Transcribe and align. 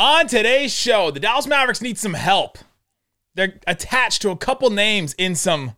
On 0.00 0.28
today's 0.28 0.72
show, 0.72 1.10
the 1.10 1.18
Dallas 1.18 1.48
Mavericks 1.48 1.82
need 1.82 1.98
some 1.98 2.14
help. 2.14 2.56
They're 3.34 3.58
attached 3.66 4.22
to 4.22 4.30
a 4.30 4.36
couple 4.36 4.70
names 4.70 5.12
in 5.14 5.34
some 5.34 5.72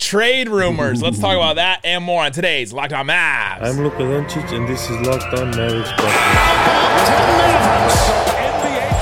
trade 0.00 0.48
rumors. 0.48 1.00
Let's 1.00 1.20
talk 1.20 1.36
about 1.36 1.54
that 1.54 1.80
and 1.84 2.02
more 2.02 2.24
on 2.24 2.32
today's 2.32 2.72
Locked 2.72 2.92
On 2.92 3.06
Mavs. 3.06 3.62
I'm 3.62 3.76
Luka 3.84 3.98
Doncic, 3.98 4.52
and 4.52 4.66
this 4.66 4.90
is 4.90 5.00
Locked 5.06 5.32
On 5.32 5.48
Mavericks. 5.50 5.90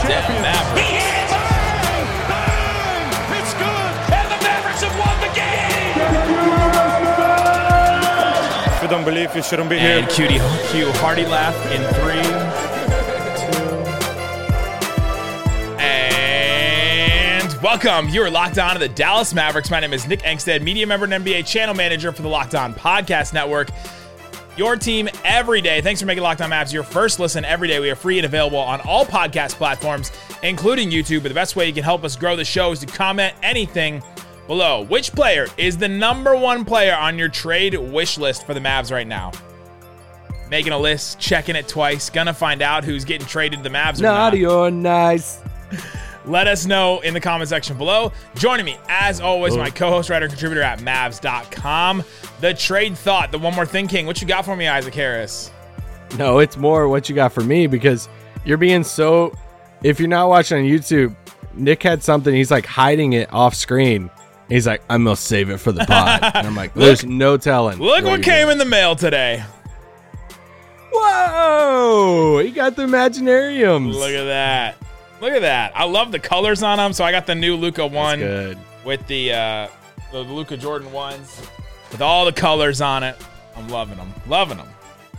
Yeah, 0.04 0.28
Mavericks. 0.44 0.92
It's 3.40 3.54
good, 3.54 3.92
and 4.12 4.28
the 4.28 4.36
Mavericks 4.44 4.82
have 4.82 4.92
won 5.00 5.16
the 5.24 5.32
game. 5.32 5.96
If 8.76 8.82
you 8.82 8.88
don't 8.88 9.06
believe, 9.06 9.34
you 9.34 9.42
shouldn't 9.42 9.70
be 9.70 9.78
And 9.78 10.04
here. 10.04 10.28
Cutie 10.28 10.40
Q 10.70 10.92
Hardy 11.00 11.24
laugh 11.24 11.56
in 11.72 11.80
three, 11.94 12.20
welcome. 17.72 18.06
You 18.10 18.22
are 18.22 18.28
locked 18.28 18.58
on 18.58 18.74
to 18.74 18.78
the 18.78 18.88
Dallas 18.90 19.32
Mavericks. 19.32 19.70
My 19.70 19.80
name 19.80 19.94
is 19.94 20.06
Nick 20.06 20.20
Angstadt, 20.20 20.60
media 20.60 20.86
member 20.86 21.06
and 21.06 21.24
NBA 21.24 21.46
channel 21.46 21.74
manager 21.74 22.12
for 22.12 22.20
the 22.20 22.28
Locked 22.28 22.54
On 22.54 22.74
Podcast 22.74 23.32
Network. 23.32 23.70
Your 24.58 24.76
team 24.76 25.08
every 25.24 25.62
day. 25.62 25.80
Thanks 25.80 25.98
for 25.98 26.06
making 26.06 26.22
Locked 26.22 26.42
On 26.42 26.50
Mavs 26.50 26.70
your 26.70 26.82
first 26.82 27.18
listen 27.18 27.46
every 27.46 27.68
day. 27.68 27.80
We 27.80 27.88
are 27.88 27.94
free 27.94 28.18
and 28.18 28.26
available 28.26 28.58
on 28.58 28.82
all 28.82 29.06
podcast 29.06 29.54
platforms, 29.54 30.12
including 30.42 30.90
YouTube. 30.90 31.22
But 31.22 31.28
the 31.28 31.34
best 31.34 31.56
way 31.56 31.66
you 31.66 31.72
can 31.72 31.82
help 31.82 32.04
us 32.04 32.14
grow 32.14 32.36
the 32.36 32.44
show 32.44 32.72
is 32.72 32.80
to 32.80 32.86
comment 32.86 33.34
anything 33.42 34.02
below. 34.46 34.84
Which 34.84 35.10
player 35.12 35.46
is 35.56 35.78
the 35.78 35.88
number 35.88 36.36
one 36.36 36.66
player 36.66 36.94
on 36.94 37.18
your 37.18 37.30
trade 37.30 37.74
wish 37.74 38.18
list 38.18 38.44
for 38.44 38.52
the 38.52 38.60
Mavs 38.60 38.92
right 38.92 39.06
now? 39.06 39.32
Making 40.50 40.74
a 40.74 40.78
list, 40.78 41.18
checking 41.18 41.56
it 41.56 41.68
twice, 41.68 42.10
gonna 42.10 42.34
find 42.34 42.60
out 42.60 42.84
who's 42.84 43.06
getting 43.06 43.26
traded 43.26 43.60
to 43.60 43.62
the 43.62 43.74
Mavs 43.74 44.00
or 44.00 44.02
not. 44.02 44.34
Naughty 44.34 44.44
or 44.44 44.70
nice. 44.70 45.40
Let 46.24 46.46
us 46.46 46.66
know 46.66 47.00
in 47.00 47.14
the 47.14 47.20
comment 47.20 47.48
section 47.48 47.76
below. 47.76 48.12
Joining 48.36 48.64
me, 48.64 48.76
as 48.88 49.20
always, 49.20 49.56
my 49.56 49.70
co-host, 49.70 50.08
writer, 50.08 50.28
contributor 50.28 50.62
at 50.62 50.78
Mavs.com. 50.80 52.02
The 52.40 52.54
trade 52.54 52.96
thought, 52.96 53.32
the 53.32 53.38
one 53.38 53.54
more 53.54 53.66
thing 53.66 53.88
king. 53.88 54.06
What 54.06 54.20
you 54.20 54.28
got 54.28 54.44
for 54.44 54.54
me, 54.54 54.68
Isaac 54.68 54.94
Harris? 54.94 55.50
No, 56.18 56.38
it's 56.38 56.56
more 56.56 56.88
what 56.88 57.08
you 57.08 57.14
got 57.14 57.32
for 57.32 57.42
me 57.42 57.66
because 57.66 58.08
you're 58.44 58.58
being 58.58 58.84
so. 58.84 59.32
If 59.82 59.98
you're 59.98 60.08
not 60.08 60.28
watching 60.28 60.58
on 60.58 60.64
YouTube, 60.64 61.16
Nick 61.54 61.82
had 61.82 62.02
something. 62.04 62.32
He's 62.34 62.50
like 62.50 62.66
hiding 62.66 63.14
it 63.14 63.32
off 63.32 63.54
screen. 63.54 64.10
He's 64.48 64.66
like, 64.66 64.82
I'm 64.90 65.04
gonna 65.04 65.16
save 65.16 65.50
it 65.50 65.58
for 65.58 65.72
the 65.72 65.84
pod. 65.86 66.20
and 66.22 66.46
I'm 66.46 66.54
like, 66.54 66.74
there's 66.74 67.04
no 67.04 67.36
telling. 67.36 67.78
Look 67.78 68.04
what 68.04 68.22
came 68.22 68.48
in 68.48 68.58
the 68.58 68.64
mail 68.64 68.94
today. 68.94 69.42
Whoa! 70.92 72.38
He 72.44 72.50
got 72.50 72.76
the 72.76 72.82
Imaginariums. 72.82 73.92
Look 73.94 74.10
at 74.10 74.24
that. 74.24 74.76
Look 75.22 75.34
at 75.34 75.42
that. 75.42 75.70
I 75.76 75.84
love 75.84 76.10
the 76.10 76.18
colors 76.18 76.64
on 76.64 76.78
them. 76.78 76.92
So 76.92 77.04
I 77.04 77.12
got 77.12 77.26
the 77.26 77.36
new 77.36 77.54
Luka 77.54 77.86
one 77.86 78.58
with 78.84 79.06
the 79.06 79.32
uh, 79.32 79.68
the 80.10 80.18
Luka 80.18 80.56
Jordan 80.56 80.90
ones 80.90 81.40
with 81.92 82.02
all 82.02 82.24
the 82.24 82.32
colors 82.32 82.80
on 82.80 83.04
it. 83.04 83.14
I'm 83.54 83.68
loving 83.68 83.98
them. 83.98 84.12
Loving 84.26 84.56
them. 84.58 84.66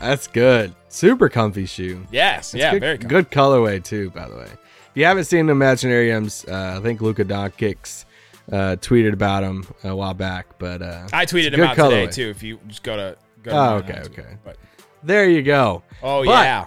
That's 0.02 0.28
good. 0.28 0.76
Super 0.90 1.30
comfy 1.30 1.66
shoe. 1.66 2.06
Yes. 2.12 2.52
That's 2.52 2.62
yeah. 2.62 2.72
good, 2.74 2.82
very 2.82 2.98
cool. 2.98 3.10
good 3.10 3.32
colorway 3.32 3.82
too. 3.82 4.10
By 4.10 4.28
the 4.28 4.36
way, 4.36 4.44
if 4.44 4.92
you 4.94 5.06
haven't 5.06 5.24
seen 5.24 5.46
the 5.46 5.54
Imaginariums, 5.54 6.52
uh, 6.52 6.80
I 6.80 6.84
think 6.84 7.00
Luka 7.00 7.24
Doncic 7.24 8.04
uh, 8.52 8.76
tweeted 8.82 9.14
about 9.14 9.42
them 9.44 9.66
a 9.86 9.96
while 9.96 10.14
back. 10.14 10.48
But 10.60 10.82
uh, 10.82 11.08
I 11.14 11.26
tweeted 11.26 11.54
about 11.54 11.78
them 11.78 11.92
today 11.92 12.08
colorway. 12.08 12.14
too. 12.14 12.30
If 12.30 12.44
you 12.44 12.60
just 12.68 12.84
go 12.84 12.98
to 12.98 13.18
go. 13.42 13.52
to 13.52 13.58
Oh, 13.58 13.76
okay, 13.76 14.02
okay. 14.08 14.38
But 14.44 14.58
There 15.02 15.30
you 15.30 15.44
go. 15.44 15.82
oh 16.02 16.26
But- 16.26 16.44
yeah. 16.44 16.66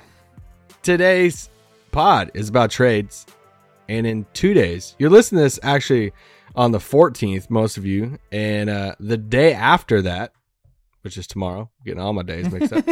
today's 0.83 1.50
pod 1.97 2.31
is 2.35 2.51
about 2.51 2.71
trades. 2.71 3.25
And 3.89 4.07
in 4.07 4.27
two 4.35 4.53
days, 4.53 4.95
you're 4.99 5.09
listening 5.09 5.39
to 5.39 5.45
this 5.45 5.59
actually 5.63 6.13
on 6.55 6.71
the 6.71 6.79
14th, 6.79 7.49
most 7.49 7.79
of 7.79 7.87
you. 7.87 8.19
And 8.31 8.69
uh, 8.69 8.97
the 9.01 9.17
day 9.17 9.55
after 9.55 10.03
that, 10.03 10.33
which 11.01 11.17
is 11.17 11.27
tomorrow, 11.27 11.71
getting 11.87 12.01
all 12.01 12.12
my 12.12 12.23
days 12.23 12.53
mixed 12.53 12.75
up. 12.75 12.85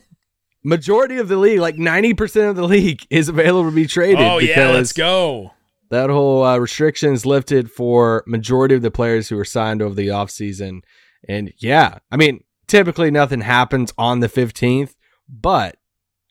Majority 0.64 1.18
of 1.18 1.28
the 1.28 1.36
league, 1.36 1.60
like 1.60 1.76
90% 1.76 2.48
of 2.48 2.56
the 2.56 2.66
league, 2.66 3.06
is 3.10 3.28
available 3.28 3.68
to 3.68 3.74
be 3.74 3.86
traded. 3.86 4.20
Oh 4.20 4.38
yeah. 4.38 4.70
Let's 4.70 4.94
go. 4.94 5.52
That 5.90 6.08
whole 6.08 6.42
uh, 6.42 6.56
restriction 6.56 7.12
is 7.12 7.26
lifted 7.26 7.70
for 7.70 8.24
majority 8.26 8.74
of 8.74 8.80
the 8.80 8.90
players 8.90 9.28
who 9.28 9.36
were 9.36 9.44
signed 9.44 9.82
over 9.82 9.94
the 9.94 10.08
offseason. 10.08 10.80
And 11.28 11.52
yeah, 11.58 11.98
I 12.10 12.16
mean, 12.16 12.44
typically 12.66 13.10
nothing 13.10 13.42
happens 13.42 13.92
on 13.98 14.20
the 14.20 14.28
15th, 14.28 14.94
but 15.28 15.76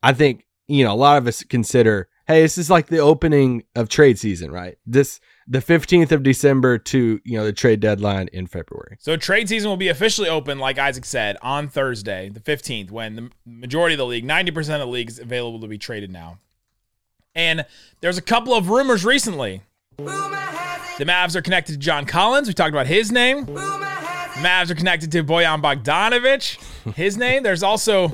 I 0.01 0.13
think, 0.13 0.46
you 0.67 0.83
know, 0.83 0.93
a 0.93 0.95
lot 0.95 1.17
of 1.17 1.27
us 1.27 1.43
consider, 1.43 2.09
hey, 2.27 2.41
this 2.41 2.57
is 2.57 2.69
like 2.69 2.87
the 2.87 2.99
opening 2.99 3.63
of 3.75 3.89
trade 3.89 4.19
season, 4.19 4.51
right? 4.51 4.77
This 4.85 5.19
the 5.47 5.59
15th 5.59 6.11
of 6.11 6.23
December 6.23 6.77
to, 6.77 7.21
you 7.23 7.37
know, 7.37 7.45
the 7.45 7.53
trade 7.53 7.79
deadline 7.79 8.27
in 8.33 8.47
February. 8.47 8.97
So 8.99 9.15
trade 9.15 9.47
season 9.47 9.69
will 9.69 9.77
be 9.77 9.87
officially 9.87 10.27
open, 10.27 10.59
like 10.59 10.77
Isaac 10.77 11.05
said, 11.05 11.37
on 11.41 11.69
Thursday, 11.69 12.29
the 12.29 12.41
15th, 12.41 12.91
when 12.91 13.15
the 13.15 13.29
majority 13.45 13.93
of 13.93 13.99
the 13.99 14.05
league, 14.05 14.25
90% 14.25 14.57
of 14.57 14.79
the 14.81 14.87
league 14.87 15.09
is 15.09 15.19
available 15.19 15.61
to 15.61 15.67
be 15.67 15.77
traded 15.77 16.11
now. 16.11 16.39
And 17.33 17.65
there's 18.01 18.17
a 18.17 18.21
couple 18.21 18.53
of 18.53 18.69
rumors 18.69 19.05
recently. 19.05 19.61
The 19.97 21.05
Mavs 21.05 21.35
are 21.35 21.41
connected 21.41 21.73
to 21.73 21.77
John 21.77 22.05
Collins. 22.05 22.47
We 22.47 22.53
talked 22.53 22.73
about 22.73 22.87
his 22.87 23.11
name. 23.11 23.45
The 23.45 23.53
Mavs 24.43 24.69
are 24.69 24.75
connected 24.75 25.11
to 25.13 25.23
Bojan 25.23 25.61
Bogdanovich. 25.61 26.93
His 26.93 27.15
name. 27.15 27.43
There's 27.43 27.63
also 27.63 28.07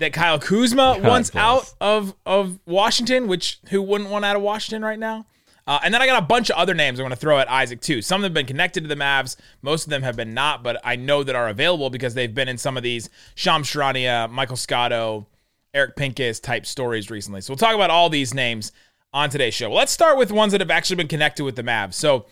that 0.00 0.12
Kyle 0.12 0.38
Kuzma 0.38 0.96
God 0.96 1.02
wants 1.02 1.30
bless. 1.30 1.42
out 1.42 1.74
of, 1.80 2.14
of 2.26 2.58
Washington, 2.66 3.28
which 3.28 3.60
who 3.68 3.80
wouldn't 3.80 4.10
want 4.10 4.24
out 4.24 4.34
of 4.34 4.42
Washington 4.42 4.82
right 4.82 4.98
now? 4.98 5.26
Uh, 5.66 5.78
and 5.84 5.94
then 5.94 6.02
I 6.02 6.06
got 6.06 6.20
a 6.20 6.26
bunch 6.26 6.50
of 6.50 6.56
other 6.56 6.74
names 6.74 6.98
I'm 6.98 7.04
going 7.04 7.10
to 7.10 7.16
throw 7.16 7.38
at 7.38 7.48
Isaac 7.48 7.80
too. 7.80 8.02
Some 8.02 8.16
of 8.16 8.22
them 8.22 8.30
have 8.30 8.34
been 8.34 8.46
connected 8.46 8.82
to 8.82 8.88
the 8.88 8.96
Mavs. 8.96 9.36
Most 9.62 9.84
of 9.84 9.90
them 9.90 10.02
have 10.02 10.16
been 10.16 10.34
not, 10.34 10.64
but 10.64 10.80
I 10.82 10.96
know 10.96 11.22
that 11.22 11.36
are 11.36 11.48
available 11.48 11.90
because 11.90 12.14
they've 12.14 12.34
been 12.34 12.48
in 12.48 12.58
some 12.58 12.76
of 12.76 12.82
these 12.82 13.08
Shams 13.36 13.68
Charania, 13.68 14.28
Michael 14.28 14.56
Scotto, 14.56 15.28
Eric 15.72 15.96
Pincus 15.96 16.40
type 16.40 16.66
stories 16.66 17.10
recently. 17.10 17.40
So 17.42 17.52
we'll 17.52 17.58
talk 17.58 17.74
about 17.74 17.90
all 17.90 18.08
these 18.08 18.34
names 18.34 18.72
on 19.12 19.30
today's 19.30 19.54
show. 19.54 19.70
Let's 19.70 19.92
start 19.92 20.16
with 20.16 20.32
ones 20.32 20.52
that 20.52 20.60
have 20.60 20.70
actually 20.70 20.96
been 20.96 21.08
connected 21.08 21.44
with 21.44 21.56
the 21.56 21.62
Mavs. 21.62 21.94
So 21.94 22.26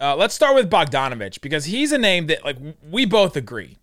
uh, 0.00 0.16
let's 0.16 0.34
start 0.34 0.54
with 0.54 0.70
Bogdanovich 0.70 1.40
because 1.40 1.66
he's 1.66 1.92
a 1.92 1.98
name 1.98 2.28
that 2.28 2.44
like 2.44 2.56
we 2.90 3.04
both 3.04 3.36
agree 3.36 3.78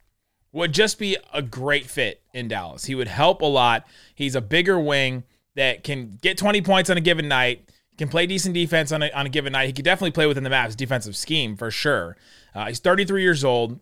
would 0.51 0.73
just 0.73 0.97
be 0.97 1.17
a 1.33 1.41
great 1.41 1.89
fit 1.89 2.21
in 2.33 2.47
Dallas. 2.47 2.85
He 2.85 2.95
would 2.95 3.07
help 3.07 3.41
a 3.41 3.45
lot. 3.45 3.85
He's 4.15 4.35
a 4.35 4.41
bigger 4.41 4.79
wing 4.79 5.23
that 5.55 5.83
can 5.83 6.17
get 6.21 6.37
20 6.37 6.61
points 6.61 6.89
on 6.89 6.97
a 6.97 7.01
given 7.01 7.27
night. 7.27 7.69
Can 7.97 8.07
play 8.07 8.25
decent 8.25 8.53
defense 8.53 8.91
on 8.91 9.03
a, 9.03 9.11
on 9.11 9.25
a 9.25 9.29
given 9.29 9.51
night. 9.51 9.67
He 9.67 9.73
could 9.73 9.85
definitely 9.85 10.11
play 10.11 10.25
within 10.25 10.43
the 10.43 10.49
Mavs 10.49 10.75
defensive 10.75 11.17
scheme 11.17 11.57
for 11.57 11.69
sure. 11.69 12.15
Uh, 12.55 12.67
he's 12.67 12.79
33 12.79 13.21
years 13.21 13.43
old. 13.43 13.79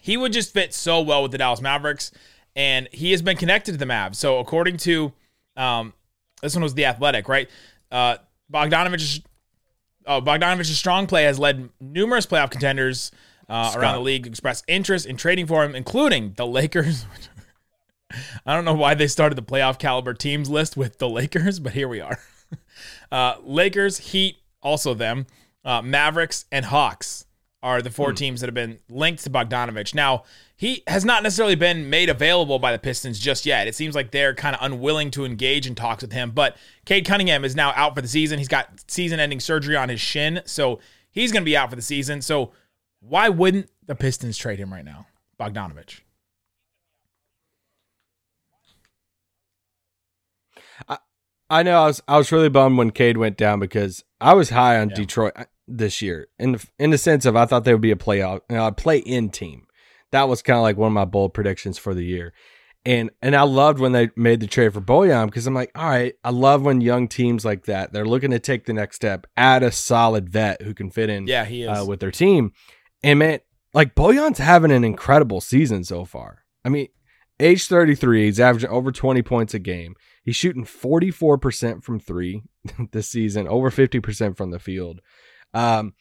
He 0.00 0.16
would 0.16 0.32
just 0.32 0.52
fit 0.52 0.74
so 0.74 1.00
well 1.00 1.22
with 1.22 1.32
the 1.32 1.38
Dallas 1.38 1.60
Mavericks, 1.60 2.10
and 2.56 2.88
he 2.92 3.12
has 3.12 3.22
been 3.22 3.36
connected 3.36 3.72
to 3.72 3.78
the 3.78 3.84
Mavs. 3.84 4.16
So 4.16 4.38
according 4.38 4.78
to 4.78 5.12
um, 5.56 5.94
this 6.42 6.54
one 6.54 6.62
was 6.62 6.74
the 6.74 6.84
Athletic, 6.84 7.28
right? 7.28 7.48
Uh, 7.90 8.16
Bogdanovich, 8.52 9.24
oh, 10.06 10.20
Bogdanovich's 10.20 10.76
strong 10.76 11.06
play 11.06 11.24
has 11.24 11.38
led 11.38 11.68
numerous 11.80 12.26
playoff 12.26 12.50
contenders 12.50 13.10
uh, 13.48 13.72
around 13.76 13.94
the 13.94 14.00
league 14.00 14.24
to 14.24 14.28
express 14.28 14.62
interest 14.66 15.06
in 15.06 15.16
trading 15.16 15.46
for 15.46 15.64
him, 15.64 15.74
including 15.74 16.34
the 16.36 16.46
Lakers. 16.46 17.06
I 18.46 18.54
don't 18.54 18.64
know 18.64 18.74
why 18.74 18.94
they 18.94 19.08
started 19.08 19.36
the 19.36 19.42
playoff 19.42 19.78
caliber 19.78 20.14
teams 20.14 20.48
list 20.48 20.76
with 20.76 20.98
the 20.98 21.08
Lakers, 21.08 21.58
but 21.60 21.72
here 21.72 21.88
we 21.88 22.00
are. 22.00 22.18
Uh, 23.10 23.36
Lakers, 23.42 23.98
Heat, 23.98 24.36
also 24.62 24.92
them. 24.92 25.26
Uh, 25.64 25.80
Mavericks 25.80 26.44
and 26.52 26.64
Hawks 26.64 27.24
are 27.62 27.80
the 27.80 27.90
four 27.90 28.12
teams 28.12 28.40
that 28.40 28.48
have 28.48 28.54
been 28.54 28.78
linked 28.88 29.24
to 29.24 29.30
Bogdanovich. 29.30 29.94
Now, 29.94 30.24
he 30.56 30.82
has 30.86 31.04
not 31.04 31.22
necessarily 31.22 31.54
been 31.54 31.88
made 31.88 32.08
available 32.08 32.58
by 32.58 32.72
the 32.72 32.78
Pistons 32.78 33.18
just 33.18 33.46
yet. 33.46 33.66
It 33.66 33.74
seems 33.74 33.94
like 33.94 34.10
they're 34.10 34.34
kind 34.34 34.54
of 34.54 34.62
unwilling 34.62 35.10
to 35.12 35.24
engage 35.24 35.66
in 35.66 35.74
talks 35.74 36.02
with 36.02 36.12
him. 36.12 36.30
But 36.32 36.56
Cade 36.84 37.06
Cunningham 37.06 37.44
is 37.44 37.56
now 37.56 37.72
out 37.74 37.94
for 37.94 38.02
the 38.02 38.08
season. 38.08 38.38
He's 38.38 38.48
got 38.48 38.68
season 38.88 39.18
ending 39.18 39.40
surgery 39.40 39.76
on 39.76 39.88
his 39.88 40.00
shin. 40.00 40.42
So 40.44 40.80
he's 41.10 41.32
going 41.32 41.42
to 41.42 41.46
be 41.46 41.56
out 41.56 41.70
for 41.70 41.76
the 41.76 41.82
season. 41.82 42.22
So 42.22 42.52
why 43.08 43.28
wouldn't 43.28 43.70
the 43.86 43.94
Pistons 43.94 44.36
trade 44.36 44.58
him 44.58 44.72
right 44.72 44.84
now? 44.84 45.06
Bogdanovich. 45.38 46.00
I 51.48 51.62
know 51.62 51.82
I 51.82 51.86
was 51.86 52.02
I 52.08 52.18
was 52.18 52.32
really 52.32 52.48
bummed 52.48 52.76
when 52.78 52.90
Cade 52.90 53.18
went 53.18 53.36
down 53.36 53.60
because 53.60 54.02
I 54.20 54.34
was 54.34 54.50
high 54.50 54.78
on 54.80 54.88
Detroit 54.88 55.32
uh, 55.36 55.44
this 55.68 56.02
year 56.02 56.28
in 56.38 56.52
the, 56.52 56.66
in 56.78 56.90
the 56.90 56.98
sense 56.98 57.24
of 57.24 57.36
I 57.36 57.46
thought 57.46 57.64
they 57.64 57.72
would 57.72 57.80
be 57.80 57.92
a 57.92 57.96
playoff 57.96 58.40
uh, 58.50 58.70
play 58.72 58.98
in 58.98 59.30
team. 59.30 59.66
That 60.10 60.28
was 60.28 60.42
kind 60.42 60.56
of 60.56 60.62
like 60.62 60.76
one 60.76 60.88
of 60.88 60.92
my 60.92 61.04
bold 61.04 61.34
predictions 61.34 61.78
for 61.78 61.94
the 61.94 62.04
year. 62.04 62.32
And 62.84 63.10
and 63.22 63.36
I 63.36 63.42
loved 63.42 63.78
when 63.78 63.92
they 63.92 64.10
made 64.16 64.40
the 64.40 64.46
trade 64.46 64.72
for 64.72 64.80
Bojan 64.80 65.26
because 65.26 65.46
I'm 65.46 65.54
like, 65.54 65.70
all 65.76 65.88
right, 65.88 66.14
I 66.24 66.30
love 66.30 66.62
when 66.62 66.80
young 66.80 67.06
teams 67.06 67.44
like 67.44 67.66
that 67.66 67.92
they're 67.92 68.04
looking 68.04 68.30
to 68.32 68.38
take 68.40 68.66
the 68.66 68.72
next 68.72 68.96
step, 68.96 69.26
add 69.36 69.62
a 69.62 69.70
solid 69.70 70.28
vet 70.28 70.62
who 70.62 70.74
can 70.74 70.90
fit 70.90 71.10
in 71.10 71.26
Yeah, 71.26 71.44
he 71.44 71.62
is. 71.62 71.68
uh, 71.68 71.84
with 71.86 72.00
their 72.00 72.10
team. 72.10 72.52
And 73.02 73.18
man, 73.18 73.40
like 73.74 73.94
Bojan's 73.94 74.38
having 74.38 74.70
an 74.70 74.84
incredible 74.84 75.40
season 75.40 75.84
so 75.84 76.04
far. 76.04 76.44
I 76.64 76.68
mean, 76.68 76.88
age 77.38 77.66
33, 77.66 78.24
he's 78.24 78.40
averaging 78.40 78.70
over 78.70 78.90
20 78.90 79.22
points 79.22 79.54
a 79.54 79.58
game. 79.58 79.94
He's 80.22 80.36
shooting 80.36 80.64
44% 80.64 81.84
from 81.84 82.00
three 82.00 82.42
this 82.92 83.08
season, 83.08 83.46
over 83.46 83.70
50% 83.70 84.36
from 84.36 84.50
the 84.50 84.58
field. 84.58 85.00
Um, 85.54 85.94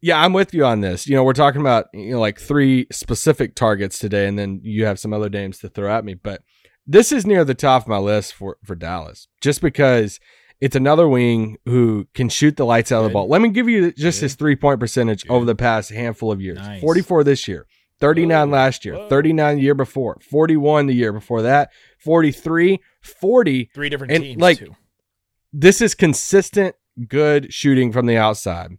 yeah, 0.00 0.22
I'm 0.22 0.32
with 0.32 0.54
you 0.54 0.64
on 0.64 0.80
this. 0.80 1.06
You 1.06 1.16
know, 1.16 1.24
we're 1.24 1.32
talking 1.32 1.60
about 1.60 1.86
you 1.92 2.12
know 2.12 2.20
like 2.20 2.38
three 2.38 2.86
specific 2.92 3.54
targets 3.54 3.98
today, 3.98 4.26
and 4.26 4.38
then 4.38 4.60
you 4.62 4.84
have 4.84 5.00
some 5.00 5.12
other 5.12 5.28
names 5.28 5.58
to 5.58 5.68
throw 5.68 5.92
at 5.92 6.04
me. 6.04 6.14
But 6.14 6.42
this 6.86 7.10
is 7.10 7.26
near 7.26 7.44
the 7.44 7.54
top 7.54 7.82
of 7.82 7.88
my 7.88 7.98
list 7.98 8.34
for 8.34 8.58
for 8.64 8.76
Dallas, 8.76 9.26
just 9.40 9.60
because 9.60 10.20
it's 10.60 10.76
another 10.76 11.08
wing 11.08 11.56
who 11.66 12.06
can 12.14 12.28
shoot 12.28 12.56
the 12.56 12.64
lights 12.64 12.90
out 12.90 12.98
of 12.98 13.04
the 13.04 13.12
ball. 13.12 13.28
Let 13.28 13.40
me 13.40 13.48
give 13.50 13.68
you 13.68 13.92
just 13.92 14.18
Good. 14.20 14.24
his 14.24 14.34
three 14.34 14.56
point 14.56 14.80
percentage 14.80 15.22
Good. 15.22 15.32
over 15.32 15.44
the 15.44 15.54
past 15.54 15.90
handful 15.90 16.32
of 16.32 16.40
years. 16.40 16.58
Nice. 16.58 16.80
44 16.80 17.24
this 17.24 17.46
year, 17.46 17.66
39 18.00 18.50
last 18.50 18.84
year, 18.84 18.94
Whoa. 18.94 19.08
39 19.08 19.56
the 19.56 19.62
year 19.62 19.74
before, 19.74 20.18
41 20.28 20.86
the 20.86 20.94
year 20.94 21.12
before 21.12 21.42
that, 21.42 21.70
43, 21.98 22.80
40. 23.02 23.70
Three 23.74 23.88
different 23.88 24.12
And, 24.12 24.22
teams 24.24 24.40
like, 24.40 24.58
too. 24.58 24.74
This 25.52 25.80
is 25.80 25.94
consistent 25.94 26.74
good 27.08 27.52
shooting 27.52 27.92
from 27.92 28.06
the 28.06 28.16
outside. 28.16 28.72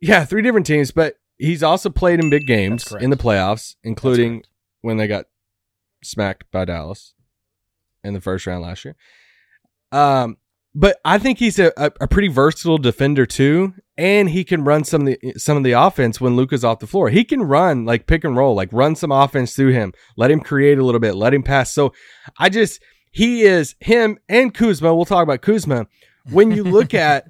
Yeah, 0.00 0.24
three 0.24 0.42
different 0.42 0.66
teams, 0.66 0.90
but 0.92 1.14
he's 1.38 1.62
also 1.62 1.90
played 1.90 2.20
in 2.20 2.30
big 2.30 2.46
games 2.46 2.92
in 3.00 3.10
the 3.10 3.16
playoffs, 3.16 3.76
including 3.82 4.42
when 4.80 4.96
they 4.96 5.06
got 5.06 5.26
smacked 6.02 6.44
by 6.50 6.64
Dallas 6.64 7.14
in 8.02 8.14
the 8.14 8.20
first 8.20 8.46
round 8.46 8.62
last 8.62 8.84
year. 8.84 8.96
Um, 9.92 10.36
but 10.74 10.98
I 11.04 11.18
think 11.18 11.38
he's 11.38 11.58
a, 11.58 11.72
a, 11.76 11.90
a 12.00 12.08
pretty 12.08 12.28
versatile 12.28 12.78
defender 12.78 13.26
too, 13.26 13.74
and 13.98 14.30
he 14.30 14.44
can 14.44 14.62
run 14.62 14.84
some 14.84 15.06
of 15.06 15.06
the 15.06 15.32
some 15.36 15.56
of 15.56 15.64
the 15.64 15.72
offense 15.72 16.20
when 16.20 16.36
Luka's 16.36 16.64
off 16.64 16.78
the 16.78 16.86
floor. 16.86 17.10
He 17.10 17.24
can 17.24 17.42
run 17.42 17.84
like 17.84 18.06
pick 18.06 18.22
and 18.22 18.36
roll, 18.36 18.54
like 18.54 18.72
run 18.72 18.94
some 18.94 19.10
offense 19.10 19.54
through 19.54 19.72
him, 19.72 19.92
let 20.16 20.30
him 20.30 20.40
create 20.40 20.78
a 20.78 20.84
little 20.84 21.00
bit, 21.00 21.16
let 21.16 21.34
him 21.34 21.42
pass. 21.42 21.72
So 21.72 21.92
I 22.38 22.48
just 22.50 22.80
he 23.10 23.42
is 23.42 23.74
him 23.80 24.18
and 24.28 24.54
Kuzma. 24.54 24.94
We'll 24.94 25.04
talk 25.04 25.24
about 25.24 25.42
Kuzma. 25.42 25.86
When 26.30 26.52
you 26.52 26.62
look 26.62 26.94
at 26.94 27.26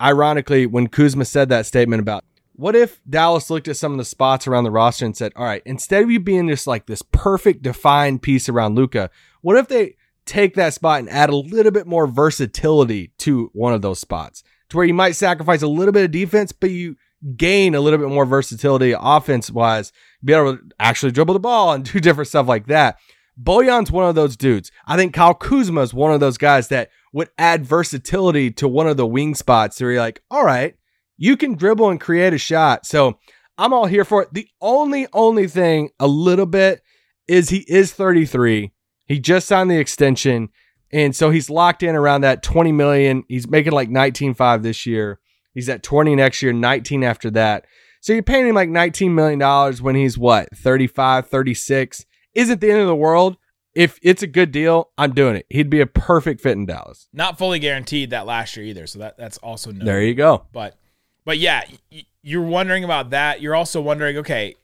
ironically, 0.00 0.66
when 0.66 0.88
Kuzma 0.88 1.24
said 1.26 1.48
that 1.50 1.66
statement 1.66 2.00
about 2.00 2.24
what 2.56 2.76
if 2.76 3.00
Dallas 3.08 3.50
looked 3.50 3.68
at 3.68 3.76
some 3.76 3.92
of 3.92 3.98
the 3.98 4.04
spots 4.04 4.46
around 4.46 4.64
the 4.64 4.70
roster 4.70 5.04
and 5.04 5.16
said, 5.16 5.32
all 5.34 5.44
right, 5.44 5.62
instead 5.66 6.02
of 6.02 6.10
you 6.10 6.20
being 6.20 6.48
just 6.48 6.66
like 6.66 6.86
this 6.86 7.02
perfect 7.02 7.62
defined 7.62 8.22
piece 8.22 8.48
around 8.48 8.76
Luka, 8.76 9.10
what 9.42 9.56
if 9.56 9.68
they 9.68 9.96
take 10.26 10.54
that 10.54 10.74
spot 10.74 11.00
and 11.00 11.08
add 11.08 11.30
a 11.30 11.36
little 11.36 11.72
bit 11.72 11.86
more 11.86 12.06
versatility 12.06 13.12
to 13.18 13.50
one 13.52 13.74
of 13.74 13.82
those 13.82 13.98
spots 13.98 14.42
to 14.70 14.76
where 14.76 14.86
you 14.86 14.94
might 14.94 15.12
sacrifice 15.12 15.62
a 15.62 15.68
little 15.68 15.92
bit 15.92 16.04
of 16.04 16.10
defense, 16.10 16.52
but 16.52 16.70
you 16.70 16.96
gain 17.36 17.74
a 17.74 17.80
little 17.80 17.98
bit 17.98 18.08
more 18.08 18.26
versatility 18.26 18.94
offense 18.98 19.50
wise, 19.50 19.92
be 20.22 20.32
able 20.32 20.56
to 20.56 20.62
actually 20.78 21.12
dribble 21.12 21.34
the 21.34 21.40
ball 21.40 21.72
and 21.72 21.84
do 21.92 22.00
different 22.00 22.28
stuff 22.28 22.46
like 22.46 22.66
that. 22.66 22.96
Bojan's 23.40 23.90
one 23.90 24.08
of 24.08 24.14
those 24.14 24.36
dudes. 24.36 24.70
I 24.86 24.96
think 24.96 25.12
Kyle 25.12 25.34
Kuzma 25.34 25.80
is 25.80 25.92
one 25.92 26.12
of 26.12 26.20
those 26.20 26.38
guys 26.38 26.68
that 26.68 26.90
would 27.12 27.30
add 27.36 27.66
versatility 27.66 28.50
to 28.52 28.68
one 28.68 28.86
of 28.86 28.96
the 28.96 29.06
wing 29.06 29.34
spots 29.34 29.80
where 29.80 29.92
you're 29.92 30.00
like, 30.00 30.22
all 30.30 30.44
right, 30.44 30.76
you 31.16 31.36
can 31.36 31.54
dribble 31.54 31.90
and 31.90 32.00
create 32.00 32.32
a 32.32 32.38
shot. 32.38 32.86
So 32.86 33.18
I'm 33.58 33.72
all 33.72 33.86
here 33.86 34.04
for 34.04 34.22
it. 34.22 34.32
The 34.32 34.48
only, 34.60 35.08
only 35.12 35.48
thing 35.48 35.90
a 35.98 36.06
little 36.06 36.46
bit 36.46 36.82
is 37.26 37.48
he 37.48 37.64
is 37.68 37.92
33. 37.92 38.70
He 39.06 39.18
just 39.20 39.46
signed 39.48 39.70
the 39.70 39.78
extension. 39.78 40.48
And 40.92 41.14
so 41.14 41.30
he's 41.30 41.50
locked 41.50 41.82
in 41.82 41.96
around 41.96 42.20
that 42.20 42.42
20 42.42 42.72
million. 42.72 43.24
He's 43.28 43.48
making 43.48 43.72
like 43.72 43.88
19.5 43.90 44.62
this 44.62 44.86
year. 44.86 45.18
He's 45.54 45.68
at 45.68 45.82
20 45.82 46.14
next 46.14 46.42
year, 46.42 46.52
19 46.52 47.02
after 47.04 47.30
that. 47.32 47.64
So 48.00 48.12
you're 48.12 48.22
paying 48.22 48.46
him 48.46 48.54
like 48.54 48.68
19 48.68 49.14
million 49.14 49.38
dollars 49.38 49.80
when 49.80 49.94
he's 49.94 50.18
what, 50.18 50.48
35, 50.54 51.26
36. 51.28 52.04
Isn't 52.34 52.60
the 52.60 52.70
end 52.70 52.80
of 52.80 52.86
the 52.86 52.94
world. 52.94 53.36
If 53.74 53.98
it's 54.02 54.22
a 54.22 54.28
good 54.28 54.52
deal, 54.52 54.90
I'm 54.96 55.14
doing 55.14 55.34
it. 55.34 55.46
He'd 55.50 55.68
be 55.70 55.80
a 55.80 55.86
perfect 55.86 56.40
fit 56.40 56.52
in 56.52 56.66
Dallas. 56.66 57.08
Not 57.12 57.38
fully 57.38 57.58
guaranteed 57.58 58.10
that 58.10 58.24
last 58.24 58.56
year 58.56 58.64
either, 58.66 58.86
so 58.86 59.00
that 59.00 59.16
that's 59.18 59.38
also 59.38 59.72
no. 59.72 59.84
There 59.84 60.00
you 60.00 60.14
go. 60.14 60.46
But 60.52 60.76
but 61.24 61.38
yeah, 61.38 61.64
y- 61.90 62.04
you're 62.22 62.42
wondering 62.42 62.84
about 62.84 63.10
that. 63.10 63.40
You're 63.40 63.56
also 63.56 63.80
wondering, 63.80 64.18
okay, 64.18 64.54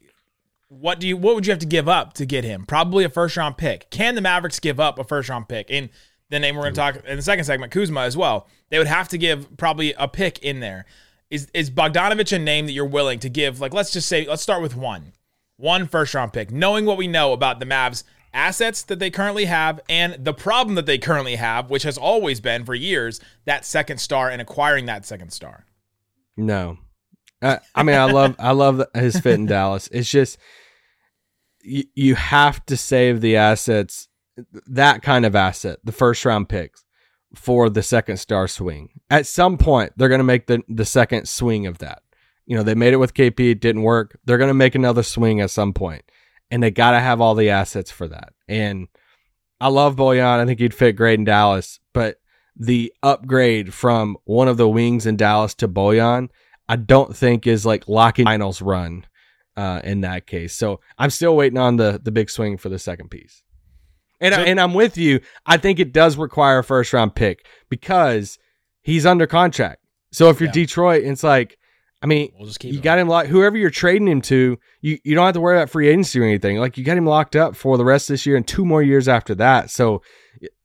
what 0.70 1.00
do 1.00 1.08
you 1.08 1.16
what 1.16 1.34
would 1.34 1.46
you 1.46 1.50
have 1.50 1.58
to 1.58 1.66
give 1.66 1.88
up 1.88 2.14
to 2.14 2.24
get 2.24 2.44
him? 2.44 2.64
Probably 2.64 3.04
a 3.04 3.10
first 3.10 3.36
round 3.36 3.58
pick. 3.58 3.90
Can 3.90 4.14
the 4.14 4.20
Mavericks 4.20 4.60
give 4.60 4.78
up 4.78 4.98
a 4.98 5.04
first 5.04 5.28
round 5.28 5.48
pick? 5.48 5.66
And 5.68 5.90
the 6.30 6.38
name 6.38 6.54
we're 6.54 6.62
going 6.62 6.74
to 6.74 6.80
talk 6.80 7.04
in 7.04 7.16
the 7.16 7.22
second 7.22 7.44
segment, 7.44 7.72
Kuzma 7.72 8.02
as 8.02 8.16
well. 8.16 8.46
They 8.70 8.78
would 8.78 8.86
have 8.86 9.08
to 9.08 9.18
give 9.18 9.56
probably 9.56 9.92
a 9.94 10.06
pick 10.06 10.38
in 10.38 10.60
there. 10.60 10.86
Is 11.28 11.48
is 11.52 11.70
Bogdanovich 11.70 12.32
a 12.32 12.38
name 12.38 12.66
that 12.66 12.72
you're 12.72 12.86
willing 12.86 13.18
to 13.18 13.28
give? 13.28 13.60
Like, 13.60 13.74
let's 13.74 13.92
just 13.92 14.08
say, 14.08 14.26
let's 14.26 14.42
start 14.42 14.62
with 14.62 14.76
one, 14.76 15.12
one 15.56 15.88
first 15.88 16.14
round 16.14 16.32
pick, 16.32 16.52
knowing 16.52 16.86
what 16.86 16.96
we 16.96 17.08
know 17.08 17.32
about 17.32 17.58
the 17.58 17.66
Mavs 17.66 18.04
assets 18.32 18.82
that 18.82 19.00
they 19.00 19.10
currently 19.10 19.46
have 19.46 19.80
and 19.88 20.24
the 20.24 20.32
problem 20.32 20.76
that 20.76 20.86
they 20.86 20.98
currently 20.98 21.34
have, 21.34 21.68
which 21.68 21.82
has 21.82 21.98
always 21.98 22.40
been 22.40 22.64
for 22.64 22.76
years, 22.76 23.20
that 23.44 23.64
second 23.64 23.98
star 23.98 24.30
and 24.30 24.40
acquiring 24.40 24.86
that 24.86 25.04
second 25.04 25.32
star. 25.32 25.66
No, 26.36 26.78
I, 27.42 27.58
I 27.74 27.82
mean 27.82 27.96
I 27.96 28.04
love 28.04 28.36
I 28.38 28.52
love 28.52 28.82
his 28.94 29.18
fit 29.18 29.34
in 29.34 29.46
Dallas. 29.46 29.88
It's 29.92 30.08
just 30.08 30.38
you, 31.62 31.84
you 31.94 32.14
have 32.14 32.64
to 32.66 32.76
save 32.76 33.20
the 33.20 33.36
assets, 33.36 34.08
that 34.66 35.02
kind 35.02 35.24
of 35.24 35.34
asset, 35.36 35.78
the 35.84 35.92
first 35.92 36.24
round 36.24 36.48
picks 36.48 36.84
for 37.34 37.70
the 37.70 37.82
second 37.82 38.16
star 38.16 38.48
swing. 38.48 38.88
At 39.08 39.26
some 39.26 39.58
point, 39.58 39.92
they're 39.96 40.08
going 40.08 40.18
to 40.20 40.24
make 40.24 40.46
the 40.46 40.62
the 40.68 40.84
second 40.84 41.28
swing 41.28 41.66
of 41.66 41.78
that. 41.78 42.02
You 42.46 42.56
know, 42.56 42.62
they 42.62 42.74
made 42.74 42.92
it 42.92 42.96
with 42.98 43.14
KP, 43.14 43.52
it 43.52 43.60
didn't 43.60 43.82
work. 43.82 44.18
They're 44.24 44.38
going 44.38 44.48
to 44.48 44.54
make 44.54 44.74
another 44.74 45.02
swing 45.02 45.40
at 45.40 45.50
some 45.50 45.72
point, 45.72 46.02
and 46.50 46.62
they 46.62 46.70
got 46.70 46.92
to 46.92 47.00
have 47.00 47.20
all 47.20 47.34
the 47.34 47.50
assets 47.50 47.90
for 47.90 48.08
that. 48.08 48.32
And 48.48 48.88
I 49.60 49.68
love 49.68 49.96
Bojan. 49.96 50.40
I 50.40 50.46
think 50.46 50.58
he'd 50.58 50.74
fit 50.74 50.96
great 50.96 51.18
in 51.18 51.24
Dallas, 51.24 51.78
but 51.92 52.20
the 52.56 52.92
upgrade 53.02 53.72
from 53.72 54.16
one 54.24 54.48
of 54.48 54.56
the 54.56 54.68
wings 54.68 55.06
in 55.06 55.16
Dallas 55.16 55.54
to 55.56 55.68
Bojan, 55.68 56.28
I 56.68 56.76
don't 56.76 57.16
think 57.16 57.46
is 57.46 57.64
like 57.64 57.88
locking 57.88 58.24
finals 58.24 58.60
run 58.60 59.06
uh, 59.56 59.80
in 59.84 60.00
that 60.02 60.26
case. 60.26 60.54
So 60.56 60.80
I'm 60.98 61.10
still 61.10 61.36
waiting 61.36 61.58
on 61.58 61.76
the 61.76 62.00
the 62.02 62.10
big 62.10 62.30
swing 62.30 62.56
for 62.56 62.68
the 62.68 62.78
second 62.78 63.10
piece. 63.10 63.42
And 64.20 64.34
So- 64.34 64.40
I, 64.42 64.44
and 64.44 64.60
I'm 64.60 64.74
with 64.74 64.96
you. 64.98 65.20
I 65.46 65.56
think 65.56 65.78
it 65.80 65.92
does 65.92 66.16
require 66.16 66.58
a 66.58 66.64
first 66.64 66.92
round 66.92 67.14
pick 67.14 67.46
because 67.68 68.38
he's 68.82 69.06
under 69.06 69.26
contract. 69.26 69.82
So 70.12 70.28
if 70.28 70.40
you're 70.40 70.48
Yeah. 70.48 70.52
Detroit, 70.54 71.04
it's 71.04 71.22
like, 71.22 71.56
I 72.02 72.06
mean, 72.06 72.32
We'll 72.36 72.46
just 72.46 72.60
keep 72.60 72.72
you 72.72 72.78
him. 72.78 72.82
got 72.82 72.98
him 72.98 73.08
locked. 73.08 73.28
Whoever 73.28 73.56
you're 73.56 73.70
trading 73.70 74.08
him 74.08 74.20
to, 74.22 74.58
you 74.80 74.98
you 75.04 75.14
don't 75.14 75.24
have 75.26 75.34
to 75.34 75.40
worry 75.40 75.56
about 75.58 75.70
free 75.70 75.88
agency 75.88 76.18
or 76.20 76.24
anything. 76.24 76.56
Like 76.58 76.76
you 76.78 76.84
got 76.84 76.96
him 76.96 77.06
locked 77.06 77.36
up 77.36 77.54
for 77.56 77.76
the 77.78 77.84
rest 77.84 78.08
of 78.10 78.14
this 78.14 78.26
year 78.26 78.36
and 78.36 78.46
two 78.46 78.64
more 78.64 78.82
years 78.82 79.06
after 79.08 79.34
that. 79.36 79.70
So, 79.70 80.02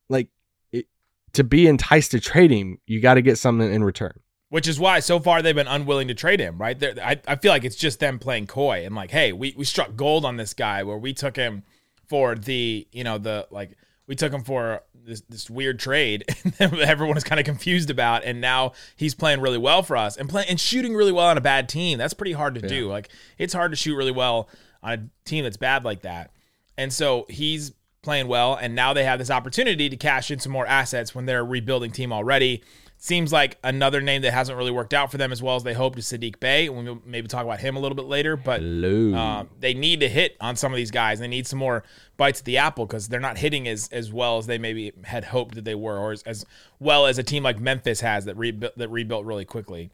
like, 0.09 0.29
it, 0.71 0.85
to 1.33 1.43
be 1.43 1.67
enticed 1.67 2.11
to 2.11 2.19
trade 2.19 2.51
him, 2.51 2.77
you 2.88 3.01
got 3.01 3.15
to 3.15 3.21
get 3.21 3.38
something 3.38 3.71
in 3.74 3.83
return. 3.83 4.13
Which 4.49 4.67
is 4.67 4.79
why 4.79 4.99
so 4.99 5.19
far 5.19 5.41
they've 5.41 5.55
been 5.55 5.67
unwilling 5.67 6.07
to 6.07 6.13
trade 6.13 6.39
him, 6.39 6.57
right? 6.57 6.77
They're, 6.77 6.93
I, 7.01 7.19
I 7.27 7.35
feel 7.35 7.51
like 7.51 7.63
it's 7.63 7.75
just 7.75 7.99
them 7.99 8.19
playing 8.19 8.47
coy 8.47 8.85
and 8.85 8.93
like, 8.93 9.11
hey, 9.11 9.33
we, 9.33 9.55
we 9.57 9.65
struck 9.65 9.95
gold 9.95 10.23
on 10.23 10.37
this 10.37 10.53
guy 10.53 10.83
where 10.83 10.97
we 10.97 11.13
took 11.13 11.35
him 11.35 11.63
for 12.07 12.35
the, 12.35 12.87
you 12.91 13.03
know, 13.03 13.17
the 13.17 13.47
like 13.49 13.71
we 14.07 14.15
took 14.15 14.31
him 14.31 14.43
for 14.43 14.83
this, 14.93 15.21
this 15.29 15.49
weird 15.49 15.79
trade 15.79 16.25
that 16.59 16.73
everyone 16.73 17.17
is 17.17 17.23
kind 17.23 17.39
of 17.39 17.45
confused 17.45 17.89
about, 17.89 18.23
and 18.23 18.41
now 18.41 18.73
he's 18.95 19.15
playing 19.15 19.41
really 19.41 19.57
well 19.57 19.83
for 19.83 19.97
us 19.97 20.17
and 20.17 20.29
playing 20.29 20.49
and 20.49 20.59
shooting 20.59 20.95
really 20.95 21.11
well 21.11 21.27
on 21.27 21.37
a 21.37 21.41
bad 21.41 21.69
team. 21.69 21.97
That's 21.97 22.13
pretty 22.13 22.33
hard 22.33 22.55
to 22.55 22.61
do. 22.61 22.87
Like 22.87 23.09
it's 23.37 23.53
hard 23.53 23.71
to 23.71 23.75
shoot 23.75 23.95
really 23.95 24.11
well 24.11 24.49
on 24.83 24.93
a 24.93 25.27
team 25.27 25.43
that's 25.43 25.57
bad 25.57 25.83
like 25.83 26.01
that. 26.01 26.31
And 26.77 26.91
so 26.91 27.25
he's 27.29 27.73
playing 28.01 28.27
well, 28.27 28.55
and 28.55 28.75
now 28.75 28.93
they 28.93 29.03
have 29.03 29.19
this 29.19 29.31
opportunity 29.31 29.89
to 29.89 29.97
cash 29.97 30.29
in 30.29 30.39
some 30.39 30.51
more 30.51 30.67
assets 30.67 31.15
when 31.15 31.25
they're 31.25 31.39
a 31.39 31.43
rebuilding 31.43 31.91
team 31.91 32.13
already. 32.13 32.63
Seems 33.05 33.31
like 33.31 33.59
another 33.63 34.01
name 34.01 34.24
that 34.24 34.33
hasn't 34.33 34.57
really 34.57 34.71
worked 34.71 34.91
out 34.91 35.12
for 35.12 35.19
them 35.19 35.31
as 35.31 35.39
well 35.39 35.55
as 35.55 35.62
they 35.62 35.75
hoped 35.75 36.00
is 36.00 36.05
Saddiq 36.07 36.39
Bey. 36.39 36.65
and 36.65 36.75
We'll 36.75 37.03
maybe 37.05 37.27
talk 37.27 37.43
about 37.43 37.59
him 37.59 37.75
a 37.75 37.79
little 37.79 37.95
bit 37.95 38.05
later, 38.05 38.35
but 38.35 38.62
um, 39.13 39.50
they 39.59 39.75
need 39.75 40.00
to 40.00 40.09
hit 40.09 40.35
on 40.41 40.55
some 40.55 40.71
of 40.74 40.77
these 40.77 40.89
guys. 40.89 41.19
They 41.19 41.27
need 41.27 41.45
some 41.45 41.59
more 41.59 41.83
bites 42.17 42.39
at 42.39 42.45
the 42.45 42.57
apple 42.57 42.88
because 42.88 43.07
they're 43.07 43.19
not 43.19 43.38
hitting 43.38 43.67
as, 43.67 43.89
as 43.91 44.12
well 44.12 44.39
as 44.39 44.47
they 44.47 44.57
maybe 44.57 44.91
had 45.03 45.25
hoped 45.25 45.53
that 45.53 45.65
they 45.65 45.75
were, 45.75 46.00
or 46.00 46.13
as, 46.13 46.24
as 46.24 46.47
well 46.79 47.05
as 47.05 47.19
a 47.19 47.24
team 47.24 47.43
like 47.43 47.59
Memphis 47.59 48.01
has 48.01 48.25
that 48.25 48.38
rebuilt 48.38 48.75
that 48.75 48.89
rebuilt 48.89 49.24
really 49.24 49.45
quickly. 49.45 49.91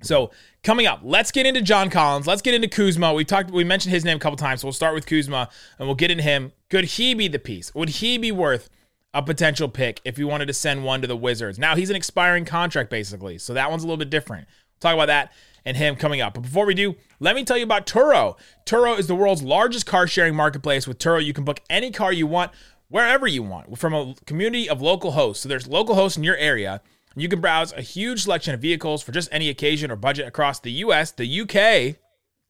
So 0.00 0.32
coming 0.64 0.88
up, 0.88 0.98
let's 1.04 1.30
get 1.30 1.46
into 1.46 1.62
John 1.62 1.90
Collins. 1.90 2.26
Let's 2.26 2.42
get 2.42 2.54
into 2.54 2.66
Kuzma. 2.66 3.14
We 3.14 3.24
talked, 3.24 3.52
we 3.52 3.62
mentioned 3.62 3.94
his 3.94 4.04
name 4.04 4.16
a 4.16 4.20
couple 4.20 4.36
times, 4.36 4.62
so 4.62 4.66
we'll 4.66 4.72
start 4.72 4.96
with 4.96 5.06
Kuzma 5.06 5.48
and 5.78 5.86
we'll 5.86 5.94
get 5.94 6.10
into 6.10 6.24
him. 6.24 6.50
Could 6.70 6.86
he 6.86 7.14
be 7.14 7.28
the 7.28 7.38
piece? 7.38 7.72
Would 7.72 7.90
he 7.90 8.18
be 8.18 8.32
worth 8.32 8.68
a 9.14 9.22
potential 9.22 9.68
pick 9.68 10.00
if 10.04 10.18
you 10.18 10.26
wanted 10.26 10.46
to 10.46 10.54
send 10.54 10.84
one 10.84 11.00
to 11.02 11.06
the 11.06 11.16
Wizards? 11.16 11.58
Now 11.58 11.76
he's 11.76 11.90
an 11.90 11.96
expiring 11.96 12.44
contract 12.44 12.90
basically, 12.90 13.38
so 13.38 13.54
that 13.54 13.70
one's 13.70 13.82
a 13.82 13.86
little 13.86 13.98
bit 13.98 14.10
different. 14.10 14.46
We'll 14.46 14.90
talk 14.90 14.94
about 14.94 15.06
that 15.06 15.32
and 15.64 15.76
him 15.76 15.96
coming 15.96 16.20
up. 16.20 16.34
But 16.34 16.42
before 16.42 16.66
we 16.66 16.74
do, 16.74 16.96
let 17.20 17.36
me 17.36 17.44
tell 17.44 17.56
you 17.56 17.64
about 17.64 17.86
Turo. 17.86 18.36
Turo 18.66 18.98
is 18.98 19.06
the 19.06 19.14
world's 19.14 19.42
largest 19.42 19.86
car 19.86 20.06
sharing 20.06 20.34
marketplace. 20.34 20.88
With 20.88 20.98
Turo, 20.98 21.24
you 21.24 21.32
can 21.32 21.44
book 21.44 21.60
any 21.70 21.90
car 21.90 22.12
you 22.12 22.26
want 22.26 22.50
wherever 22.88 23.26
you 23.26 23.42
want 23.42 23.78
from 23.78 23.94
a 23.94 24.14
community 24.26 24.68
of 24.68 24.82
local 24.82 25.12
hosts. 25.12 25.42
So 25.42 25.48
there's 25.48 25.66
local 25.66 25.94
hosts 25.94 26.18
in 26.18 26.24
your 26.24 26.36
area. 26.36 26.82
You 27.14 27.28
can 27.28 27.40
browse 27.40 27.72
a 27.72 27.82
huge 27.82 28.22
selection 28.22 28.54
of 28.54 28.60
vehicles 28.60 29.02
for 29.02 29.12
just 29.12 29.28
any 29.32 29.48
occasion 29.48 29.90
or 29.90 29.96
budget 29.96 30.26
across 30.26 30.60
the 30.60 30.72
US, 30.72 31.12
the 31.12 31.40
UK, 31.42 31.96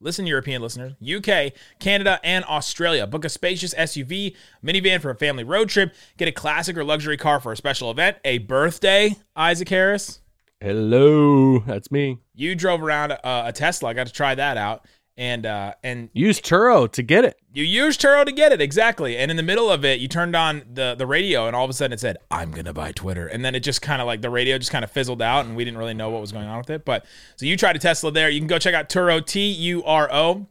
listen, 0.03 0.27
European 0.27 0.61
listeners, 0.61 0.95
UK, 1.03 1.53
Canada, 1.79 2.21
and 2.25 2.45
Australia. 2.47 3.07
Book 3.07 3.25
a 3.25 3.29
spacious 3.29 3.73
SUV, 3.75 4.37
minivan 4.65 5.01
for 5.01 5.11
a 5.11 5.17
family 5.17 5.45
road 5.45 5.69
trip. 5.69 5.95
Get 6.17 6.29
a 6.29 6.33
classic 6.33 6.77
or 6.77 6.85
luxury 6.85 7.17
car 7.17 7.41
for 7.41 7.53
a 7.53 7.57
special 7.57 7.91
event, 7.91 8.19
a 8.25 8.39
birthday, 8.39 9.17
Isaac 9.37 9.69
Harris. 9.69 10.21
Hello, 10.61 11.59
that's 11.61 11.91
me. 11.91 12.19
You 12.35 12.55
drove 12.55 12.83
around 12.83 13.13
a, 13.13 13.47
a 13.49 13.53
Tesla. 13.53 13.91
I 13.91 13.95
got 13.95 14.07
to 14.07 14.13
try 14.13 14.35
that 14.35 14.57
out. 14.57 14.87
And 15.17 15.45
uh, 15.45 15.75
and 15.85 16.09
Use 16.15 16.41
Turo 16.41 16.91
to 16.93 17.03
get 17.03 17.27
it. 17.27 17.39
you 17.53 17.65
use 17.65 17.99
Turo 17.99 18.25
to 18.25 18.33
get 18.33 18.51
it 18.51 18.63
exactly. 18.63 19.19
And 19.19 19.31
in 19.31 19.37
the 19.37 19.43
middle 19.43 19.71
of 19.71 19.85
it, 19.85 20.01
you 20.01 20.09
turned 20.09 20.35
on 20.35 20.63
the 20.73 20.95
the 20.97 21.07
radio, 21.07 21.47
and 21.47 21.55
all 21.55 21.65
of 21.65 21.71
a 21.71 21.75
sudden 21.75 21.93
it 21.93 22.01
said, 22.01 22.17
"I'm 22.31 22.51
gonna 22.51 22.73
buy 22.73 22.93
Twitter." 22.93 23.27
And 23.27 23.45
then 23.45 23.55
it 23.55 23.61
just 23.61 23.83
kind 23.83 24.01
of 24.01 24.07
like 24.07 24.23
the 24.23 24.31
radio 24.31 24.57
just 24.57 24.71
kind 24.71 24.85
of 24.85 24.91
fizzled 24.91 25.21
out, 25.21 25.45
and 25.45 25.55
we 25.55 25.67
didn't 25.67 25.77
really 25.77 25.93
know 25.93 26.09
what 26.09 26.23
was 26.23 26.33
going 26.33 26.47
on 26.49 26.57
with 26.57 26.71
it. 26.71 26.87
But 26.87 27.05
so 27.37 27.45
you 27.45 27.59
tried 27.59 27.77
a 27.77 27.79
Tesla 27.79 28.11
there. 28.11 28.31
You 28.31 28.41
can 28.41 28.47
go 28.47 28.59
check 28.59 28.73
out 28.75 28.89
Turo 28.89 29.25
T 29.25 29.51
U 29.51 29.85
R 29.85 30.09
O. 30.11 30.47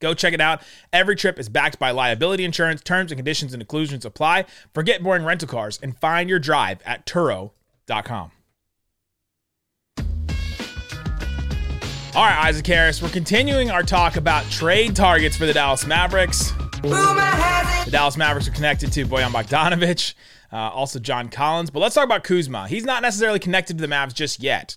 Go 0.00 0.14
check 0.14 0.34
it 0.34 0.40
out. 0.40 0.62
Every 0.92 1.14
trip 1.14 1.38
is 1.38 1.48
backed 1.48 1.78
by 1.78 1.92
liability 1.92 2.44
insurance. 2.44 2.80
Terms 2.82 3.12
and 3.12 3.18
conditions 3.20 3.52
and 3.52 3.62
inclusions 3.62 4.04
apply. 4.04 4.46
Forget 4.74 5.00
boring 5.00 5.24
rental 5.24 5.46
cars 5.46 5.78
and 5.80 5.96
find 5.96 6.28
your 6.28 6.40
drive 6.40 6.80
at 6.84 7.06
Turo.com. 7.06 8.32
All 12.14 12.22
right, 12.22 12.44
Isaac 12.44 12.66
Harris, 12.66 13.00
we're 13.00 13.08
continuing 13.08 13.70
our 13.70 13.82
talk 13.82 14.16
about 14.16 14.44
trade 14.50 14.94
targets 14.94 15.34
for 15.34 15.46
the 15.46 15.54
Dallas 15.54 15.86
Mavericks. 15.86 16.52
The 16.82 17.88
Dallas 17.90 18.18
Mavericks 18.18 18.46
are 18.48 18.52
connected 18.52 18.92
to 18.92 19.06
Bojan 19.06 19.30
Bogdanovic, 19.30 20.12
uh, 20.52 20.56
also 20.56 20.98
John 20.98 21.30
Collins. 21.30 21.70
But 21.70 21.80
let's 21.80 21.94
talk 21.94 22.04
about 22.04 22.22
Kuzma. 22.22 22.68
He's 22.68 22.84
not 22.84 23.00
necessarily 23.00 23.38
connected 23.38 23.78
to 23.78 23.86
the 23.86 23.92
Mavs 23.92 24.12
just 24.12 24.42
yet. 24.42 24.76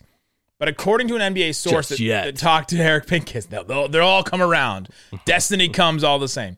But 0.60 0.70
according 0.70 1.10
to 1.10 1.18
an 1.18 1.34
NBA 1.36 1.56
source 1.56 1.89
that, 1.89 2.00
that 2.24 2.38
talked 2.38 2.70
to 2.70 2.77
Eric 2.77 3.08
Pincus, 3.08 3.48
they'll, 3.48 3.65
they'll, 3.65 3.89
they'll 3.89 4.06
all 4.06 4.24
come 4.24 4.42
around. 4.42 4.88
Destiny 5.25 5.68
comes 5.68 6.06
all 6.06 6.20
the 6.20 6.30
same. 6.30 6.56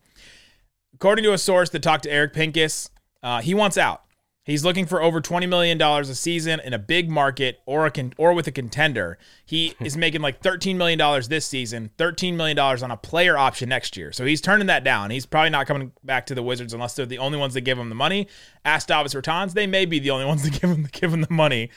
According 0.94 1.24
to 1.24 1.34
a 1.34 1.40
source 1.40 1.72
that 1.72 1.82
talked 1.82 2.04
to 2.04 2.12
Eric 2.12 2.34
Pincus, 2.34 2.92
uh, 3.24 3.42
he 3.42 3.56
wants 3.56 3.80
out. 3.80 4.04
He's 4.48 4.64
looking 4.64 4.86
for 4.86 5.02
over 5.02 5.20
twenty 5.20 5.46
million 5.46 5.78
dollars 5.78 6.10
a 6.10 6.16
season 6.16 6.62
in 6.62 6.74
a 6.74 6.80
big 6.80 7.10
market 7.10 7.60
or 7.66 7.86
a 7.86 7.92
con- 7.92 8.14
or 8.18 8.32
with 8.32 8.48
a 8.48 8.52
contender. 8.52 9.18
He 9.46 9.76
is 9.82 9.98
making 9.98 10.22
like 10.22 10.42
thirteen 10.42 10.78
million 10.78 10.98
dollars 10.98 11.28
this 11.28 11.46
season, 11.46 11.92
thirteen 11.98 12.38
million 12.38 12.56
dollars 12.56 12.82
on 12.82 12.90
a 12.90 12.96
player 12.96 13.38
option 13.38 13.68
next 13.68 13.98
year. 13.98 14.14
So 14.14 14.26
he's 14.26 14.40
turning 14.40 14.68
that 14.68 14.86
down. 14.86 15.10
He's 15.10 15.26
probably 15.26 15.50
not 15.50 15.68
coming 15.68 15.92
back 16.02 16.26
to 16.28 16.36
the 16.36 16.42
Wizards 16.42 16.74
unless 16.74 16.96
they're 16.96 17.06
the 17.06 17.18
only 17.18 17.38
ones 17.38 17.56
that 17.56 17.62
give 17.62 17.78
him 17.78 17.90
the 17.90 17.96
money. 17.96 18.30
Ask 18.64 18.88
Davis 18.88 19.14
Bertans; 19.14 19.52
they 19.52 19.68
may 19.68 19.86
be 19.86 20.00
the 20.00 20.12
only 20.12 20.26
ones 20.34 20.44
that 20.44 20.54
give 20.54 20.70
him 20.70 20.88
give 20.94 21.14
him 21.14 21.20
the 21.20 21.34
money. 21.34 21.70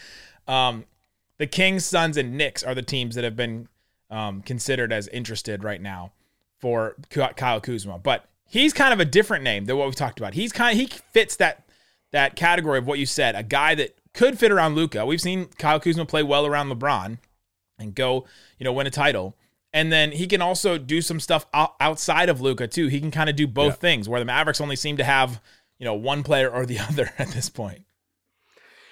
Um, 0.46 0.84
the 1.38 1.48
Kings, 1.48 1.84
Suns, 1.84 2.16
and 2.16 2.38
Knicks 2.38 2.62
are 2.62 2.76
the 2.76 2.82
teams 2.82 3.16
that 3.16 3.24
have 3.24 3.34
been 3.34 3.66
um, 4.10 4.42
considered 4.42 4.92
as 4.92 5.08
interested 5.08 5.64
right 5.64 5.82
now 5.82 6.12
for 6.60 6.94
Kyle 7.10 7.60
Kuzma. 7.60 7.98
But 7.98 8.26
he's 8.46 8.72
kind 8.72 8.92
of 8.92 9.00
a 9.00 9.04
different 9.04 9.42
name 9.42 9.64
than 9.64 9.76
what 9.76 9.86
we've 9.86 9.96
talked 9.96 10.20
about. 10.20 10.34
He's 10.34 10.52
kind 10.52 10.72
of, 10.72 10.78
he 10.78 10.86
fits 10.86 11.34
that 11.36 11.64
that 12.12 12.36
category 12.36 12.78
of 12.78 12.86
what 12.86 12.98
you 12.98 13.06
said, 13.06 13.34
a 13.34 13.42
guy 13.42 13.74
that 13.74 13.96
could 14.14 14.38
fit 14.38 14.50
around 14.50 14.74
Luka. 14.74 15.06
We've 15.06 15.20
seen 15.20 15.46
Kyle 15.58 15.80
Kuzma 15.80 16.06
play 16.06 16.22
well 16.22 16.46
around 16.46 16.68
LeBron 16.70 17.18
and 17.78 17.94
go, 17.94 18.26
you 18.58 18.64
know, 18.64 18.72
win 18.72 18.86
a 18.86 18.90
title. 18.90 19.36
And 19.72 19.92
then 19.92 20.12
he 20.12 20.26
can 20.26 20.42
also 20.42 20.78
do 20.78 21.00
some 21.00 21.20
stuff 21.20 21.46
outside 21.54 22.28
of 22.28 22.40
Luka 22.40 22.66
too. 22.66 22.88
He 22.88 23.00
can 23.00 23.12
kind 23.12 23.30
of 23.30 23.36
do 23.36 23.46
both 23.46 23.80
things 23.80 24.08
where 24.08 24.20
the 24.20 24.26
Mavericks 24.26 24.60
only 24.60 24.74
seem 24.74 24.96
to 24.96 25.04
have, 25.04 25.40
you 25.78 25.84
know, 25.84 25.94
one 25.94 26.24
player 26.24 26.50
or 26.50 26.66
the 26.66 26.78
other 26.90 27.12
at 27.18 27.28
this 27.28 27.48
point. 27.48 27.84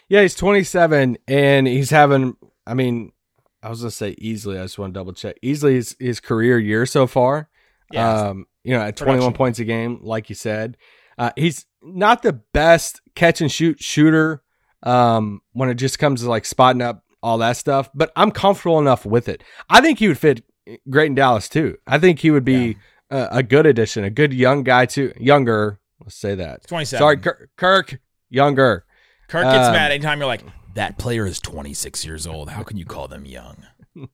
Yeah, 0.09 0.23
he's 0.23 0.37
27 0.37 1.19
and 1.27 1.67
he's 1.67 1.91
having, 1.91 2.37
I 2.67 2.75
mean, 2.75 3.13
I 3.63 3.71
was 3.71 3.81
going 3.81 3.91
to 3.91 3.97
say 3.97 4.15
easily. 4.19 4.57
I 4.59 4.63
just 4.63 4.79
want 4.79 4.95
to 4.95 4.99
double 4.99 5.13
check. 5.13 5.37
Easily 5.43 5.75
his, 5.75 5.97
his 5.99 6.21
career 6.21 6.59
year 6.59 6.87
so 6.87 7.09
far. 7.09 7.49
Yeah. 7.91 8.29
Um, 8.29 8.47
you 8.63 8.73
know, 8.73 8.83
at 8.83 8.97
21 8.97 9.19
Production. 9.19 9.37
points 9.37 9.59
a 9.59 9.65
game, 9.65 9.99
like 10.03 10.29
you 10.29 10.35
said. 10.37 10.77
Uh, 11.19 11.31
he's 11.37 11.67
not 11.83 12.23
the 12.23 12.35
best 12.53 13.01
catch 13.15 13.41
and 13.41 13.51
shoot 13.51 13.81
shooter 13.83 14.43
um, 14.83 15.41
when 15.53 15.69
it 15.69 15.75
just 15.75 15.99
comes 15.99 16.23
to 16.23 16.29
like 16.29 16.45
spotting 16.45 16.83
up 16.83 17.03
all 17.23 17.39
that 17.39 17.57
stuff, 17.57 17.91
but 17.95 18.13
I'm 18.15 18.31
comfortable 18.31 18.79
enough 18.79 19.05
with 19.05 19.29
it. 19.29 19.43
I 19.69 19.81
think 19.81 19.99
he 19.99 20.07
would 20.09 20.19
fit 20.19 20.45
great 20.89 21.07
in 21.07 21.15
Dallas 21.17 21.49
too. 21.49 21.77
I 21.87 21.99
think 21.99 22.21
he 22.21 22.31
would 22.31 22.45
be 22.45 22.77
a, 23.11 23.29
a 23.33 23.43
good 23.43 23.67
addition, 23.67 24.05
a 24.05 24.11
good 24.11 24.33
young 24.33 24.63
guy 24.63 24.87
too. 24.87 25.13
Younger, 25.19 25.81
let's 26.01 26.15
say 26.15 26.37
that. 26.37 26.67
27. 26.69 26.99
Sorry, 26.99 27.17
Kirk, 27.17 27.51
Kirk 27.57 27.99
younger. 28.31 28.85
Kirk 29.29 29.45
gets 29.45 29.67
Um, 29.69 29.73
mad 29.75 29.91
anytime 29.91 30.19
you're 30.19 30.27
like, 30.29 30.45
that 30.75 30.97
player 30.99 31.27
is 31.27 31.41
26 31.41 32.05
years 32.05 32.27
old. 32.27 32.51
How 32.51 32.63
can 32.63 32.77
you 32.77 32.85
call 32.85 33.09
them 33.09 33.25
young? 33.27 33.67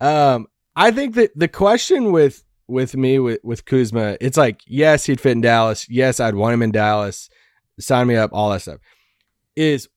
Um, 0.00 0.46
I 0.74 0.90
think 0.90 1.14
that 1.14 1.30
the 1.34 1.48
question 1.48 2.12
with 2.12 2.44
with 2.68 2.96
me 2.96 3.18
with 3.18 3.40
with 3.42 3.64
Kuzma, 3.64 4.16
it's 4.20 4.36
like 4.36 4.60
yes, 4.66 5.06
he'd 5.06 5.20
fit 5.20 5.32
in 5.32 5.40
Dallas. 5.40 5.88
Yes, 5.88 6.20
I'd 6.20 6.34
want 6.34 6.54
him 6.54 6.62
in 6.62 6.72
Dallas. 6.72 7.28
Sign 7.78 8.06
me 8.06 8.16
up, 8.16 8.30
all 8.32 8.50
that 8.50 8.62
stuff. 8.62 8.80
Is 9.54 9.88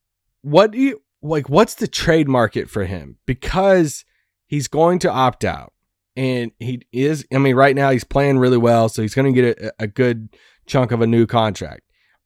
what 0.42 0.72
do 0.72 0.78
you 0.78 1.02
like? 1.22 1.50
What's 1.50 1.76
the 1.76 1.88
trade 1.88 2.28
market 2.28 2.70
for 2.70 2.86
him? 2.86 3.18
Because 3.26 4.06
he's 4.48 4.68
going 4.68 5.00
to 5.00 5.12
opt 5.12 5.46
out, 5.46 5.74
and 6.16 6.52
he 6.60 6.82
is. 6.92 7.26
I 7.34 7.38
mean, 7.38 7.56
right 7.56 7.76
now 7.76 7.90
he's 7.90 8.04
playing 8.04 8.38
really 8.38 8.58
well, 8.58 8.90
so 8.90 9.02
he's 9.02 9.16
going 9.16 9.34
to 9.34 9.42
get 9.42 9.60
a, 9.60 9.74
a 9.80 9.88
good 9.88 10.30
chunk 10.66 10.92
of 10.92 11.02
a 11.02 11.08
new 11.08 11.26
contract. 11.26 11.82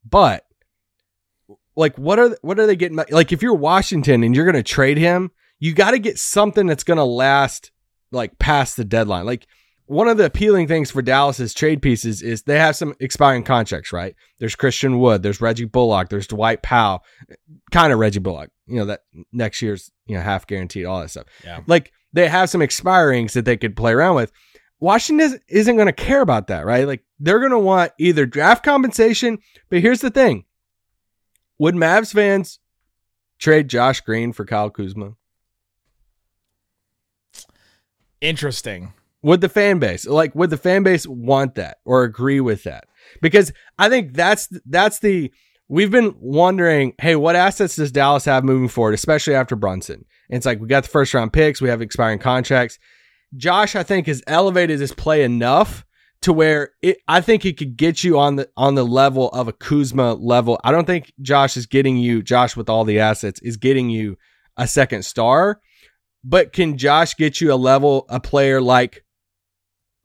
But 0.07 0.45
like, 1.75 1.97
what 1.97 2.19
are 2.19 2.37
what 2.41 2.59
are 2.59 2.67
they 2.67 2.75
getting? 2.75 2.99
Like, 3.09 3.31
if 3.31 3.41
you're 3.41 3.53
Washington 3.53 4.23
and 4.23 4.35
you're 4.35 4.45
going 4.45 4.55
to 4.55 4.63
trade 4.63 4.97
him, 4.97 5.31
you 5.59 5.73
got 5.73 5.91
to 5.91 5.99
get 5.99 6.19
something 6.19 6.67
that's 6.67 6.83
going 6.83 6.97
to 6.97 7.03
last 7.03 7.71
like 8.11 8.37
past 8.39 8.77
the 8.77 8.85
deadline. 8.85 9.25
Like 9.25 9.47
one 9.93 10.07
of 10.07 10.17
the 10.17 10.25
appealing 10.25 10.67
things 10.67 10.91
for 10.91 11.01
Dallas's 11.01 11.53
trade 11.53 11.81
pieces 11.81 12.21
is 12.21 12.43
they 12.43 12.57
have 12.59 12.75
some 12.75 12.93
expiring 12.99 13.43
contracts, 13.43 13.93
right? 13.93 14.15
There's 14.39 14.55
Christian 14.55 14.99
Wood, 14.99 15.23
there's 15.23 15.39
Reggie 15.41 15.65
Bullock, 15.65 16.09
there's 16.09 16.27
Dwight 16.27 16.61
Powell, 16.61 17.03
kind 17.71 17.93
of 17.93 17.99
Reggie 17.99 18.19
Bullock, 18.19 18.49
you 18.65 18.77
know, 18.77 18.85
that 18.85 19.01
next 19.31 19.61
year's, 19.61 19.91
you 20.05 20.15
know, 20.15 20.21
half 20.21 20.47
guaranteed, 20.47 20.85
all 20.85 20.99
that 21.01 21.09
stuff. 21.09 21.27
Yeah. 21.43 21.61
Like 21.67 21.91
they 22.11 22.27
have 22.27 22.49
some 22.49 22.61
expirings 22.61 23.33
that 23.33 23.45
they 23.45 23.55
could 23.57 23.75
play 23.75 23.93
around 23.93 24.15
with. 24.15 24.31
Washington 24.79 25.25
isn't- 25.25 25.43
isn't 25.47 25.75
going 25.75 25.85
to 25.87 25.93
care 25.93 26.21
about 26.21 26.47
that, 26.47 26.65
right? 26.65 26.85
Like 26.85 27.03
they're 27.19 27.39
going 27.39 27.51
to 27.51 27.59
want 27.59 27.91
either 27.99 28.25
draft 28.25 28.63
compensation, 28.65 29.37
but 29.69 29.79
here's 29.79 30.01
the 30.01 30.09
thing. 30.11 30.45
Would 31.59 31.75
Mavs 31.75 32.11
fans 32.13 32.59
trade 33.39 33.69
Josh 33.69 34.01
Green 34.01 34.33
for 34.33 34.43
Kyle 34.45 34.69
Kuzma? 34.69 35.13
Interesting. 38.21 38.93
Would 39.23 39.41
the 39.41 39.49
fan 39.49 39.79
base 39.79 40.05
like 40.05 40.35
would 40.35 40.49
the 40.49 40.57
fan 40.57 40.83
base 40.83 41.07
want 41.07 41.55
that 41.55 41.77
or 41.85 42.03
agree 42.03 42.41
with 42.41 42.63
that? 42.63 42.85
Because 43.21 43.51
I 43.79 43.89
think 43.89 44.13
that's 44.13 44.49
that's 44.65 44.99
the 44.99 45.31
we've 45.69 45.91
been 45.91 46.15
wondering, 46.19 46.93
hey, 46.99 47.15
what 47.15 47.35
assets 47.35 47.77
does 47.77 47.91
Dallas 47.91 48.25
have 48.25 48.43
moving 48.43 48.67
forward, 48.67 48.93
especially 48.93 49.35
after 49.35 49.55
Brunson? 49.55 50.05
And 50.29 50.37
it's 50.37 50.45
like 50.45 50.59
we 50.59 50.67
got 50.67 50.83
the 50.83 50.89
first 50.89 51.13
round 51.13 51.33
picks, 51.33 51.61
we 51.61 51.69
have 51.69 51.81
expiring 51.81 52.19
contracts. 52.19 52.77
Josh, 53.35 53.75
I 53.75 53.83
think, 53.83 54.07
has 54.07 54.21
elevated 54.27 54.79
his 54.79 54.93
play 54.93 55.23
enough 55.23 55.85
to 56.21 56.33
where 56.33 56.71
it 56.81 56.97
I 57.07 57.21
think 57.21 57.43
he 57.43 57.53
could 57.53 57.77
get 57.77 58.03
you 58.03 58.19
on 58.19 58.35
the 58.37 58.49
on 58.57 58.75
the 58.75 58.85
level 58.85 59.29
of 59.29 59.47
a 59.47 59.53
Kuzma 59.53 60.13
level. 60.15 60.59
I 60.63 60.71
don't 60.71 60.85
think 60.85 61.11
Josh 61.21 61.57
is 61.57 61.65
getting 61.65 61.97
you, 61.97 62.21
Josh 62.21 62.55
with 62.55 62.69
all 62.69 62.85
the 62.85 62.99
assets, 62.99 63.39
is 63.41 63.57
getting 63.57 63.89
you 63.89 64.17
a 64.57 64.67
second 64.67 65.03
star. 65.03 65.59
But 66.23 66.53
can 66.53 66.77
Josh 66.77 67.15
get 67.15 67.41
you 67.41 67.51
a 67.51 67.55
level, 67.55 68.05
a 68.07 68.19
player 68.19 68.61
like 68.61 69.02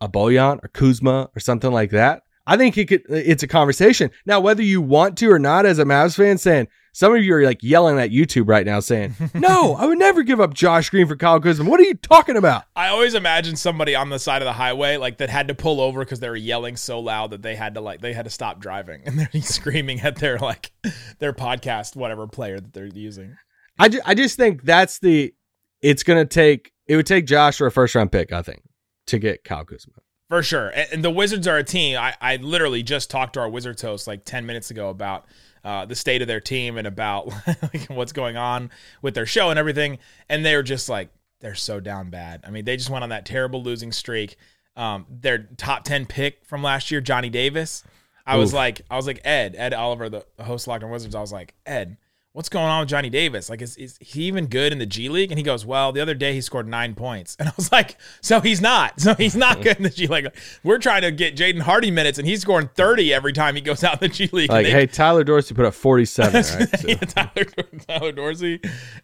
a 0.00 0.08
Bojan 0.08 0.62
or 0.64 0.68
Kuzma 0.68 1.30
or 1.34 1.40
something 1.40 1.72
like 1.72 1.90
that? 1.90 2.22
I 2.46 2.56
think 2.56 2.74
he 2.74 2.86
could. 2.86 3.02
Uh, 3.10 3.14
it's 3.14 3.42
a 3.42 3.46
conversation 3.48 4.10
now. 4.24 4.40
Whether 4.40 4.62
you 4.62 4.80
want 4.80 5.18
to 5.18 5.30
or 5.30 5.38
not, 5.38 5.66
as 5.66 5.78
a 5.78 5.84
Mavs 5.84 6.16
fan, 6.16 6.38
saying 6.38 6.68
some 6.94 7.14
of 7.14 7.22
you 7.22 7.34
are 7.34 7.44
like 7.44 7.62
yelling 7.62 7.98
at 7.98 8.10
YouTube 8.10 8.48
right 8.48 8.64
now, 8.64 8.80
saying, 8.80 9.14
"No, 9.34 9.74
I 9.74 9.84
would 9.84 9.98
never 9.98 10.22
give 10.22 10.40
up 10.40 10.54
Josh 10.54 10.88
Green 10.88 11.06
for 11.06 11.14
Kyle 11.14 11.38
Kuzma." 11.40 11.68
What 11.68 11.78
are 11.78 11.82
you 11.84 11.94
talking 11.94 12.38
about? 12.38 12.64
I 12.74 12.88
always 12.88 13.12
imagine 13.12 13.54
somebody 13.56 13.94
on 13.94 14.08
the 14.08 14.18
side 14.18 14.40
of 14.40 14.46
the 14.46 14.54
highway 14.54 14.96
like 14.96 15.18
that 15.18 15.28
had 15.28 15.48
to 15.48 15.54
pull 15.54 15.78
over 15.78 16.00
because 16.00 16.20
they 16.20 16.28
were 16.30 16.36
yelling 16.36 16.76
so 16.76 17.00
loud 17.00 17.32
that 17.32 17.42
they 17.42 17.54
had 17.54 17.74
to 17.74 17.82
like 17.82 18.00
they 18.00 18.14
had 18.14 18.24
to 18.24 18.30
stop 18.30 18.60
driving 18.60 19.02
and 19.04 19.18
they're 19.18 19.28
screaming 19.42 20.00
at 20.00 20.16
their 20.16 20.38
like 20.38 20.72
their 21.18 21.34
podcast 21.34 21.96
whatever 21.96 22.26
player 22.26 22.58
that 22.58 22.72
they're 22.72 22.86
using. 22.86 23.36
I, 23.78 23.90
ju- 23.90 24.00
I 24.06 24.14
just 24.14 24.38
think 24.38 24.62
that's 24.62 25.00
the. 25.00 25.34
It's 25.82 26.02
gonna 26.02 26.24
take. 26.24 26.72
It 26.86 26.96
would 26.96 27.06
take 27.06 27.26
Josh 27.26 27.58
for 27.58 27.66
a 27.66 27.70
first 27.70 27.94
round 27.94 28.10
pick, 28.10 28.32
I 28.32 28.40
think, 28.40 28.62
to 29.08 29.18
get 29.18 29.44
Kyle 29.44 29.64
Kuzma. 29.64 29.94
For 30.28 30.42
sure. 30.42 30.72
And, 30.92 31.02
the 31.02 31.10
Wizards 31.10 31.46
are 31.46 31.56
a 31.56 31.64
team. 31.64 31.98
I, 31.98 32.14
I 32.20 32.36
literally 32.36 32.82
just 32.82 33.10
talked 33.10 33.34
to 33.34 33.40
our 33.40 33.48
Wizards 33.48 33.80
host 33.80 34.06
like 34.06 34.24
10 34.24 34.44
minutes 34.44 34.70
ago 34.70 34.90
about 34.90 35.24
uh, 35.64 35.86
the 35.86 35.94
state 35.94 36.20
of 36.20 36.28
their 36.28 36.40
team 36.40 36.76
and 36.76 36.86
about 36.86 37.28
like, 37.46 37.86
what's 37.88 38.12
going 38.12 38.36
on 38.36 38.70
with 39.00 39.14
their 39.14 39.26
show 39.26 39.50
and 39.50 39.58
everything. 39.58 39.98
And 40.28 40.44
they're 40.44 40.62
just 40.62 40.88
like, 40.88 41.08
they're 41.40 41.54
so 41.54 41.80
down 41.80 42.10
bad. 42.10 42.42
I 42.46 42.50
mean, 42.50 42.64
they 42.64 42.76
just 42.76 42.90
went 42.90 43.04
on 43.04 43.10
that 43.10 43.24
terrible 43.24 43.62
losing 43.62 43.90
streak. 43.90 44.36
Um, 44.76 45.06
their 45.08 45.38
top 45.56 45.84
10 45.84 46.06
pick 46.06 46.44
from 46.44 46.62
last 46.62 46.90
year, 46.90 47.00
Johnny 47.00 47.30
Davis. 47.30 47.82
I 48.26 48.36
was 48.36 48.52
like, 48.52 48.82
I 48.90 48.96
was 48.96 49.06
like, 49.06 49.22
Ed, 49.24 49.54
Ed 49.56 49.72
Oliver, 49.72 50.10
the 50.10 50.26
host 50.38 50.66
of 50.66 50.68
Locked 50.68 50.84
on 50.84 50.90
Wizards. 50.90 51.14
I 51.14 51.20
was 51.20 51.32
like, 51.32 51.54
Ed, 51.64 51.96
what's 52.38 52.48
going 52.48 52.66
on 52.66 52.78
with 52.78 52.88
Johnny 52.88 53.10
Davis? 53.10 53.50
Like, 53.50 53.60
is, 53.60 53.76
is 53.78 53.98
he 54.00 54.22
even 54.22 54.46
good 54.46 54.70
in 54.70 54.78
the 54.78 54.86
G 54.86 55.08
League? 55.08 55.32
And 55.32 55.38
he 55.40 55.42
goes, 55.42 55.66
well, 55.66 55.90
the 55.90 56.00
other 56.00 56.14
day 56.14 56.34
he 56.34 56.40
scored 56.40 56.68
nine 56.68 56.94
points. 56.94 57.36
And 57.40 57.48
I 57.48 57.52
was 57.56 57.72
like, 57.72 57.96
so 58.20 58.40
he's 58.40 58.60
not. 58.60 59.00
So 59.00 59.14
he's 59.14 59.34
not 59.34 59.60
good 59.62 59.76
in 59.78 59.82
the 59.82 59.90
G 59.90 60.06
League. 60.06 60.28
We're 60.62 60.78
trying 60.78 61.02
to 61.02 61.10
get 61.10 61.34
Jaden 61.34 61.60
Hardy 61.62 61.90
minutes, 61.90 62.16
and 62.16 62.28
he's 62.28 62.40
scoring 62.42 62.70
30 62.76 63.12
every 63.12 63.32
time 63.32 63.56
he 63.56 63.60
goes 63.60 63.82
out 63.82 63.94
in 63.94 64.08
the 64.08 64.14
G 64.14 64.28
League. 64.32 64.50
Like, 64.50 64.66
And 64.66 64.72
hey, 64.74 64.86
Tyler 64.86 65.24
Dorsey 65.24 65.52
put 65.52 65.64
up 65.64 65.74
47, 65.74 66.32
right? 66.34 66.44
So- 66.44 66.86
yeah, 66.86 66.94
Tyler, 67.00 67.44
Tyler 67.88 68.12
Dorsey 68.12 68.60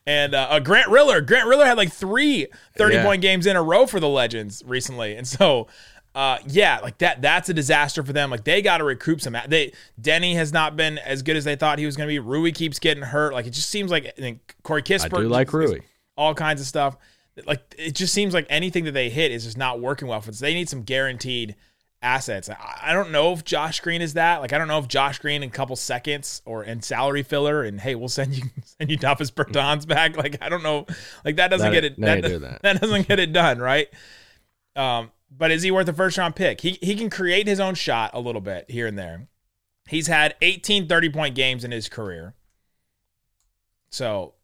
and 0.06 0.32
uh, 0.36 0.46
uh, 0.50 0.60
Grant 0.60 0.88
Riller. 0.90 1.20
Grant 1.20 1.48
Riller 1.48 1.66
had 1.66 1.76
like 1.76 1.92
three 1.92 2.46
30 2.76 2.94
Yeah. 2.94 3.04
point 3.04 3.20
games 3.20 3.46
in 3.46 3.56
a 3.56 3.62
row 3.62 3.86
for 3.86 3.98
the 3.98 4.08
Legends 4.08 4.62
recently. 4.64 5.16
And 5.16 5.26
so, 5.26 5.66
uh, 6.14 6.38
yeah, 6.47 6.78
like 6.80 6.99
that, 6.99 7.21
that's 7.23 7.49
a 7.49 7.54
disaster 7.54 8.02
for 8.04 8.12
them. 8.12 8.30
Like 8.30 8.44
they 8.44 8.62
got 8.62 8.78
to 8.78 8.85
recoup 8.85 9.21
some. 9.21 9.37
They 9.49 9.73
Deni 10.00 10.35
has 10.35 10.52
not 10.52 10.76
been 10.76 10.99
as 10.99 11.23
good 11.23 11.37
as 11.37 11.44
they 11.44 11.56
thought 11.56 11.78
he 11.80 11.87
was 11.87 11.97
going 11.97 12.09
to 12.09 12.12
be. 12.12 12.21
Rui 12.21 12.52
keeps 12.52 12.78
getting 12.78 13.02
hurt. 13.02 13.33
Like 13.33 13.47
it 13.47 13.50
just 13.50 13.68
seems 13.68 13.90
like 13.90 14.06
I 14.06 14.11
think 14.11 14.54
Corey 14.62 14.83
I 14.88 15.09
do 15.09 15.28
like 15.28 15.52
Rui. 15.52 15.80
all 16.16 16.35
kinds 16.35 16.61
of 16.61 16.66
stuff. 16.68 16.97
Like 17.47 17.75
it 17.76 17.97
just 17.97 18.14
seems 18.14 18.33
like 18.33 18.47
anything 18.49 18.85
that 18.85 18.92
they 18.92 19.11
hit 19.11 19.33
is 19.33 19.42
just 19.44 19.59
not 19.59 19.80
working 19.80 20.06
well 20.06 20.21
for 20.21 20.30
us. 20.30 20.38
They 20.38 20.54
need 20.54 20.68
some 20.68 20.83
guaranteed 20.85 21.56
assets. 22.00 22.49
I, 22.49 22.56
I 22.83 22.92
don't 22.92 23.11
know 23.11 23.33
if 23.33 23.42
Josh 23.42 23.80
Green 23.80 24.00
is 24.00 24.14
that. 24.14 24.40
Like 24.40 24.52
I 24.52 24.59
don't 24.59 24.68
know 24.68 24.78
if 24.78 24.87
Josh 24.87 25.18
Green 25.18 25.42
in 25.42 25.49
a 25.49 25.52
couple 25.52 25.75
seconds 25.75 26.42
or 26.44 26.62
in 26.62 26.80
salary 26.80 27.25
filler 27.25 27.64
and 27.64 27.80
hey, 27.80 27.97
we'll 27.97 28.09
send 28.09 28.37
you 28.37 28.44
send 28.78 28.88
you 28.88 28.99
Duffus 28.99 29.33
Bertans 29.33 29.85
back. 29.85 30.16
Like 30.16 30.38
I 30.40 30.49
don't 30.49 30.62
know. 30.62 30.87
Like 31.25 31.35
that 31.37 31.49
doesn't 31.49 31.73
That- 31.73 31.75
get 31.75 31.85
it. 31.85 32.00
That, 32.00 32.23
that. 32.23 32.59
that 32.62 32.80
doesn't 32.80 33.09
get 33.09 33.18
it 33.18 33.33
done, 33.33 33.59
right? 33.59 33.88
Um, 34.76 35.11
but 35.36 35.50
is 35.50 35.62
he 35.62 35.70
worth 35.70 35.88
a 35.88 35.92
first 35.92 36.18
round 36.18 36.36
pick? 36.36 36.60
He 36.60 36.78
he 36.82 36.94
can 36.94 37.10
create 37.10 37.46
his 37.46 37.60
own 37.60 37.74
shot 37.74 38.10
a 38.14 38.20
little 38.20 38.40
bit 38.40 38.70
here 38.70 38.86
and 38.86 38.98
there. 38.98 39.28
He's 39.88 40.06
had 40.06 40.34
18 40.40 40.88
30 40.88 41.10
point 41.10 41.34
games 41.34 41.64
in 41.64 41.70
his 41.70 41.88
career. 41.88 42.34
So 43.90 44.34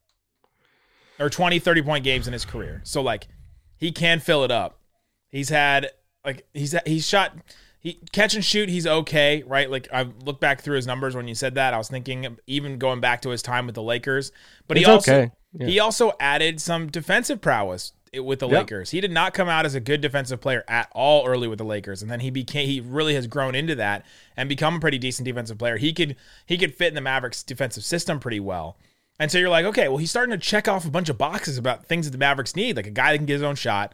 or 1.18 1.30
20 1.30 1.58
30 1.58 1.82
point 1.82 2.04
games 2.04 2.26
in 2.26 2.32
his 2.32 2.44
career. 2.44 2.80
So 2.84 3.02
like 3.02 3.28
he 3.76 3.92
can 3.92 4.20
fill 4.20 4.44
it 4.44 4.50
up. 4.50 4.80
He's 5.28 5.48
had 5.48 5.90
like 6.24 6.46
he's 6.52 6.74
he's 6.84 7.06
shot 7.06 7.36
he 7.78 7.98
catch 8.12 8.34
and 8.34 8.44
shoot 8.44 8.68
he's 8.68 8.86
okay, 8.86 9.42
right? 9.46 9.70
Like 9.70 9.88
I 9.92 10.02
looked 10.24 10.40
back 10.40 10.60
through 10.60 10.76
his 10.76 10.86
numbers 10.86 11.14
when 11.14 11.28
you 11.28 11.34
said 11.34 11.54
that. 11.54 11.72
I 11.72 11.78
was 11.78 11.88
thinking 11.88 12.36
even 12.46 12.78
going 12.78 13.00
back 13.00 13.22
to 13.22 13.30
his 13.30 13.42
time 13.42 13.66
with 13.66 13.74
the 13.74 13.82
Lakers, 13.82 14.32
but 14.68 14.76
he 14.76 14.84
also 14.84 15.12
okay. 15.12 15.32
Yeah. 15.52 15.66
he 15.66 15.80
also 15.80 16.12
added 16.20 16.60
some 16.60 16.88
defensive 16.88 17.40
prowess 17.40 17.92
with 18.18 18.40
the 18.40 18.48
Yep. 18.48 18.58
Lakers. 18.58 18.90
He 18.90 19.00
did 19.00 19.12
not 19.12 19.34
come 19.34 19.48
out 19.48 19.64
as 19.64 19.74
a 19.74 19.80
good 19.80 20.00
defensive 20.00 20.40
player 20.40 20.64
at 20.66 20.88
all 20.92 21.26
early 21.26 21.46
with 21.46 21.58
the 21.58 21.64
Lakers, 21.64 22.02
and 22.02 22.10
then 22.10 22.20
he 22.20 22.30
became 22.30 22.66
he 22.66 22.80
really 22.80 23.14
has 23.14 23.26
grown 23.26 23.54
into 23.54 23.74
that 23.76 24.04
and 24.36 24.48
become 24.48 24.76
a 24.76 24.80
pretty 24.80 24.98
decent 24.98 25.26
defensive 25.26 25.58
player. 25.58 25.76
He 25.76 25.92
could 25.92 26.16
he 26.46 26.58
could 26.58 26.74
fit 26.74 26.88
in 26.88 26.94
the 26.94 27.00
Mavericks 27.00 27.42
defensive 27.42 27.84
system 27.84 28.18
pretty 28.18 28.40
well. 28.40 28.76
And 29.18 29.30
so 29.30 29.38
you're 29.38 29.50
like, 29.50 29.66
okay, 29.66 29.86
well, 29.88 29.98
he's 29.98 30.10
starting 30.10 30.32
to 30.32 30.38
check 30.38 30.66
off 30.66 30.86
a 30.86 30.90
bunch 30.90 31.10
of 31.10 31.18
boxes 31.18 31.58
about 31.58 31.84
things 31.84 32.06
that 32.06 32.12
the 32.12 32.18
Mavericks 32.18 32.56
need, 32.56 32.76
like 32.76 32.86
a 32.86 32.90
guy 32.90 33.12
that 33.12 33.18
can 33.18 33.26
get 33.26 33.34
his 33.34 33.42
own 33.42 33.54
shot, 33.54 33.92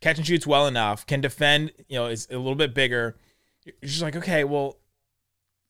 catch 0.00 0.16
and 0.16 0.26
shoots 0.26 0.46
well 0.46 0.66
enough, 0.66 1.06
can 1.06 1.20
defend, 1.20 1.72
you 1.88 1.96
know, 1.98 2.06
is 2.06 2.26
a 2.30 2.38
little 2.38 2.54
bit 2.54 2.72
bigger. 2.72 3.16
You're 3.66 3.74
just 3.82 4.00
like, 4.00 4.16
okay, 4.16 4.44
well, 4.44 4.78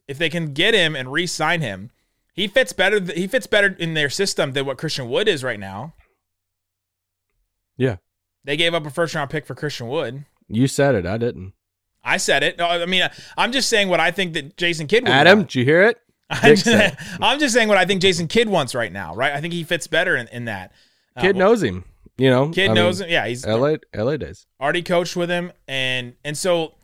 if 0.07 0.19
they 0.19 0.31
can 0.31 0.53
get 0.55 0.73
him 0.73 0.95
and 0.95 1.13
re-sign 1.13 1.61
him, 1.63 1.91
he 2.33 2.47
fits 2.47 2.73
better. 2.73 3.01
He 3.01 3.27
fits 3.27 3.47
better 3.47 3.77
in 3.79 3.95
their 3.95 4.09
system 4.09 4.53
than 4.53 4.67
what 4.67 4.79
Christian 4.79 5.09
Wood 5.11 5.27
is 5.29 5.43
right 5.43 5.61
now. 5.61 5.95
Yeah. 7.83 7.97
They 8.45 8.57
gave 8.57 8.75
up 8.75 8.87
a 8.87 8.91
first 8.91 9.15
round 9.15 9.31
pick 9.31 9.45
for 9.45 9.57
Christian 9.57 9.89
Wood. 9.89 10.25
You 10.49 10.69
said 10.69 10.95
it. 10.95 11.05
I 11.05 11.19
didn't. 11.19 11.53
I 12.05 12.17
said 12.17 12.43
it. 12.43 12.57
No, 12.59 12.67
I 12.67 12.87
mean, 12.87 13.09
I'm 13.37 13.51
just 13.51 13.69
saying 13.69 13.89
what 13.89 13.99
I 13.99 14.12
think 14.12 14.35
that 14.35 14.57
Jason 14.57 14.87
Kidd 14.87 15.09
Adam, 15.09 15.41
want. 15.41 15.49
did 15.51 15.55
you 15.57 15.65
hear 15.65 15.83
it? 15.83 16.01
I'm 16.31 16.57
just, 16.57 16.97
I'm 17.21 17.39
just 17.41 17.55
saying 17.55 17.69
what 17.69 17.79
I 17.79 17.85
think 17.85 18.01
Jason 18.01 18.29
Kidd 18.29 18.49
wants 18.49 18.75
right 18.75 18.93
now, 18.93 19.15
right? 19.15 19.33
I 19.33 19.41
think 19.41 19.53
he 19.53 19.65
fits 19.65 19.89
better 19.89 20.17
in, 20.17 20.29
in 20.29 20.45
that. 20.45 20.73
Uh, 21.17 21.23
Kidd 21.23 21.37
well, 21.37 21.49
knows 21.49 21.62
him. 21.62 21.85
You 22.17 22.31
know, 22.31 22.49
Kidd 22.51 22.71
I 22.71 22.75
knows 22.75 23.01
mean, 23.01 23.09
him. 23.09 23.12
Yeah, 23.15 23.27
he's 23.27 23.47
LA, 23.47 23.77
LA 23.95 24.17
days. 24.17 24.47
already 24.61 24.83
coached 24.83 25.17
with 25.17 25.31
him, 25.31 25.51
and 25.67 26.15
and 26.25 26.37
so 26.37 26.75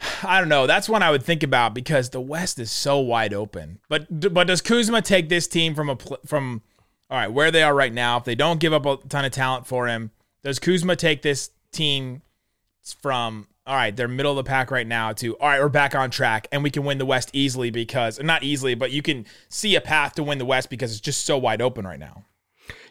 I 0.22 0.38
don't 0.38 0.48
know. 0.48 0.66
That's 0.66 0.88
one 0.88 1.02
I 1.02 1.10
would 1.10 1.24
think 1.24 1.42
about 1.42 1.74
because 1.74 2.10
the 2.10 2.20
West 2.20 2.58
is 2.58 2.70
so 2.70 2.98
wide 2.98 3.34
open. 3.34 3.80
But 3.88 4.32
but 4.32 4.46
does 4.46 4.60
Kuzma 4.60 5.02
take 5.02 5.28
this 5.28 5.48
team 5.48 5.74
from 5.74 5.90
a 5.90 5.96
from 6.26 6.62
all 7.10 7.18
right 7.18 7.32
where 7.32 7.50
they 7.50 7.62
are 7.62 7.74
right 7.74 7.92
now? 7.92 8.18
If 8.18 8.24
they 8.24 8.34
don't 8.34 8.60
give 8.60 8.72
up 8.72 8.86
a 8.86 8.96
ton 9.08 9.24
of 9.24 9.32
talent 9.32 9.66
for 9.66 9.88
him, 9.88 10.10
does 10.42 10.58
Kuzma 10.58 10.96
take 10.96 11.22
this 11.22 11.50
team 11.72 12.22
from 13.00 13.46
all 13.66 13.76
right 13.76 13.94
they're 13.94 14.08
middle 14.08 14.32
of 14.32 14.36
the 14.36 14.48
pack 14.48 14.70
right 14.70 14.86
now 14.86 15.12
to 15.12 15.36
all 15.36 15.48
right 15.48 15.60
we're 15.60 15.68
back 15.68 15.94
on 15.94 16.10
track 16.10 16.48
and 16.50 16.62
we 16.62 16.70
can 16.70 16.84
win 16.84 16.96
the 16.96 17.04
West 17.04 17.28
easily 17.34 17.70
because 17.70 18.18
not 18.22 18.42
easily 18.42 18.74
but 18.74 18.90
you 18.90 19.02
can 19.02 19.26
see 19.50 19.74
a 19.74 19.80
path 19.80 20.14
to 20.14 20.22
win 20.22 20.38
the 20.38 20.46
West 20.46 20.70
because 20.70 20.90
it's 20.90 21.00
just 21.00 21.26
so 21.26 21.36
wide 21.36 21.60
open 21.60 21.86
right 21.86 21.98
now. 21.98 22.24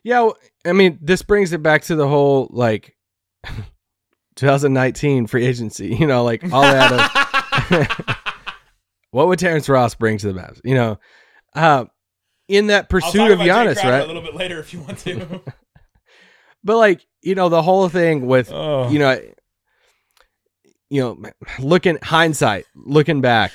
Yeah, 0.04 0.30
I 0.66 0.74
mean, 0.74 0.98
this 1.02 1.22
brings 1.22 1.52
it 1.52 1.62
back 1.62 1.84
to 1.84 1.96
the 1.96 2.08
whole 2.08 2.48
like 2.52 2.96
2019 4.36 5.28
free 5.28 5.46
agency. 5.46 5.96
You 6.00 6.08
know, 6.08 6.24
like 6.24 6.44
all 6.54 6.62
that. 6.62 6.92
Of, 7.72 8.08
what 9.12 9.28
would 9.28 9.40
Terrence 9.40 9.68
Ross 9.68 9.96
bring 9.96 10.18
to 10.20 10.32
the 10.32 10.40
Mavs? 10.40 10.62
You 10.64 10.76
know, 10.76 11.00
uh, 11.56 11.86
in 12.48 12.68
that 12.68 12.90
pursuit 12.90 13.32
of 13.32 13.40
Giannis, 13.40 13.76
right? 13.84 14.04
A 14.04 14.06
little 14.06 14.22
bit 14.22 14.36
later 14.36 14.60
if 14.60 14.74
you 14.74 14.82
want 14.82 14.98
to. 15.00 15.42
But 16.64 16.78
like, 16.78 17.06
you 17.22 17.34
know, 17.36 17.48
the 17.50 17.62
whole 17.62 17.88
thing 17.88 18.26
with 18.28 18.52
Oh. 18.52 18.90
you 18.90 19.00
know, 19.00 19.18
you 20.90 21.02
know, 21.02 21.30
looking 21.60 21.98
hindsight, 22.02 22.66
looking 22.76 23.22
back, 23.22 23.52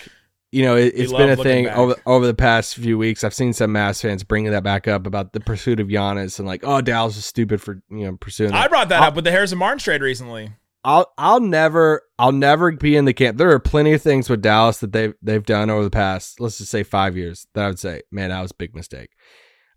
you 0.51 0.63
know, 0.65 0.77
it, 0.77 0.93
it's 0.95 1.13
been 1.13 1.29
a 1.31 1.37
thing 1.37 1.65
back. 1.67 1.77
over 1.77 1.97
over 2.07 2.27
the 2.27 2.33
past 2.35 2.77
few 2.77 2.97
weeks. 2.99 3.25
I've 3.25 3.35
seen 3.35 3.53
some 3.53 3.73
Mavs 3.73 4.01
fans 4.01 4.23
bringing 4.23 4.53
that 4.53 4.63
back 4.63 4.87
up 4.89 5.07
about 5.07 5.33
the 5.33 5.41
pursuit 5.41 5.81
of 5.81 5.89
Giannis 5.89 6.39
and 6.39 6.47
like, 6.47 6.61
oh, 6.65 6.81
Dallas 6.81 7.17
is 7.17 7.25
stupid 7.27 7.61
for 7.61 7.83
you 7.91 8.05
know 8.07 8.17
pursuing. 8.17 8.53
I 8.53 8.63
that. 8.63 8.71
brought 8.71 8.89
that 8.91 9.03
I'll- 9.03 9.09
up 9.09 9.15
with 9.17 9.25
the 9.25 9.31
Harrison 9.31 9.59
Barnes 9.59 9.83
trade 9.83 10.01
recently. 10.03 10.51
I'll 10.85 11.13
I'll 11.17 11.41
never 11.41 12.03
I'll 12.19 12.33
never 12.33 12.73
be 12.73 12.97
in 12.97 13.05
the 13.05 13.13
camp. 13.13 13.39
There 13.39 13.51
are 13.51 13.61
plenty 13.61 13.93
of 13.93 14.03
things 14.03 14.29
with 14.29 14.43
Dallas 14.43 14.79
that 14.79 14.93
they've 14.93 15.15
they've 15.23 15.45
done 15.45 15.71
over 15.71 15.85
the 15.85 15.91
past 15.91 16.41
let's 16.41 16.59
just 16.59 16.71
say 16.71 16.83
five 16.83 17.17
years 17.17 17.47
that 17.55 17.65
I 17.65 17.69
would 17.69 17.79
say, 17.79 18.03
man, 18.11 18.31
that 18.31 18.41
was 18.41 18.51
a 18.51 18.57
big 18.57 18.75
mistake. 18.75 19.11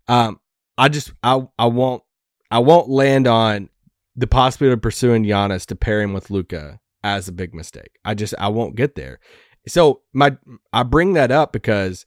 Um, 0.08 0.40
I 0.76 0.88
just 0.88 1.12
I 1.22 1.42
I 1.58 1.66
won't 1.66 2.02
I 2.50 2.58
won't 2.58 2.88
land 2.88 3.26
on 3.26 3.70
the 4.16 4.26
possibility 4.26 4.74
of 4.74 4.82
pursuing 4.82 5.24
Giannis 5.24 5.66
to 5.66 5.76
pair 5.76 6.00
him 6.00 6.12
with 6.12 6.30
Luka 6.30 6.80
as 7.04 7.28
a 7.28 7.32
big 7.32 7.54
mistake. 7.54 7.98
I 8.04 8.14
just 8.14 8.34
I 8.38 8.48
won't 8.48 8.74
get 8.74 8.94
there. 8.94 9.20
So 9.68 10.02
my 10.12 10.36
I 10.72 10.82
bring 10.82 11.12
that 11.14 11.30
up 11.30 11.52
because 11.52 12.04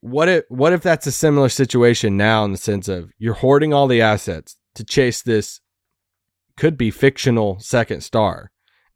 what 0.00 0.28
if 0.28 0.44
what 0.48 0.72
if 0.72 0.82
that's 0.82 1.06
a 1.06 1.12
similar 1.12 1.50
situation 1.50 2.16
now 2.16 2.44
in 2.44 2.52
the 2.52 2.58
sense 2.58 2.88
of 2.88 3.12
you're 3.18 3.34
hoarding 3.34 3.74
all 3.74 3.86
the 3.86 4.00
assets 4.00 4.56
to 4.74 4.84
chase 4.84 5.20
this 5.22 5.60
could 6.60 6.76
be 6.76 6.90
fictional 6.90 7.58
second 7.58 8.02
star 8.02 8.50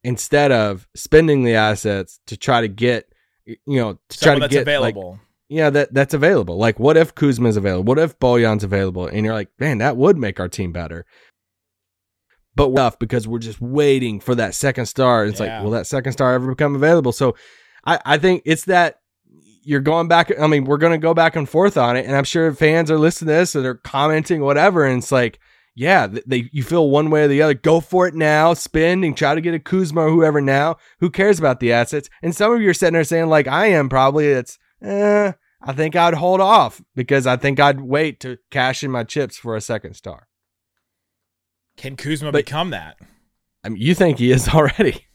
instead 0.05 0.53
of 0.53 0.87
spending 0.95 1.45
the 1.45 1.55
assets 1.55 2.21
to 2.27 2.37
try 2.37 2.61
to 2.61 2.69
get 2.69 3.09
you 3.47 3.57
know 3.67 3.99
to 4.11 4.19
try 4.19 4.35
to 4.35 4.41
that's 4.41 4.53
get 4.53 4.67
like 4.67 4.95
available. 4.95 5.19
yeah 5.49 5.71
that 5.71 5.93
that's 5.95 6.13
available. 6.15 6.57
Like 6.59 6.79
what 6.79 6.97
if 6.97 7.15
Kuzma's 7.15 7.57
available? 7.57 7.85
What 7.85 7.99
if 7.99 8.19
Bojan's 8.19 8.65
available? 8.65 9.07
And 9.07 9.25
you're 9.25 9.35
like 9.35 9.49
man 9.59 9.79
that 9.79 9.97
would 9.97 10.17
make 10.19 10.39
our 10.39 10.49
team 10.49 10.73
better. 10.73 11.07
But 12.57 12.69
we're 12.71 12.77
tough 12.77 12.99
because 12.99 13.27
we're 13.27 13.39
just 13.41 13.61
waiting 13.61 14.21
for 14.21 14.35
that 14.37 14.55
second 14.55 14.87
star. 14.87 15.25
It's 15.27 15.41
Yeah. 15.41 15.57
like 15.57 15.65
will 15.65 15.73
that 15.73 15.87
second 15.87 16.13
star 16.13 16.35
ever 16.35 16.49
become 16.55 16.75
available? 16.77 17.13
So 17.13 17.35
I 17.85 17.99
I 18.05 18.19
think 18.19 18.43
it's 18.45 18.67
that 18.67 19.01
you're 19.63 19.81
going 19.81 20.09
back 20.09 20.31
I 20.39 20.47
mean 20.47 20.65
we're 20.65 20.77
going 20.77 20.93
to 20.93 20.99
go 20.99 21.15
back 21.15 21.35
and 21.37 21.49
forth 21.49 21.77
on 21.79 21.97
it 21.97 22.05
and 22.07 22.15
I'm 22.15 22.25
sure 22.25 22.53
fans 22.53 22.91
are 22.91 22.99
listening 22.99 23.29
to 23.29 23.35
this 23.35 23.57
or 23.57 23.63
they're 23.63 23.75
commenting 23.75 24.43
whatever 24.43 24.85
and 24.85 24.99
it's 25.03 25.11
like 25.11 25.39
yeah, 25.75 26.07
they 26.27 26.49
you 26.53 26.63
feel 26.63 26.89
one 26.91 27.11
way 27.11 27.25
or 27.25 27.29
the 27.29 27.43
other. 27.43 27.55
Go 27.55 27.81
for 27.81 28.07
it 28.07 28.15
now, 28.15 28.55
spend 28.55 29.05
and 29.05 29.17
try 29.17 29.35
to 29.35 29.41
get 29.41 29.55
a 29.55 29.59
Kuzma 29.59 30.03
or 30.03 30.11
whoever 30.11 30.41
now. 30.41 30.77
Who 31.01 31.11
cares 31.11 31.39
about 31.39 31.61
the 31.61 31.73
assets? 31.73 32.09
And 32.23 32.35
some 32.35 32.53
of 32.53 32.61
you 32.63 32.71
are 32.71 32.75
sitting 32.75 32.95
there 32.95 33.05
saying, 33.05 33.27
like 33.27 33.49
I 33.49 33.67
am 33.67 33.89
probably, 33.89 34.29
it's 34.29 34.59
eh, 34.83 35.33
I 35.63 35.73
think 35.73 35.97
I'd 35.97 36.15
hold 36.15 36.41
off 36.41 36.81
because 36.95 37.27
I 37.27 37.37
think 37.37 37.59
I'd 37.59 37.81
wait 37.81 38.21
to 38.21 38.39
cash 38.51 38.85
in 38.85 38.91
my 38.91 39.03
chips 39.05 39.37
for 39.37 39.57
a 39.57 39.61
second 39.61 39.95
star. 39.95 40.29
Can 41.77 41.97
Kuzma 41.97 42.31
But- 42.33 42.45
become 42.45 42.71
that? 42.71 42.97
I 43.65 43.71
mean, 43.71 43.81
you 43.83 43.95
think 43.95 44.19
he 44.19 44.31
is 44.31 44.49
already. 44.55 45.07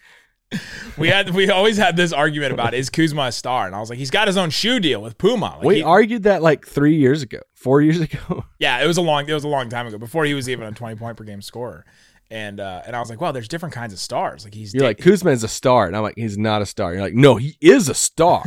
We 0.98 1.10
had 1.10 1.30
we 1.30 1.50
always 1.50 1.78
had 1.78 1.96
this 1.96 2.12
argument 2.12 2.54
about 2.54 2.74
is 2.74 2.90
Kuzma 2.90 3.24
a 3.24 3.32
star, 3.32 3.68
and 3.68 3.76
I 3.76 3.80
was 3.80 3.90
like, 3.90 4.00
he's 4.00 4.10
got 4.10 4.28
his 4.28 4.36
own 4.36 4.50
shoe 4.50 4.80
deal 4.80 5.02
with 5.02 5.18
Puma. 5.18 5.58
Like 5.58 5.64
we 5.64 5.76
he- 5.78 5.84
argued 5.84 6.24
that 6.24 6.42
like 6.42 6.66
three 6.66 6.96
years 6.96 7.22
ago, 7.22 7.40
four 7.54 7.82
years 7.82 8.00
ago. 8.00 8.46
yeah, 8.60 8.84
it 8.84 8.88
was 8.88 8.98
a 8.98 9.02
long 9.02 9.30
it 9.30 9.34
was 9.34 9.44
a 9.44 9.48
long 9.48 9.70
time 9.70 9.88
ago 9.88 9.98
before 9.98 10.26
he 10.26 10.34
was 10.34 10.50
even 10.50 10.66
a 10.66 10.72
twenty 10.72 10.96
point 10.96 11.18
per 11.18 11.24
game 11.24 11.42
scorer, 11.42 11.86
and 12.32 12.60
uh, 12.60 12.82
and 12.86 12.96
I 12.96 13.00
was 13.00 13.10
like, 13.10 13.22
well, 13.22 13.34
there's 13.34 13.48
different 13.48 13.74
kinds 13.74 13.94
of 13.94 14.00
stars. 14.00 14.44
Like 14.44 14.54
he's 14.54 14.74
You're 14.74 14.84
like, 14.84 15.00
Kuzma 15.00 15.32
is 15.32 15.44
a 15.44 15.48
star. 15.48 15.88
And 15.88 15.96
I'm 15.96 16.04
like, 16.04 16.18
he's 16.18 16.38
not 16.38 16.62
a 16.62 16.66
star. 16.66 16.94
You're 16.94 17.02
like, 17.02 17.14
no, 17.14 17.36
he 17.36 17.58
is 17.62 17.90
a 17.90 17.96
star. 17.96 18.44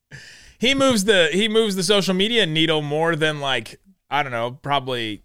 he 0.58 0.74
moves 0.74 1.04
the 1.04 1.28
he 1.32 1.48
moves 1.48 1.76
the 1.76 1.82
social 1.82 2.14
media 2.14 2.46
needle 2.46 2.82
more 2.82 3.16
than 3.16 3.40
like 3.40 3.80
I 4.10 4.22
don't 4.22 4.32
know, 4.32 4.52
probably 4.52 5.22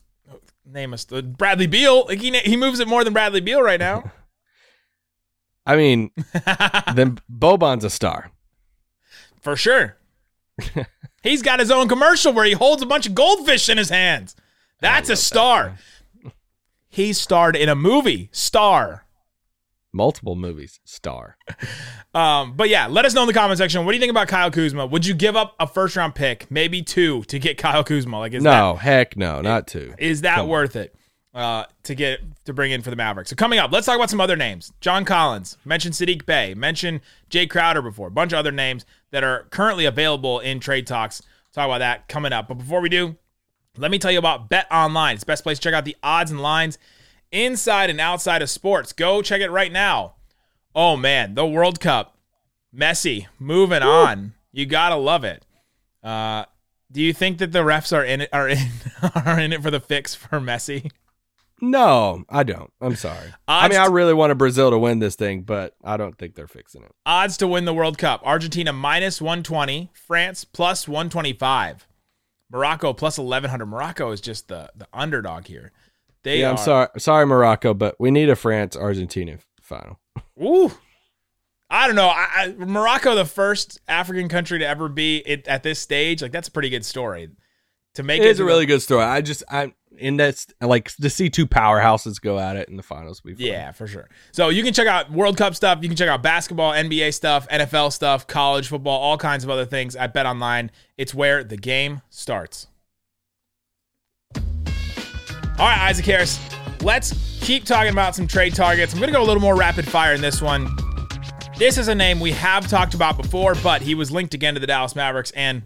name 0.65 0.93
us 0.93 1.05
Bradley 1.05 1.67
Beal. 1.67 2.05
Like 2.05 2.21
he 2.21 2.37
he 2.39 2.57
moves 2.57 2.79
it 2.79 2.87
more 2.87 3.03
than 3.03 3.13
Bradley 3.13 3.41
Beal 3.41 3.61
right 3.61 3.79
now. 3.79 4.11
I 5.65 5.75
mean, 5.75 6.11
then 6.95 7.19
Boban's 7.31 7.83
a 7.83 7.89
star. 7.89 8.31
For 9.41 9.55
sure. 9.55 9.97
He's 11.23 11.41
got 11.41 11.59
his 11.59 11.71
own 11.71 11.87
commercial 11.87 12.33
where 12.33 12.45
he 12.45 12.53
holds 12.53 12.81
a 12.81 12.85
bunch 12.85 13.07
of 13.07 13.15
goldfish 13.15 13.69
in 13.69 13.77
his 13.77 13.89
hands. 13.89 14.35
That's 14.79 15.09
a 15.09 15.15
star. 15.15 15.77
he 16.89 17.13
starred 17.13 17.55
in 17.55 17.69
a 17.69 17.75
movie. 17.75 18.29
Star. 18.31 19.05
Multiple 19.93 20.35
movies. 20.35 20.79
Star. 20.85 21.37
Um, 22.13 22.53
but 22.55 22.69
yeah, 22.69 22.87
let 22.87 23.05
us 23.05 23.13
know 23.13 23.21
in 23.21 23.27
the 23.27 23.33
comment 23.33 23.57
section. 23.57 23.85
What 23.85 23.91
do 23.91 23.95
you 23.95 24.01
think 24.01 24.11
about 24.11 24.27
Kyle 24.27 24.51
Kuzma? 24.51 24.85
Would 24.87 25.05
you 25.05 25.13
give 25.13 25.35
up 25.35 25.55
a 25.59 25.67
first 25.67 25.95
round 25.95 26.15
pick, 26.15 26.49
maybe 26.49 26.81
two, 26.81 27.23
to 27.23 27.39
get 27.39 27.57
Kyle 27.57 27.83
Kuzma? 27.83 28.19
Like, 28.19 28.33
is 28.33 28.43
no, 28.43 28.75
heck 28.75 29.15
no, 29.15 29.41
not 29.41 29.67
two. 29.67 29.93
Is 29.97 30.21
that 30.21 30.47
worth 30.47 30.75
it 30.75 30.95
uh, 31.33 31.65
to 31.83 31.95
get 31.95 32.21
to 32.45 32.53
bring 32.53 32.71
in 32.71 32.81
for 32.81 32.89
the 32.89 32.95
Mavericks? 32.95 33.29
So 33.29 33.35
coming 33.35 33.59
up, 33.59 33.71
let's 33.71 33.85
talk 33.85 33.95
about 33.95 34.09
some 34.09 34.21
other 34.21 34.35
names. 34.35 34.73
John 34.81 35.05
Collins 35.05 35.57
mentioned 35.65 35.93
Saddiq 35.93 36.25
Bey, 36.25 36.53
mentioned 36.53 37.01
Jay 37.29 37.47
Crowder 37.47 37.81
before, 37.81 38.07
a 38.07 38.11
bunch 38.11 38.33
of 38.33 38.39
other 38.39 38.51
names 38.51 38.85
that 39.11 39.23
are 39.23 39.47
currently 39.49 39.85
available 39.85 40.39
in 40.39 40.59
trade 40.59 40.87
talks. 40.87 41.21
Talk 41.53 41.65
about 41.65 41.79
that 41.79 42.07
coming 42.07 42.33
up. 42.33 42.47
But 42.47 42.55
before 42.55 42.81
we 42.81 42.89
do, 42.89 43.17
let 43.77 43.91
me 43.91 43.99
tell 43.99 44.11
you 44.11 44.19
about 44.19 44.49
BetOnline. 44.49 45.13
It's 45.13 45.23
the 45.23 45.27
best 45.27 45.43
place 45.43 45.59
to 45.59 45.63
check 45.63 45.73
out 45.73 45.85
the 45.85 45.97
odds 46.03 46.31
and 46.31 46.41
lines 46.41 46.77
inside 47.31 47.89
and 47.89 47.99
outside 47.99 48.41
of 48.41 48.49
sports. 48.49 48.93
Go 48.93 49.21
check 49.21 49.41
it 49.41 49.49
right 49.49 49.71
now. 49.71 50.15
Oh 50.73 50.95
man, 50.95 51.35
the 51.35 51.45
World 51.45 51.79
Cup, 51.79 52.17
Messi 52.75 53.27
moving 53.39 53.83
Woo. 53.83 53.89
on. 53.89 54.33
You 54.51 54.65
gotta 54.65 54.95
love 54.95 55.23
it. 55.23 55.45
Uh, 56.03 56.45
do 56.91 57.01
you 57.01 57.13
think 57.13 57.37
that 57.37 57.51
the 57.51 57.59
refs 57.59 57.95
are 57.95 58.03
in 58.03 58.21
it 58.21 58.29
are 58.33 58.49
in 58.49 58.57
are 59.25 59.39
in 59.39 59.53
it 59.53 59.61
for 59.61 59.71
the 59.71 59.79
fix 59.79 60.15
for 60.15 60.39
Messi? 60.39 60.91
No, 61.61 62.23
I 62.27 62.41
don't. 62.41 62.73
I'm 62.81 62.95
sorry. 62.95 63.27
Odds 63.47 63.65
I 63.65 63.67
mean, 63.69 63.79
I 63.79 63.85
really 63.85 64.15
wanted 64.15 64.39
Brazil 64.39 64.71
to 64.71 64.79
win 64.79 64.97
this 64.97 65.15
thing, 65.15 65.43
but 65.43 65.75
I 65.83 65.95
don't 65.95 66.17
think 66.17 66.33
they're 66.33 66.47
fixing 66.47 66.81
it. 66.81 66.91
Odds 67.05 67.37
to 67.37 67.47
win 67.47 67.65
the 67.65 67.73
World 67.73 67.99
Cup: 67.99 68.21
Argentina 68.25 68.73
minus 68.73 69.21
120, 69.21 69.91
France 69.93 70.43
plus 70.43 70.87
125, 70.87 71.87
Morocco 72.51 72.93
plus 72.93 73.19
1100. 73.19 73.65
Morocco 73.67 74.11
is 74.11 74.21
just 74.21 74.47
the 74.47 74.71
the 74.75 74.87
underdog 74.91 75.45
here. 75.45 75.71
They 76.23 76.39
yeah, 76.39 76.47
are, 76.47 76.51
I'm 76.51 76.57
sorry, 76.57 76.87
sorry, 76.97 77.25
Morocco, 77.27 77.75
but 77.75 77.95
we 77.99 78.09
need 78.09 78.29
a 78.29 78.35
France 78.35 78.75
Argentina 78.75 79.37
final. 79.61 79.99
Ooh, 80.41 80.71
I 81.69 81.87
don't 81.87 81.95
know. 81.95 82.09
I, 82.09 82.27
I, 82.35 82.53
Morocco, 82.57 83.13
the 83.13 83.25
first 83.25 83.79
African 83.87 84.29
country 84.29 84.59
to 84.59 84.67
ever 84.67 84.89
be 84.89 85.17
it, 85.17 85.47
at 85.47 85.61
this 85.61 85.79
stage, 85.79 86.23
like 86.23 86.31
that's 86.31 86.47
a 86.47 86.51
pretty 86.51 86.69
good 86.69 86.85
story. 86.85 87.29
To 87.95 88.03
make 88.03 88.21
it, 88.21 88.25
it 88.25 88.31
is 88.31 88.39
a 88.39 88.45
really 88.45 88.65
good 88.65 88.81
story. 88.81 89.03
I 89.03 89.21
just 89.21 89.43
I 89.49 89.73
in 89.97 90.17
that 90.17 90.45
like 90.61 90.89
to 90.95 91.09
see 91.09 91.29
two 91.29 91.47
powerhouses 91.47 92.21
go 92.21 92.39
at 92.39 92.55
it 92.55 92.69
in 92.69 92.77
the 92.77 92.83
finals. 92.83 93.21
Be 93.21 93.33
yeah, 93.37 93.71
for 93.71 93.87
sure. 93.87 94.09
So 94.31 94.49
you 94.49 94.63
can 94.63 94.73
check 94.73 94.87
out 94.87 95.11
World 95.11 95.37
Cup 95.37 95.55
stuff. 95.55 95.79
You 95.81 95.89
can 95.89 95.97
check 95.97 96.09
out 96.09 96.23
basketball, 96.23 96.71
NBA 96.73 97.13
stuff, 97.13 97.47
NFL 97.49 97.91
stuff, 97.91 98.27
college 98.27 98.67
football, 98.67 98.99
all 98.99 99.17
kinds 99.17 99.43
of 99.43 99.49
other 99.49 99.65
things 99.65 99.95
at 99.95 100.13
BetOnline. 100.13 100.69
It's 100.97 101.13
where 101.13 101.43
the 101.43 101.57
game 101.57 102.01
starts. 102.09 102.67
All 104.35 105.67
right, 105.67 105.79
Isaac 105.79 106.05
Harris, 106.05 106.39
let's 106.81 107.39
keep 107.41 107.65
talking 107.65 107.91
about 107.91 108.15
some 108.15 108.25
trade 108.25 108.55
targets. 108.55 108.93
I'm 108.93 108.99
going 108.99 109.11
to 109.11 109.17
go 109.17 109.23
a 109.23 109.27
little 109.27 109.41
more 109.41 109.55
rapid 109.55 109.87
fire 109.87 110.13
in 110.13 110.21
this 110.21 110.41
one. 110.41 110.67
This 111.57 111.77
is 111.77 111.87
a 111.89 111.93
name 111.93 112.19
we 112.19 112.31
have 112.31 112.67
talked 112.67 112.95
about 112.95 113.17
before, 113.17 113.53
but 113.55 113.83
he 113.83 113.93
was 113.93 114.09
linked 114.09 114.33
again 114.33 114.55
to 114.55 114.59
the 114.59 114.65
Dallas 114.65 114.95
Mavericks, 114.95 115.29
and 115.31 115.61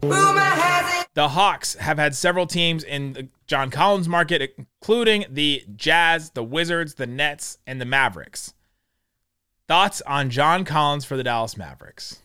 the 1.15 1.29
Hawks 1.29 1.75
have 1.75 1.97
had 1.97 2.13
several 2.15 2.45
teams 2.45 2.83
in 2.83 3.13
the 3.13 3.27
John 3.47 3.71
Collins 3.71 4.07
market, 4.07 4.53
including 4.57 5.25
the 5.29 5.63
Jazz, 5.75 6.31
the 6.31 6.43
Wizards, 6.43 6.95
the 6.95 7.07
Nets, 7.07 7.57
and 7.65 7.81
the 7.81 7.85
Mavericks. 7.85 8.53
Thoughts 9.67 10.01
on 10.05 10.29
John 10.29 10.63
Collins 10.63 11.05
for 11.05 11.17
the 11.17 11.23
Dallas 11.23 11.57
Mavericks? 11.57 12.21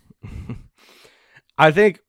I 1.59 1.71
think 1.71 2.01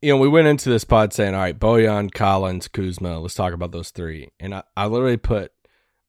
you 0.00 0.12
know, 0.12 0.18
we 0.18 0.28
went 0.28 0.46
into 0.46 0.68
this 0.68 0.84
pod 0.84 1.12
saying, 1.12 1.34
all 1.34 1.40
right, 1.40 1.58
Bojan, 1.58 2.12
Collins, 2.12 2.68
Kuzma, 2.68 3.18
let's 3.18 3.34
talk 3.34 3.52
about 3.52 3.72
those 3.72 3.90
three. 3.90 4.28
And 4.38 4.54
I, 4.54 4.62
I 4.76 4.86
literally 4.86 5.16
put 5.16 5.52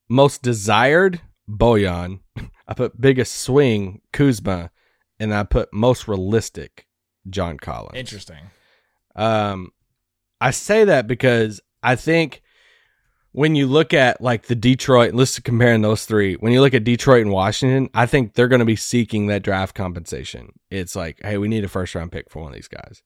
most 0.08 0.42
desired 0.42 1.20
Bojan, 1.48 2.20
I 2.68 2.74
put 2.74 3.00
biggest 3.00 3.34
swing 3.34 4.00
Kuzma, 4.12 4.70
and 5.18 5.34
I 5.34 5.42
put 5.42 5.72
most 5.72 6.06
realistic 6.06 6.86
John 7.28 7.58
Collins. 7.58 7.98
Interesting. 7.98 8.50
Um, 9.16 9.72
I 10.40 10.50
say 10.50 10.84
that 10.84 11.06
because 11.06 11.60
I 11.82 11.96
think 11.96 12.42
when 13.32 13.54
you 13.54 13.66
look 13.66 13.94
at 13.94 14.20
like 14.20 14.46
the 14.46 14.54
Detroit, 14.54 15.14
let's 15.14 15.38
comparing 15.38 15.82
those 15.82 16.04
three. 16.04 16.34
When 16.34 16.52
you 16.52 16.60
look 16.60 16.74
at 16.74 16.84
Detroit 16.84 17.22
and 17.22 17.30
Washington, 17.30 17.88
I 17.94 18.06
think 18.06 18.34
they're 18.34 18.48
going 18.48 18.60
to 18.60 18.64
be 18.64 18.76
seeking 18.76 19.26
that 19.26 19.42
draft 19.42 19.74
compensation. 19.74 20.52
It's 20.70 20.96
like, 20.96 21.20
hey, 21.22 21.38
we 21.38 21.48
need 21.48 21.64
a 21.64 21.68
first 21.68 21.94
round 21.94 22.12
pick 22.12 22.30
for 22.30 22.42
one 22.42 22.52
of 22.52 22.56
these 22.56 22.68
guys. 22.68 23.02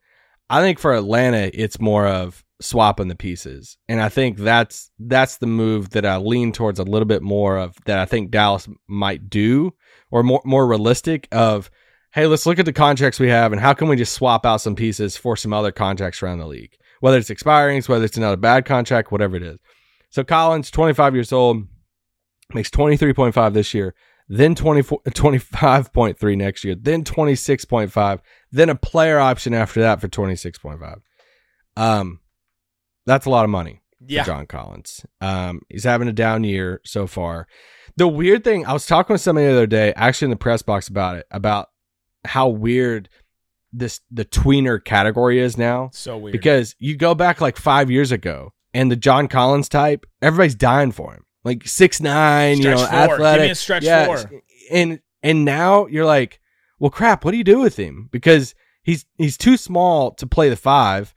I 0.49 0.61
think 0.61 0.79
for 0.79 0.95
Atlanta, 0.95 1.51
it's 1.55 1.81
more 1.81 2.07
of 2.07 2.45
swapping 2.61 3.09
the 3.09 3.17
pieces, 3.17 3.79
and 3.89 4.01
I 4.01 4.09
think 4.11 4.39
that's 4.39 4.91
that's 4.99 5.39
the 5.39 5.47
move 5.47 5.91
that 5.91 6.05
I 6.05 6.19
lean 6.19 6.53
towards 6.53 6.79
a 6.79 6.85
little 6.85 7.07
bit 7.07 7.23
more 7.23 7.57
of 7.57 7.77
that 7.87 7.99
I 7.99 8.05
think 8.05 8.31
Dallas 8.31 8.69
might 8.87 9.31
do, 9.31 9.73
or 10.11 10.23
more 10.23 10.43
more 10.45 10.67
realistic 10.67 11.29
of, 11.33 11.71
hey, 12.13 12.27
let's 12.27 12.47
look 12.47 12.59
at 12.59 12.67
the 12.67 12.75
contracts 12.75 13.19
we 13.19 13.31
have 13.31 13.53
and 13.53 13.61
how 13.61 13.73
can 13.73 13.89
we 13.89 13.97
just 13.97 14.13
swap 14.13 14.45
out 14.45 14.61
some 14.61 14.77
pieces 14.77 15.17
for 15.17 15.35
some 15.35 15.53
other 15.53 15.73
contracts 15.73 16.23
around 16.23 16.39
the 16.39 16.47
league, 16.47 16.77
whether 17.05 17.19
it's 17.19 17.31
expiring, 17.31 17.83
whether 17.83 18.05
it's 18.05 18.17
another 18.17 18.37
bad 18.37 18.65
contract, 18.65 19.13
whatever 19.13 19.37
it 19.37 19.43
is. 19.43 19.59
So 20.09 20.25
Collins, 20.25 20.71
25 20.71 21.15
years 21.15 21.33
old, 21.33 21.67
makes 22.55 22.71
23.5 22.71 23.53
this 23.53 23.75
year 23.75 23.95
then 24.29 24.55
24, 24.55 25.03
25.3 25.09 26.37
next 26.37 26.65
year, 26.65 26.75
then 26.75 27.05
26.5, 27.05 28.21
then 28.53 28.69
a 28.69 28.75
player 28.75 29.19
option 29.19 29.55
after 29.55 29.81
that 29.81 30.01
for 30.01 30.09
26.5. 30.09 31.01
Um, 31.77 32.21
that's 33.07 33.27
a 33.27 33.31
lot 33.31 33.45
of 33.45 33.51
money 33.51 33.83
yeah. 34.01 34.23
for 34.23 34.29
John 34.29 34.47
Collins. 34.47 35.05
Um, 35.21 35.61
he's 35.69 35.85
having 35.85 36.09
a 36.09 36.13
down 36.13 36.45
year 36.45 36.81
so 36.85 37.07
far. 37.07 37.47
The 37.97 38.09
weird 38.09 38.45
thing, 38.45 38.67
I 38.67 38.73
was 38.73 38.87
talking 38.87 39.15
with 39.15 39.21
somebody 39.21 39.47
the 39.47 39.53
other 39.53 39.67
day, 39.67 39.93
actually 39.95 40.27
in 40.27 40.31
the 40.31 40.37
press 40.37 40.63
box 40.63 40.89
about 40.89 41.17
it, 41.17 41.27
about 41.31 41.69
how 42.25 42.49
weird 42.49 43.09
this 43.77 44.01
the 44.11 44.25
tweener 44.25 44.83
category 44.83 45.41
is 45.41 45.59
now. 45.59 45.91
So 45.93 46.17
weird. 46.17 46.33
Because 46.33 46.77
you 46.79 46.97
go 46.97 47.15
back 47.15 47.41
like 47.41 47.57
five 47.57 47.91
years 47.91 48.13
ago 48.13 48.53
and 48.73 48.91
the 48.91 48.97
John 48.97 49.29
Collins 49.29 49.69
type, 49.69 50.07
everybody's 50.23 50.55
dying 50.55 50.93
for 50.93 51.13
him 51.13 51.25
like 51.45 51.67
six 51.69 52.01
nine, 52.01 52.59
you 52.59 52.65
know, 52.65 52.79
four. 52.79 52.87
athletic. 52.87 53.41
Give 53.41 53.47
me 53.49 53.51
a 53.51 53.55
stretch 53.55 53.85
yeah, 53.85 54.07
four. 54.07 54.43
And 54.71 55.01
and 55.23 55.45
now 55.45 55.87
you're 55.87 56.07
like, 56.07 56.41
well, 56.79 56.91
crap. 56.91 57.25
What 57.25 57.31
do 57.33 57.37
you 57.37 57.45
do 57.45 57.61
with 57.61 57.77
him? 57.77 58.09
Because 58.11 58.55
he's 58.83 59.07
he's 59.19 59.37
too 59.37 59.57
small 59.57 60.13
to 60.13 60.27
play 60.27 60.49
the 60.49 60.57
five, 60.57 61.15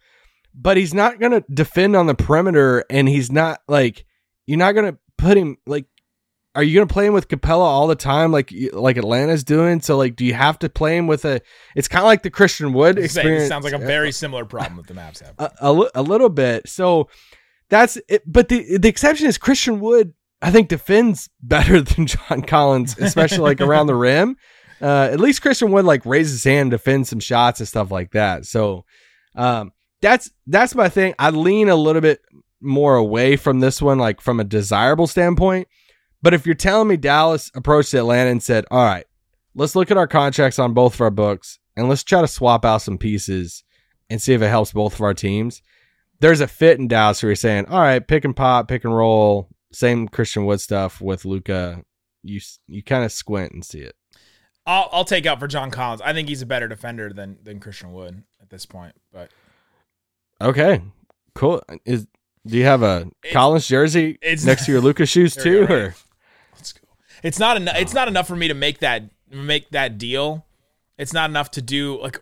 but 0.54 0.78
he's 0.78 0.94
not 0.94 1.20
gonna 1.20 1.44
defend 1.52 1.96
on 1.96 2.08
the 2.08 2.16
perimeter, 2.16 2.84
and 2.90 3.08
he's 3.08 3.32
not 3.32 3.62
like 3.68 4.06
you're 4.46 4.58
not 4.58 4.74
gonna 4.74 4.98
put 5.18 5.38
him 5.38 5.58
like. 5.66 5.86
Are 6.58 6.64
you 6.64 6.74
gonna 6.74 6.88
play 6.88 7.06
him 7.06 7.14
with 7.14 7.28
Capela 7.28 7.60
all 7.60 7.86
the 7.86 7.96
time, 7.96 8.32
like 8.32 8.52
like 8.74 8.98
Atlanta's 8.98 9.44
doing? 9.44 9.80
So 9.80 9.96
like, 9.96 10.16
do 10.16 10.26
you 10.26 10.34
have 10.34 10.58
to 10.60 10.70
play 10.70 10.98
him 10.98 11.06
with 11.06 11.24
a? 11.24 11.40
It's 11.76 11.88
kind 11.88 12.02
of 12.02 12.08
like 12.08 12.24
the 12.24 12.32
Christian 12.32 12.74
Wood 12.74 12.98
experience. 12.98 13.44
It 13.44 13.48
sounds 13.50 13.64
like 13.64 13.74
a 13.74 13.78
very 13.78 14.12
similar 14.12 14.44
problem 14.44 14.78
that 14.78 14.88
the 14.88 15.00
Mavs 15.00 15.24
have. 15.24 15.36
A, 15.60 15.72
a, 15.72 15.90
a 15.96 16.02
little 16.02 16.30
bit. 16.30 16.68
So 16.68 17.10
that's 17.70 18.00
it. 18.10 18.24
But 18.26 18.50
the 18.50 18.80
the 18.80 18.90
exception 18.90 19.28
is 19.28 19.38
Christian 19.38 19.80
Wood 19.80 20.14
I 20.42 20.52
think 20.52 20.70
defends 20.70 21.30
better 21.42 21.82
than 21.84 22.08
John 22.08 22.42
Collins, 22.42 22.98
especially 22.98 23.40
like 23.40 23.62
around 23.62 23.88
the 23.88 23.96
rim. 23.96 24.38
Uh, 24.82 25.10
at 25.12 25.20
least 25.20 25.44
Christian 25.44 25.72
Wood 25.72 25.86
like 25.86 26.06
raises 26.06 26.34
his 26.34 26.44
hand, 26.44 26.72
defends 26.72 27.10
some 27.10 27.20
shots 27.20 27.60
and 27.60 27.68
stuff 27.68 27.92
like 27.92 28.12
that. 28.12 28.46
So 28.46 28.86
um, 29.36 29.74
that's 30.02 30.32
that's 30.46 30.76
my 30.76 30.90
thing. 30.90 31.16
I 31.18 31.32
lean 31.32 31.70
a 31.70 31.76
little 31.76 32.02
bit 32.02 32.22
more 32.62 32.96
away 32.96 33.36
from 33.36 33.60
this 33.60 33.80
one, 33.80 34.00
like 34.00 34.22
from 34.22 34.40
a 34.40 34.44
desirable 34.44 35.08
standpoint. 35.08 35.68
But 36.22 36.34
if 36.34 36.46
you're 36.46 36.56
telling 36.56 36.88
me 36.88 36.98
Dallas 36.98 37.52
approached 37.56 37.94
Atlanta 37.94 38.30
and 38.30 38.42
said, 38.42 38.66
"All 38.72 38.84
right, 38.84 39.06
let's 39.56 39.76
look 39.76 39.92
at 39.92 39.98
our 39.98 40.08
contracts 40.08 40.60
on 40.60 40.74
both 40.74 40.96
of 40.96 41.02
our 41.02 41.12
books 41.12 41.60
and 41.76 41.88
let's 41.88 42.04
try 42.04 42.22
to 42.22 42.28
swap 42.28 42.66
out 42.66 42.82
some 42.82 42.98
pieces 42.98 43.64
and 44.10 44.22
see 44.22 44.34
if 44.34 44.42
it 44.42 44.50
helps 44.50 44.74
both 44.74 44.96
of 44.96 45.02
our 45.02 45.14
teams," 45.14 45.62
there's 46.20 46.42
a 46.42 46.48
fit 46.48 46.80
in 46.80 46.88
Dallas 46.88 47.22
where 47.22 47.30
you're 47.30 47.36
saying, 47.36 47.66
"All 47.68 47.82
right, 47.82 48.06
pick 48.06 48.26
and 48.26 48.36
pop, 48.36 48.68
pick 48.68 48.84
and 48.84 48.96
roll, 48.96 49.50
same 49.72 50.08
Christian 50.08 50.46
Wood 50.46 50.62
stuff 50.62 51.02
with 51.02 51.26
Luka. 51.26 51.84
You 52.24 52.40
you 52.68 52.84
kind 52.84 53.06
of 53.06 53.12
squint 53.12 53.54
and 53.54 53.64
see 53.64 53.80
it. 53.80 53.96
I'll 54.66 54.90
I'll 54.92 55.06
take 55.06 55.26
out 55.26 55.40
for 55.40 55.48
John 55.48 55.72
Collins. 55.72 56.02
I 56.02 56.14
think 56.14 56.28
he's 56.28 56.42
a 56.42 56.46
better 56.46 56.68
defender 56.68 57.12
than 57.14 57.38
than 57.44 57.60
Christian 57.60 57.94
Wood 57.94 58.24
at 58.42 58.50
this 58.50 58.66
point. 58.66 58.96
But 59.12 59.32
okay, 60.42 60.82
cool. 61.36 61.62
Is 61.86 62.08
do 62.46 62.58
you 62.58 62.66
have 62.66 62.84
a 62.84 63.10
it's, 63.24 63.34
Collins 63.34 63.68
jersey 63.68 64.18
it's, 64.22 64.46
next 64.46 64.66
to 64.66 64.72
your 64.72 64.82
Luka 64.82 65.06
shoes 65.06 65.36
too? 65.36 65.68
Or 65.70 65.84
let's 65.86 66.02
go. 66.02 66.07
It's 67.28 67.40
not 67.40 67.58
enough. 67.58 67.76
It's 67.78 67.94
not 67.94 68.08
enough 68.08 68.26
for 68.26 68.38
me 68.38 68.48
to 68.48 68.54
make 68.54 68.80
that 68.80 69.04
make 69.30 69.70
that 69.72 69.98
deal. 69.98 70.46
It's 70.98 71.12
not 71.12 71.30
enough 71.30 71.52
to 71.52 71.62
do 71.62 72.02
like 72.02 72.22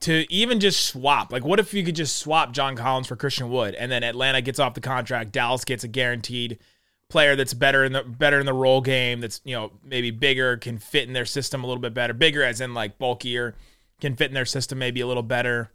to 0.00 0.32
even 0.32 0.60
just 0.60 0.86
swap. 0.86 1.32
Like, 1.32 1.44
what 1.44 1.58
if 1.58 1.74
you 1.74 1.84
could 1.84 1.96
just 1.96 2.16
swap 2.16 2.52
John 2.52 2.76
Collins 2.76 3.08
for 3.08 3.16
Christian 3.16 3.50
Wood, 3.50 3.74
and 3.74 3.90
then 3.90 4.04
Atlanta 4.04 4.40
gets 4.40 4.60
off 4.60 4.74
the 4.74 4.80
contract, 4.80 5.32
Dallas 5.32 5.64
gets 5.64 5.82
a 5.82 5.88
guaranteed 5.88 6.60
player 7.08 7.34
that's 7.34 7.52
better 7.52 7.84
in 7.84 7.92
the 7.92 8.02
better 8.02 8.38
in 8.38 8.46
the 8.46 8.52
role 8.52 8.80
game 8.80 9.20
that's 9.20 9.40
you 9.44 9.54
know 9.54 9.72
maybe 9.82 10.10
bigger 10.10 10.56
can 10.56 10.78
fit 10.78 11.06
in 11.06 11.12
their 11.12 11.26
system 11.26 11.62
a 11.62 11.66
little 11.66 11.80
bit 11.80 11.92
better 11.92 12.14
bigger 12.14 12.42
as 12.42 12.60
in 12.60 12.72
like 12.72 12.98
bulkier 12.98 13.54
can 14.00 14.16
fit 14.16 14.28
in 14.28 14.34
their 14.34 14.46
system 14.46 14.78
maybe 14.78 15.02
a 15.02 15.06
little 15.06 15.22
better 15.22 15.70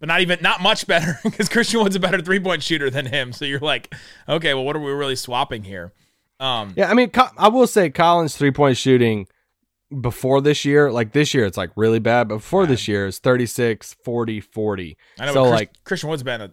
but 0.00 0.08
not 0.08 0.20
even 0.20 0.38
not 0.42 0.60
much 0.60 0.86
better 0.86 1.18
because 1.24 1.48
Christian 1.48 1.80
Wood's 1.80 1.96
a 1.96 2.00
better 2.00 2.20
three 2.20 2.40
point 2.40 2.62
shooter 2.62 2.90
than 2.90 3.06
him. 3.06 3.32
So 3.32 3.44
you're 3.44 3.58
like, 3.60 3.94
okay, 4.28 4.54
well, 4.54 4.64
what 4.64 4.76
are 4.76 4.80
we 4.80 4.92
really 4.92 5.16
swapping 5.16 5.64
here? 5.64 5.92
Um, 6.40 6.72
Yeah, 6.76 6.90
I 6.90 6.94
mean, 6.94 7.10
I 7.36 7.48
will 7.48 7.66
say 7.66 7.90
Collins' 7.90 8.36
three 8.36 8.52
point 8.52 8.76
shooting 8.76 9.26
before 10.00 10.40
this 10.40 10.64
year, 10.64 10.92
like 10.92 11.12
this 11.12 11.34
year, 11.34 11.46
it's 11.46 11.56
like 11.56 11.70
really 11.76 11.98
bad, 11.98 12.28
but 12.28 12.36
before 12.36 12.66
this 12.66 12.86
year, 12.88 13.06
it's 13.06 13.18
36, 13.18 13.96
40, 14.04 14.40
40. 14.40 14.96
I 15.18 15.26
know 15.26 15.32
so, 15.32 15.42
Chris- 15.44 15.52
like, 15.52 15.84
Christian 15.84 16.10
Wood's 16.10 16.22
been 16.22 16.40
a 16.40 16.50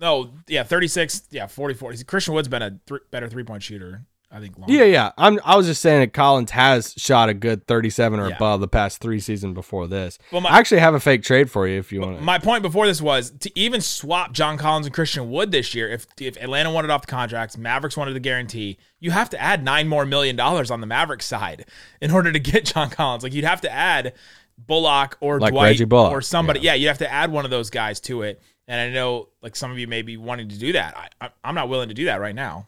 no, 0.00 0.30
yeah, 0.46 0.62
36, 0.62 1.24
yeah, 1.30 1.46
40, 1.46 1.74
40. 1.74 2.04
Christian 2.04 2.34
Wood's 2.34 2.46
been 2.48 2.62
a 2.62 2.78
th- 2.86 3.00
better 3.10 3.28
three 3.28 3.42
point 3.44 3.62
shooter, 3.62 4.04
I 4.30 4.40
think. 4.40 4.58
Long. 4.58 4.68
yeah, 4.68 4.84
yeah. 4.84 5.12
I'm, 5.16 5.40
I 5.44 5.56
was 5.56 5.66
just 5.66 5.80
saying 5.80 6.00
that 6.00 6.12
Collins 6.12 6.50
has 6.50 6.92
shot 6.98 7.30
a 7.30 7.34
good 7.34 7.66
37 7.66 8.20
or 8.20 8.28
Yeah. 8.28 8.36
above 8.36 8.60
the 8.60 8.68
past 8.68 9.00
three 9.00 9.20
seasons 9.20 9.54
before 9.54 9.86
this. 9.86 10.18
Well, 10.30 10.42
my- 10.42 10.50
I 10.50 10.58
actually 10.58 10.80
have 10.80 10.94
a 10.94 11.00
fake 11.00 11.22
trade 11.22 11.50
for 11.50 11.66
you 11.66 11.78
if 11.78 11.90
you 11.92 12.02
want. 12.02 12.20
My 12.20 12.38
point 12.38 12.62
before 12.62 12.86
this 12.86 13.00
was 13.00 13.30
to 13.40 13.58
even 13.58 13.80
swap 13.80 14.32
John 14.32 14.58
Collins 14.58 14.84
and 14.86 14.94
Christian 14.94 15.30
Wood 15.30 15.50
this 15.50 15.74
year. 15.74 15.88
If 15.88 16.06
if 16.20 16.36
Atlanta 16.36 16.70
wanted 16.70 16.90
off 16.90 17.00
the 17.02 17.06
contracts, 17.06 17.56
Mavericks 17.56 17.96
wanted 17.96 18.12
the 18.12 18.20
guarantee, 18.20 18.76
you 19.00 19.12
have 19.12 19.30
to 19.30 19.40
add 19.40 19.64
nine 19.64 19.88
more 19.88 20.04
million 20.04 20.36
dollars 20.36 20.70
on 20.70 20.80
the 20.82 20.86
Mavericks 20.86 21.24
side 21.26 21.64
in 22.02 22.10
order 22.10 22.30
to 22.30 22.38
get 22.38 22.64
John 22.74 22.90
Collins. 22.90 23.22
Like 23.22 23.32
you'd 23.32 23.44
have 23.44 23.62
to 23.62 23.72
add 23.72 24.12
Bullock 24.58 25.16
or 25.20 25.38
Like 25.40 25.52
Dwight 25.52 25.88
Bullock, 25.88 26.12
or 26.12 26.20
somebody. 26.20 26.60
Yeah. 26.60 26.74
you'd 26.74 26.88
have 26.88 26.98
to 26.98 27.10
add 27.10 27.30
one 27.32 27.44
of 27.44 27.50
those 27.50 27.70
guys 27.70 28.00
to 28.00 28.22
it. 28.22 28.42
And 28.66 28.78
I 28.78 28.90
know 28.92 29.28
like 29.40 29.56
some 29.56 29.70
of 29.70 29.78
you 29.78 29.86
may 29.86 30.02
be 30.02 30.16
wanting 30.18 30.48
to 30.50 30.58
do 30.58 30.72
that. 30.72 30.96
I, 30.96 31.26
I, 31.26 31.30
I'm 31.44 31.54
not 31.54 31.68
willing 31.68 31.88
to 31.88 31.94
do 31.94 32.06
that 32.06 32.20
right 32.20 32.34
now. 32.34 32.66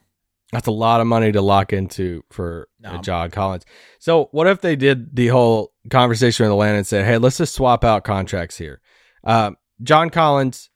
That's 0.51 0.67
a 0.67 0.71
lot 0.71 0.99
of 0.99 1.07
money 1.07 1.31
to 1.31 1.41
lock 1.41 1.71
into 1.71 2.23
for 2.29 2.67
uh. 2.83 2.97
John 2.99 3.31
Collins. 3.31 3.65
So 3.99 4.27
what 4.31 4.47
if 4.47 4.61
they 4.61 4.75
did 4.75 5.15
the 5.15 5.27
whole 5.27 5.73
conversation 5.89 6.43
with 6.45 6.51
Atlanta 6.51 6.77
and 6.77 6.87
said, 6.87 7.05
"Hey, 7.05 7.17
let's 7.17 7.37
just 7.37 7.53
swap 7.53 7.83
out 7.83 8.03
contracts 8.03 8.57
here. 8.57 8.81
Um, 9.23 9.57
John 9.81 10.09
Collins, 10.09 10.69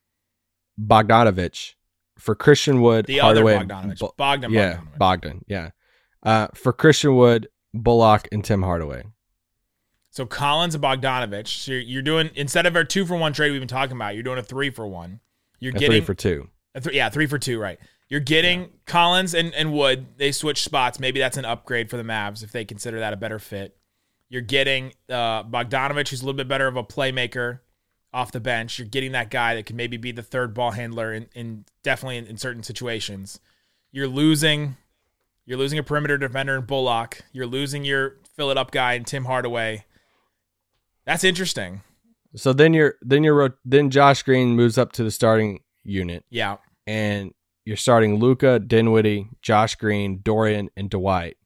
Bogdanovich 0.79 1.73
for 2.17 2.35
Christian 2.35 2.81
Wood, 2.81 3.05
The 3.05 3.19
Hardaway, 3.19 3.55
other 3.55 3.65
Bogdanovich, 3.65 3.99
Bu- 3.99 4.09
Bogdan, 4.17 4.51
yeah, 4.51 4.75
Bogdanovich. 4.75 4.97
Bogdan, 4.97 5.45
yeah, 5.47 5.69
uh, 6.23 6.47
for 6.53 6.71
Christian 6.71 7.15
Wood, 7.15 7.47
Bullock, 7.73 8.27
and 8.31 8.43
Tim 8.43 8.61
Hardaway. 8.63 9.03
So 10.09 10.25
Collins 10.25 10.75
and 10.75 10.83
Bogdanovich. 10.83 11.47
So 11.47 11.73
you're, 11.73 11.81
you're 11.81 12.01
doing 12.01 12.29
instead 12.35 12.65
of 12.65 12.75
our 12.77 12.85
two 12.85 13.05
for 13.05 13.17
one 13.17 13.33
trade 13.33 13.51
we've 13.51 13.59
been 13.59 13.67
talking 13.67 13.97
about, 13.97 14.13
you're 14.13 14.23
doing 14.23 14.39
a 14.39 14.43
three 14.43 14.69
for 14.69 14.88
one. 14.88 15.19
You're 15.59 15.71
A 15.71 15.73
getting 15.73 15.89
three 15.89 16.01
for 16.01 16.13
two. 16.13 16.47
Th- 16.81 16.95
yeah, 16.95 17.09
three 17.09 17.27
for 17.27 17.38
two, 17.38 17.59
right? 17.59 17.77
You're 18.15 18.21
getting 18.21 18.69
Collins 18.86 19.34
and, 19.34 19.54
and 19.54 19.73
Wood. 19.73 20.06
They 20.15 20.32
switch 20.32 20.63
spots. 20.63 21.01
Maybe 21.01 21.19
that's 21.19 21.36
an 21.36 21.43
upgrade 21.43 21.89
for 21.89 21.97
the 21.97 22.04
Mavs 22.04 22.45
if 22.45 22.54
they 22.54 22.63
consider 22.63 22.99
that 22.99 23.12
a 23.12 23.17
better 23.17 23.39
fit. 23.39 23.75
You're 24.30 24.41
getting 24.41 24.93
uh, 25.10 25.43
Bogdanovich, 25.43 26.08
who's 26.08 26.21
a 26.21 26.25
little 26.25 26.38
bit 26.38 26.47
better 26.47 26.65
of 26.65 26.78
a 26.78 26.84
playmaker 26.86 27.60
off 28.13 28.32
the 28.32 28.39
bench. 28.39 28.80
You're 28.80 28.88
getting 28.88 29.12
that 29.12 29.30
guy 29.30 29.56
that 29.56 29.65
can 29.65 29.75
maybe 29.75 29.97
be 29.97 30.13
the 30.13 30.23
third 30.23 30.54
ball 30.54 30.71
handler 30.71 31.12
in, 31.12 31.28
in 31.36 31.65
definitely 31.84 32.15
in, 32.15 32.25
in 32.28 32.38
certain 32.38 32.63
situations. 32.63 33.41
You're 33.91 34.08
losing, 34.08 34.78
you're 35.45 35.58
losing 35.58 35.78
a 35.78 35.84
perimeter 35.84 36.17
defender 36.17 36.56
in 36.56 36.63
Bullock. 36.63 37.19
You're 37.34 37.47
losing 37.47 37.84
your 37.84 38.15
fill 38.38 38.49
it 38.49 38.58
up 38.58 38.71
guy 38.71 38.93
in 38.93 39.04
Tim 39.04 39.25
Hardaway. 39.25 39.84
That's 41.04 41.25
interesting. 41.25 41.82
So 42.38 42.54
then 42.54 42.73
you're 42.73 42.95
then 43.01 43.25
you're 43.25 43.58
then 43.65 43.89
Josh 43.89 44.23
Green 44.23 44.56
moves 44.56 44.78
up 44.78 44.93
to 44.93 45.04
the 45.04 45.12
starting 45.12 45.63
unit, 45.84 46.23
Yeah, 46.30 46.60
and 46.88 47.34
you're 47.65 47.75
starting 47.78 48.19
Luka, 48.19 48.60
Dinwiddie, 48.60 49.28
Josh 49.41 49.75
Green, 49.75 50.19
Dorian, 50.23 50.69
and 50.78 50.89
Dwight, 50.89 51.38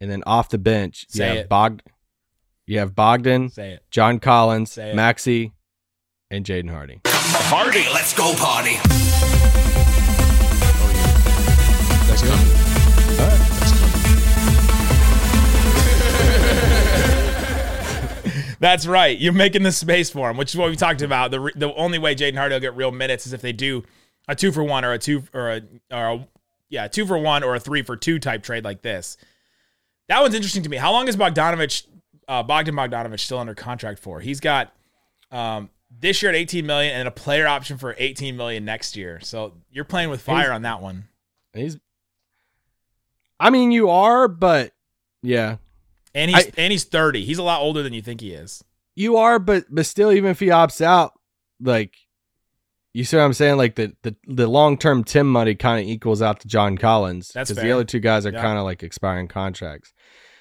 and 0.00 0.10
then 0.10 0.22
off 0.26 0.50
the 0.50 0.58
bench 0.58 1.06
you 1.12 1.22
have 1.24 1.36
it. 1.36 1.48
Bog, 1.48 1.82
you 2.66 2.78
have 2.78 2.94
Bogdan, 2.94 3.48
say 3.48 3.72
it. 3.72 3.82
John 3.90 4.20
Collins, 4.20 4.72
Say 4.72 4.90
it. 4.90 4.96
Maxi, 4.96 5.52
and 6.30 6.44
Jaden 6.44 6.70
Hardy. 6.70 7.00
Party. 7.04 7.84
Let's 7.92 8.14
go 8.14 8.34
party. 8.36 8.76
That's 12.06 12.22
coming. 12.22 12.46
That's 13.16 13.72
coming. 13.72 13.88
That's 18.60 18.86
right. 18.86 19.18
You're 19.18 19.32
making 19.32 19.64
the 19.64 19.72
space 19.72 20.08
for 20.08 20.30
him, 20.30 20.36
which 20.36 20.50
is 20.52 20.56
what 20.56 20.70
we 20.70 20.76
talked 20.76 21.02
about. 21.02 21.30
The 21.32 21.40
re- 21.40 21.52
the 21.56 21.74
only 21.74 21.98
way 21.98 22.14
Jaden 22.14 22.36
Hardy 22.36 22.54
will 22.54 22.60
get 22.60 22.76
real 22.76 22.92
minutes 22.92 23.26
is 23.26 23.32
if 23.32 23.40
they 23.40 23.52
do 23.52 23.82
a 24.28 24.34
two 24.34 24.52
for 24.52 24.62
one 24.64 24.84
or 24.84 24.92
a 24.92 24.98
two 24.98 25.22
or 25.34 25.50
a 25.50 25.62
or 25.90 26.06
a, 26.14 26.28
yeah 26.68 26.88
two 26.88 27.06
for 27.06 27.18
one 27.18 27.42
or 27.42 27.54
a 27.54 27.60
three 27.60 27.82
for 27.82 27.96
two 27.96 28.18
type 28.18 28.42
trade 28.42 28.64
like 28.64 28.82
this. 28.82 29.16
That 30.08 30.20
one's 30.20 30.34
interesting 30.34 30.62
to 30.64 30.68
me. 30.68 30.76
How 30.76 30.92
long 30.92 31.08
is 31.08 31.16
Bogdanovich 31.16 31.86
uh, 32.28 32.42
Bogdan 32.42 32.74
Bogdanovich 32.74 33.20
still 33.20 33.38
under 33.38 33.54
contract 33.54 33.98
for? 33.98 34.20
He's 34.20 34.40
got 34.40 34.72
um, 35.30 35.70
this 36.00 36.22
year 36.22 36.30
at 36.30 36.36
18 36.36 36.66
million 36.66 36.94
and 36.94 37.08
a 37.08 37.10
player 37.10 37.46
option 37.46 37.78
for 37.78 37.94
18 37.98 38.36
million 38.36 38.64
next 38.64 38.96
year. 38.96 39.20
So 39.22 39.54
you're 39.70 39.84
playing 39.84 40.10
with 40.10 40.20
fire 40.22 40.44
He's- 40.44 40.54
on 40.54 40.62
that 40.62 40.80
one. 40.82 41.04
He's, 41.54 41.76
I 43.38 43.50
mean, 43.50 43.72
you 43.72 43.90
are, 43.90 44.28
but 44.28 44.72
yeah, 45.22 45.56
And 46.14 46.30
he's 46.30 46.46
I- 46.46 46.52
and 46.56 46.70
he's 46.72 46.84
30. 46.84 47.24
He's 47.24 47.38
a 47.38 47.42
lot 47.42 47.60
older 47.60 47.82
than 47.82 47.92
you 47.92 48.02
think 48.02 48.20
he 48.20 48.32
is. 48.32 48.62
you 48.94 49.16
are, 49.16 49.38
but 49.38 49.64
but 49.70 49.86
still, 49.86 50.12
even 50.12 50.30
if 50.30 50.40
he 50.40 50.46
opts 50.46 50.80
out, 50.80 51.12
like 51.60 51.94
you 52.94 53.04
see 53.04 53.16
what 53.16 53.22
I'm 53.24 53.32
saying, 53.32 53.56
like 53.56 53.74
the 53.76 53.94
the, 54.02 54.14
the 54.26 54.46
long 54.46 54.76
term 54.76 55.04
Tim 55.04 55.30
money 55.30 55.54
kind 55.54 55.80
of 55.84 55.88
equals 55.90 56.20
out 56.22 56.40
to 56.40 56.48
John 56.48 56.76
Collins 56.78 57.30
because 57.32 57.56
the 57.56 57.70
other 57.72 57.84
two 57.84 58.00
guys 58.00 58.26
are 58.26 58.32
Yeah. 58.32 58.42
kind 58.42 58.58
of 58.58 58.64
like 58.64 58.82
expiring 58.82 59.28
contracts. 59.28 59.92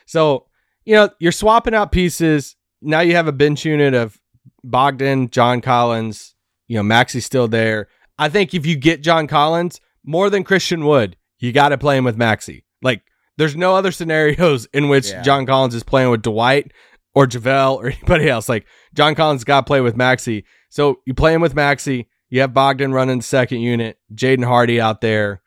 So 0.06 0.48
you 0.86 0.96
know 0.96 1.10
you're 1.20 1.32
swapping 1.32 1.74
out 1.76 1.92
pieces. 1.92 2.56
Now 2.82 3.02
you 3.02 3.16
have 3.16 3.28
a 3.28 3.32
bench 3.32 3.64
unit 3.66 3.94
of 3.94 4.20
Bogdan, 4.64 5.30
John 5.30 5.62
Collins. 5.62 6.36
You 6.68 6.78
know 6.78 6.84
Maxi's 6.84 7.26
still 7.26 7.48
there. 7.48 7.88
I 8.18 8.30
think 8.30 8.54
if 8.54 8.66
you 8.66 8.76
get 8.76 9.02
John 9.02 9.28
Collins 9.28 9.80
more 10.06 10.30
than 10.30 10.44
Christian 10.44 10.86
Wood, 10.86 11.16
you 11.40 11.52
got 11.52 11.70
to 11.70 11.78
play 11.78 11.98
him 11.98 12.04
with 12.04 12.18
Maxi. 12.18 12.64
Like 12.82 13.02
there's 13.38 13.56
no 13.56 13.76
other 13.76 13.92
scenarios 13.92 14.68
in 14.74 14.90
which 14.90 15.10
Yeah. 15.10 15.22
John 15.22 15.46
Collins 15.46 15.76
is 15.76 15.84
playing 15.84 16.10
with 16.12 16.22
Dwight 16.22 16.72
or 17.16 17.26
JaVale 17.28 17.76
or 17.78 17.88
anybody 17.92 18.30
else. 18.30 18.48
Like 18.50 18.66
John 18.94 19.16
Collins 19.16 19.44
got 19.44 19.62
to 19.62 19.66
play 19.66 19.82
with 19.82 19.96
Maxi. 19.96 20.44
So 20.70 21.00
you 21.06 21.14
play 21.14 21.34
him 21.34 21.42
with 21.42 21.56
Maxi. 21.56 22.08
You 22.32 22.42
have 22.42 22.54
Bogdan 22.54 22.94
running 22.94 23.20
the 23.20 23.24
second 23.24 23.60
unit, 23.60 24.00
Jaden 24.16 24.46
Hardy 24.46 24.82
out 24.82 25.02
there. 25.02 25.42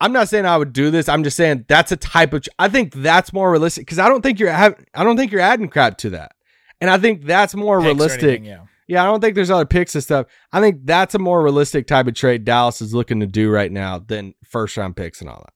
I'm 0.00 0.12
not 0.12 0.28
saying 0.28 0.46
I 0.46 0.56
would 0.56 0.72
do 0.72 0.92
this. 0.92 1.08
I'm 1.08 1.24
just 1.24 1.36
saying 1.36 1.64
that's 1.66 1.90
a 1.90 1.96
type 1.96 2.32
of. 2.32 2.46
I 2.58 2.68
think 2.68 2.94
that's 2.94 3.32
more 3.32 3.50
realistic 3.50 3.86
because 3.86 3.98
I 3.98 4.08
don't 4.08 4.22
think 4.22 4.38
you're. 4.38 4.52
I 4.52 4.74
don't 4.94 5.16
think 5.16 5.32
you're 5.32 5.40
adding 5.40 5.68
crap 5.68 5.98
to 5.98 6.10
that, 6.10 6.32
and 6.80 6.88
I 6.88 6.98
think 6.98 7.24
that's 7.24 7.56
more 7.56 7.80
Picks 7.80 7.86
realistic. 7.86 8.22
anything, 8.22 8.44
yeah. 8.44 8.60
Yeah, 8.86 9.02
I 9.02 9.06
don't 9.06 9.20
think 9.20 9.34
there's 9.34 9.50
other 9.50 9.66
picks 9.66 9.94
and 9.94 10.04
stuff. 10.04 10.26
I 10.50 10.60
think 10.60 10.80
that's 10.84 11.14
a 11.14 11.18
more 11.18 11.42
realistic 11.42 11.86
type 11.86 12.06
of 12.06 12.14
trade 12.14 12.44
Dallas 12.44 12.80
is 12.80 12.94
looking 12.94 13.20
to 13.20 13.26
do 13.26 13.50
right 13.50 13.70
now 13.70 13.98
than 13.98 14.34
first 14.44 14.76
round 14.76 14.96
picks 14.96 15.20
and 15.20 15.28
all 15.28 15.44
that. 15.44 15.52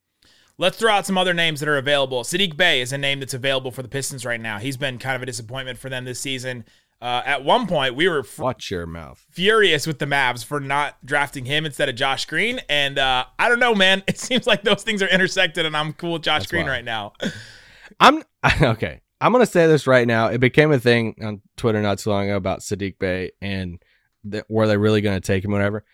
Let's 0.59 0.77
throw 0.77 0.93
out 0.93 1.07
some 1.07 1.17
other 1.17 1.33
names 1.33 1.61
that 1.61 1.69
are 1.69 1.79
available. 1.79 2.25
Saddiq 2.25 2.57
Bey 2.57 2.83
is 2.83 2.93
a 2.93 2.99
name 2.99 3.21
that's 3.21 3.33
available 3.33 3.71
for 3.71 3.83
the 3.83 3.89
Pistons 3.89 4.27
right 4.27 4.41
now. 4.41 4.59
He's 4.59 4.77
been 4.77 4.99
kind 4.99 5.17
of 5.17 5.23
a 5.23 5.27
disappointment 5.27 5.79
for 5.79 5.89
them 5.89 6.05
this 6.05 6.21
season. 6.21 6.65
Uh, 7.03 7.21
at 7.27 7.43
one 7.45 7.67
point, 7.67 7.97
we 7.97 8.09
were 8.09 8.21
f- 8.21 8.39
Watch 8.39 8.71
your 8.71 8.87
mouth. 8.87 9.27
furious 9.31 9.89
with 9.89 9.99
the 9.99 10.07
Mavs 10.07 10.45
for 10.45 10.61
not 10.61 11.05
drafting 11.05 11.45
him 11.45 11.67
instead 11.67 11.89
of 11.89 11.97
Josh 11.97 12.27
Green. 12.27 12.61
And 12.69 12.97
uh, 12.97 13.25
I 13.41 13.49
don't 13.49 13.59
know, 13.59 13.75
man. 13.75 14.05
It 14.09 14.19
seems 14.21 14.47
like 14.47 14.63
those 14.63 14.85
things 14.85 15.03
are 15.03 15.09
intersected, 15.09 15.67
and 15.67 15.77
I'm 15.77 15.95
cool 15.95 16.13
with 16.13 16.23
Josh 16.23 16.43
That's 16.43 16.51
Green 16.53 16.67
wild. 16.67 16.73
right 16.77 16.85
now. 16.85 17.13
I'm 18.01 18.23
okay. 18.63 19.01
I'm 19.21 19.33
gonna 19.33 19.47
say 19.47 19.67
this 19.67 19.87
right 19.89 20.07
now. 20.07 20.29
It 20.29 20.39
became 20.39 20.71
a 20.73 20.79
thing 20.79 21.17
on 21.23 21.41
Twitter 21.57 21.83
not 21.83 21.99
too 21.99 22.11
long 22.11 22.27
ago 22.27 22.37
about 22.37 22.61
Saddiq 22.61 22.99
Bey 22.99 23.33
and 23.41 23.83
that 24.25 24.49
were 24.49 24.67
they 24.69 24.77
really 24.77 25.01
gonna 25.01 25.21
take 25.21 25.45
him, 25.45 25.51
whatever. 25.53 25.85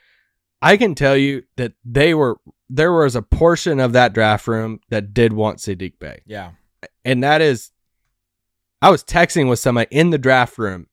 I 0.61 0.77
can 0.77 0.95
tell 0.95 1.17
you 1.17 1.45
that 1.57 1.73
they 1.85 2.13
were 2.15 2.37
there 2.69 2.93
was 2.93 3.17
a 3.17 3.23
portion 3.23 3.81
of 3.81 3.93
that 3.95 4.13
draft 4.13 4.47
room 4.47 4.81
that 4.91 5.15
did 5.15 5.33
want 5.33 5.59
Saddiq 5.59 5.99
Bey. 5.99 6.21
Yeah. 6.27 6.51
And 7.05 7.23
that 7.23 7.41
is 7.41 7.71
I 8.83 8.91
was 8.91 9.03
texting 9.05 9.49
with 9.49 9.59
somebody 9.59 9.89
in 9.91 10.11
the 10.11 10.19
draft 10.19 10.59
room 10.59 10.87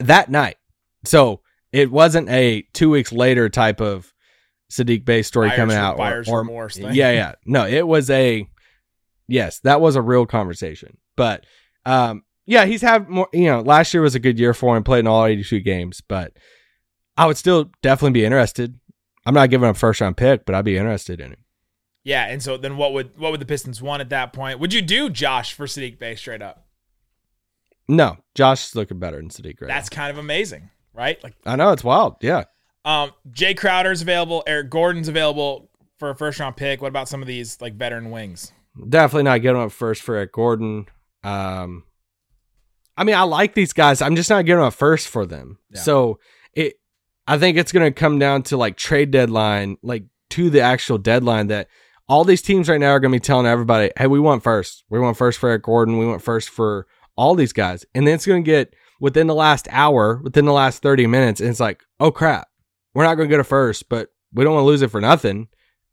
that 0.00 0.30
night. 0.30 0.56
So 1.04 1.40
it 1.72 1.90
wasn't 1.90 2.28
a 2.28 2.62
two 2.72 2.90
weeks 2.90 3.12
later 3.12 3.48
type 3.48 3.80
of 3.80 4.12
Saddiq 4.70 5.04
Bey 5.04 5.22
story 5.22 5.48
Buyer's 5.48 5.56
coming 5.56 5.76
out. 5.76 5.94
or- 5.94 5.98
buyer's 5.98 6.28
or- 6.28 6.68
thing. 6.70 6.94
Yeah, 6.94 7.12
yeah. 7.12 7.32
No, 7.46 7.66
it 7.66 7.86
was 7.86 8.10
a 8.10 8.46
yes, 9.26 9.60
that 9.60 9.80
was 9.80 9.96
a 9.96 10.02
real 10.02 10.26
conversation. 10.26 10.98
But 11.16 11.44
um 11.86 12.24
yeah, 12.46 12.64
he's 12.64 12.82
had 12.82 13.08
more 13.08 13.28
you 13.32 13.46
know, 13.46 13.60
last 13.60 13.92
year 13.92 14.02
was 14.02 14.14
a 14.14 14.20
good 14.20 14.38
year 14.38 14.54
for 14.54 14.76
him, 14.76 14.84
played 14.84 15.00
in 15.00 15.06
all 15.06 15.24
eighty 15.26 15.44
two 15.44 15.60
games, 15.60 16.00
but 16.06 16.32
I 17.16 17.26
would 17.26 17.36
still 17.36 17.70
definitely 17.82 18.12
be 18.20 18.24
interested. 18.24 18.78
I'm 19.26 19.34
not 19.34 19.50
giving 19.50 19.64
him 19.68 19.72
a 19.72 19.74
first 19.74 20.00
round 20.00 20.16
pick, 20.16 20.46
but 20.46 20.54
I'd 20.54 20.64
be 20.64 20.76
interested 20.78 21.20
in 21.20 21.32
him. 21.32 21.44
Yeah. 22.04 22.24
And 22.26 22.42
so 22.42 22.56
then 22.56 22.76
what 22.76 22.92
would 22.94 23.18
what 23.18 23.30
would 23.32 23.40
the 23.40 23.46
Pistons 23.46 23.82
want 23.82 24.00
at 24.00 24.08
that 24.10 24.32
point? 24.32 24.60
Would 24.60 24.72
you 24.72 24.80
do 24.82 25.10
Josh 25.10 25.52
for 25.52 25.66
Saddiq 25.66 25.98
Bey 25.98 26.14
straight 26.14 26.40
up? 26.42 26.66
No, 27.88 28.18
Josh 28.34 28.68
is 28.68 28.74
looking 28.74 28.98
better 28.98 29.16
than 29.16 29.30
Saddiq 29.30 29.60
right 29.60 29.68
That's 29.68 29.88
kind 29.88 30.10
of 30.10 30.18
amazing, 30.18 30.70
right? 30.92 31.22
Like. 31.24 31.34
I 31.46 31.56
know 31.56 31.72
it's 31.72 31.84
wild. 31.84 32.16
Yeah. 32.20 32.44
Um, 32.84 33.12
Jay 33.30 33.54
Crowder's 33.54 34.02
available. 34.02 34.42
Eric 34.46 34.70
Gordon's 34.70 35.08
available 35.08 35.70
for 35.98 36.10
a 36.10 36.14
first 36.16 36.38
round 36.38 36.56
pick. 36.56 36.80
What 36.80 36.88
about 36.88 37.08
some 37.08 37.22
of 37.22 37.28
these 37.28 37.60
like 37.60 37.74
veteran 37.74 38.10
wings? 38.10 38.52
Definitely 38.88 39.24
not 39.24 39.42
getting 39.42 39.60
up 39.60 39.72
first 39.72 40.02
for 40.02 40.14
Eric 40.14 40.32
Gordon. 40.32 40.86
Um, 41.24 41.84
I 42.96 43.04
mean, 43.04 43.14
I 43.14 43.22
like 43.22 43.54
these 43.54 43.72
guys. 43.72 44.02
I'm 44.02 44.16
just 44.16 44.30
not 44.30 44.44
getting 44.44 44.62
up 44.62 44.74
first 44.74 45.08
for 45.08 45.26
them. 45.26 45.58
Yeah. 45.70 45.80
So 45.80 46.18
it, 46.52 46.74
I 47.26 47.38
think 47.38 47.56
it's 47.56 47.72
going 47.72 47.86
to 47.86 47.92
come 47.92 48.18
down 48.18 48.42
to 48.44 48.56
like 48.56 48.76
trade 48.76 49.10
deadline, 49.10 49.78
like 49.82 50.04
to 50.30 50.50
the 50.50 50.60
actual 50.60 50.98
deadline 50.98 51.48
that 51.48 51.68
all 52.08 52.24
these 52.24 52.42
teams 52.42 52.68
right 52.68 52.80
now 52.80 52.90
are 52.90 53.00
going 53.00 53.12
to 53.12 53.16
be 53.16 53.20
telling 53.20 53.46
everybody, 53.46 53.90
hey, 53.96 54.06
we 54.06 54.18
want 54.18 54.42
first. 54.42 54.84
We 54.88 54.98
want 54.98 55.16
first 55.16 55.38
for 55.38 55.50
Eric 55.50 55.62
Gordon. 55.62 55.98
We 55.98 56.06
want 56.06 56.22
first 56.22 56.48
for 56.48 56.86
all 57.18 57.34
these 57.34 57.52
guys. 57.52 57.84
And 57.94 58.06
then 58.06 58.14
it's 58.14 58.24
going 58.24 58.42
to 58.42 58.50
get 58.50 58.72
within 59.00 59.26
the 59.26 59.34
last 59.34 59.66
hour, 59.70 60.20
within 60.22 60.46
the 60.46 60.52
last 60.52 60.82
30 60.82 61.06
minutes, 61.06 61.40
and 61.40 61.50
it's 61.50 61.60
like, 61.60 61.82
oh 62.00 62.10
crap, 62.10 62.48
we're 62.94 63.04
not 63.04 63.16
going 63.16 63.28
to 63.28 63.32
get 63.32 63.40
a 63.40 63.44
first, 63.44 63.88
but 63.88 64.10
we 64.32 64.44
don't 64.44 64.54
want 64.54 64.62
to 64.62 64.66
lose 64.68 64.82
it 64.82 64.90
for 64.90 65.00
nothing. 65.00 65.48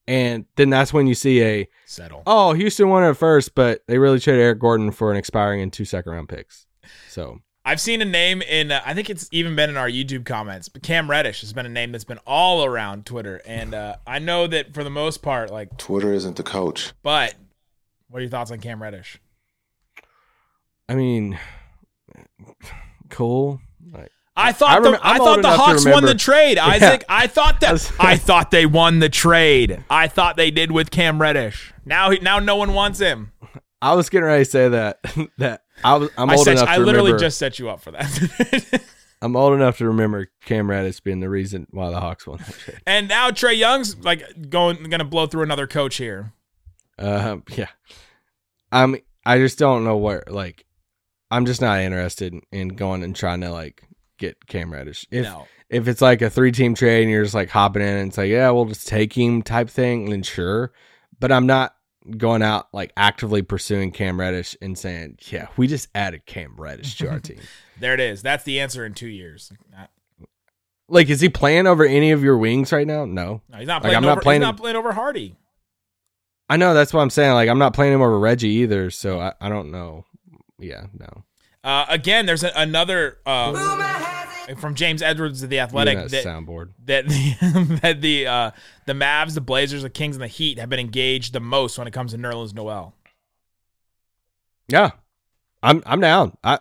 And 0.08 0.46
then 0.56 0.70
that's 0.70 0.94
when 0.94 1.08
you 1.08 1.16
see 1.16 1.42
a, 1.44 1.68
Settle. 1.88 2.22
oh, 2.28 2.54
Houston 2.54 2.90
won 2.90 3.04
it 3.04 3.16
first, 3.18 3.56
but 3.56 3.82
they 3.88 3.98
really 3.98 4.20
traded 4.20 4.44
Eric 4.44 4.60
Gordon 4.60 4.92
for 4.92 5.10
an 5.12 5.18
expiring 5.18 5.62
and 5.62 5.74
two 5.74 5.84
second 5.84 6.12
round 6.12 6.30
picks. 6.30 6.68
So 7.10 7.40
I've 7.66 7.82
seen 7.82 8.04
a 8.04 8.06
name 8.06 8.44
in, 8.44 8.72
uh, 8.72 8.82
I 8.86 8.94
think 8.94 9.10
it's 9.10 9.28
even 9.32 9.56
been 9.56 9.72
in 9.72 9.78
our 9.78 9.90
YouTube 9.90 10.26
comments, 10.26 10.70
but 10.70 10.84
Cam 10.84 11.10
Reddish 11.10 11.42
has 11.42 11.54
been 11.54 11.66
a 11.66 11.70
name 11.70 11.92
that's 11.92 12.04
been 12.04 12.20
all 12.28 12.64
around 12.64 13.08
Twitter. 13.08 13.42
And 13.48 13.74
uh, 13.74 13.96
I 14.06 14.20
know 14.20 14.46
that 14.46 14.76
for 14.76 14.84
the 14.84 14.92
most 14.92 15.24
part, 15.24 15.50
like, 15.50 15.76
Twitter 15.78 16.14
isn't 16.14 16.36
the 16.36 16.44
coach. 16.44 16.94
but 17.02 17.34
what 18.10 18.20
are 18.20 18.22
your 18.22 18.30
thoughts 18.30 18.52
on 18.52 18.60
Cam 18.60 18.84
Reddish? 18.84 19.20
I 20.88 20.96
mean, 20.96 21.40
cool. 23.10 23.60
Like, 23.92 24.12
I 24.36 24.52
thought 24.52 24.78
I 24.78 24.80
the, 24.82 24.92
rem- 24.92 25.00
I 25.04 25.12
I'm 25.14 25.18
thought 25.18 25.42
the 25.42 25.50
Hawks 25.52 25.86
won 25.86 26.04
the 26.06 26.16
trade, 26.16 26.58
Yeah. 26.58 26.66
Isaac. 26.68 27.04
I 27.10 27.28
thought 27.28 27.60
that 27.62 27.92
I 28.00 28.18
thought 28.18 28.52
they 28.52 28.66
won 28.66 29.00
the 29.00 29.10
trade. 29.10 29.84
I 29.90 30.08
thought 30.08 30.36
they 30.38 30.52
did 30.52 30.72
with 30.72 30.92
Cam 30.92 31.22
Reddish. 31.22 31.74
Now 31.86 32.12
he, 32.12 32.20
now 32.20 32.40
no 32.40 32.56
one 32.56 32.74
wants 32.74 33.00
him. 33.00 33.32
I 33.82 33.94
was 33.94 34.10
getting 34.10 34.26
ready 34.26 34.44
to 34.46 34.50
say 34.50 34.70
that 34.70 35.00
that 35.38 35.62
I 35.84 35.96
was 35.96 36.10
I'm 36.18 36.30
I, 36.30 36.36
old 36.36 36.46
set, 36.46 36.58
enough 36.58 36.70
I 36.70 36.78
literally 36.78 37.12
remember. 37.12 37.20
just 37.20 37.38
set 37.38 37.60
you 37.60 37.70
up 37.70 37.82
for 37.82 37.92
that. 37.92 38.82
I'm 39.22 39.36
old 39.36 39.54
enough 39.54 39.78
to 39.80 39.88
remember 39.88 40.30
Cam 40.46 40.70
Reddish 40.70 41.00
being 41.00 41.20
the 41.20 41.30
reason 41.30 41.68
why 41.72 41.90
the 41.90 42.00
Hawks 42.00 42.28
won 42.28 42.38
that 42.40 42.54
trade. 42.54 42.78
and 42.86 43.08
now 43.08 43.32
Trae 43.32 43.58
Young's 43.58 43.98
like 43.98 44.50
going 44.50 44.78
going 44.84 45.00
to 45.00 45.06
blow 45.06 45.26
through 45.28 45.44
another 45.44 45.68
coach 45.68 45.96
here. 45.96 46.34
Um, 47.00 47.44
yeah. 47.50 47.68
I'm. 48.72 48.98
I 49.26 49.38
just 49.40 49.58
don't 49.58 49.84
know 49.84 49.98
where. 49.98 50.24
Like, 50.28 50.66
I'm 51.32 51.46
just 51.46 51.62
not 51.62 51.80
interested 51.80 52.34
in, 52.34 52.42
in 52.52 52.68
going 52.70 53.04
and 53.04 53.16
trying 53.16 53.42
to 53.42 53.52
like 53.52 53.84
get 54.18 54.46
Cam 54.48 54.72
Reddish. 54.72 55.06
If 55.12 55.26
no. 55.26 55.48
if 55.70 55.88
it's 55.88 56.02
like 56.02 56.22
a 56.22 56.30
three 56.30 56.52
team 56.52 56.76
trade 56.76 57.04
and 57.04 57.12
you're 57.12 57.24
just 57.24 57.36
like 57.36 57.50
hopping 57.50 57.82
in 57.82 57.96
and 57.96 58.08
it's 58.10 58.18
like, 58.18 58.30
yeah, 58.30 58.50
we'll 58.52 58.66
just 58.66 58.88
take 58.88 59.14
him 59.18 59.42
type 59.42 59.70
thing, 59.70 60.10
then 60.10 60.24
sure. 60.24 60.72
But 61.20 61.32
I'm 61.32 61.46
not 61.46 61.76
going 62.18 62.44
out 62.44 62.68
like 62.74 62.92
actively 62.96 63.42
pursuing 63.42 63.92
Cam 63.92 64.20
Reddish 64.20 64.56
and 64.62 64.78
saying, 64.78 65.18
yeah, 65.28 65.48
we 65.58 65.68
just 65.68 65.88
added 65.96 66.26
Cam 66.26 66.56
Reddish 66.58 66.98
to 66.98 67.10
our 67.10 67.20
team. 67.22 67.40
There 67.80 67.94
it 67.94 68.00
is. 68.00 68.22
That's 68.22 68.44
the 68.44 68.60
answer 68.60 68.86
in 68.86 68.94
two 68.94 69.08
years. 69.08 69.52
Like, 70.88 71.10
is 71.10 71.20
he 71.20 71.30
playing 71.30 71.66
over 71.66 71.84
any 71.84 72.12
of 72.12 72.24
your 72.24 72.38
wings 72.38 72.72
right 72.72 72.86
now? 72.86 73.06
No. 73.06 73.42
No, 73.50 73.58
he's 73.58 73.68
not 73.68 73.84
Like. 73.84 73.96
I'm 73.96 74.06
over, 74.06 74.16
not 74.16 74.24
playing 74.24 74.42
He's 74.42 74.48
not 74.48 74.58
playing 74.58 74.76
over 74.76 74.94
Hardy. 74.94 75.36
I 76.48 76.58
know 76.58 76.76
that's 76.76 76.94
what 76.94 77.02
I'm 77.02 77.10
saying. 77.10 77.34
Like, 77.34 77.50
I'm 77.50 77.58
not 77.58 77.74
playing 77.74 77.94
him 77.94 78.02
over 78.02 78.20
Reggie 78.20 78.50
either, 78.50 78.92
so 78.92 79.20
I, 79.20 79.34
I 79.42 79.50
don't 79.50 79.72
know. 79.72 80.06
Yeah, 80.60 80.88
no. 80.98 81.24
Uh, 81.64 81.86
again, 81.90 82.26
there's 82.26 82.44
a, 82.44 82.52
another 82.56 83.18
uh, 83.26 84.26
from 84.58 84.76
James 84.76 85.02
Edwards 85.02 85.42
of 85.42 85.50
the 85.50 85.60
Athletic 85.60 85.98
that 85.98 86.12
that, 86.12 86.26
soundboard. 86.26 86.72
that 86.86 87.08
the 87.08 87.80
that 87.82 88.02
the 88.02 88.28
uh, 88.28 88.52
the 88.86 88.94
Mavs, 88.94 89.34
the 89.34 89.42
Blazers, 89.42 89.82
the 89.82 89.90
Kings, 89.90 90.16
and 90.16 90.24
the 90.24 90.28
Heat 90.28 90.60
have 90.60 90.70
been 90.70 90.80
engaged 90.80 91.34
the 91.34 91.40
most 91.40 91.78
when 91.78 91.88
it 91.88 91.92
comes 91.92 92.12
to 92.12 92.18
Nerlens 92.18 92.54
Noel. 92.54 92.94
Yeah, 94.68 94.92
I'm 95.64 95.82
I'm 95.86 96.00
down. 96.00 96.38
I 96.44 96.60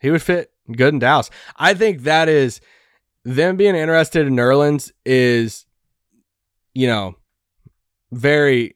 he 0.00 0.10
would 0.10 0.22
fit 0.22 0.52
good 0.70 0.92
in 0.92 1.00
Dallas. 1.00 1.30
I 1.56 1.74
think 1.74 2.02
that 2.02 2.28
is 2.28 2.60
them 3.24 3.56
being 3.56 3.74
interested 3.74 4.26
in 4.26 4.34
Nerlens 4.34 4.92
is, 5.06 5.66
you 6.74 6.86
know, 6.86 7.16
very 8.10 8.74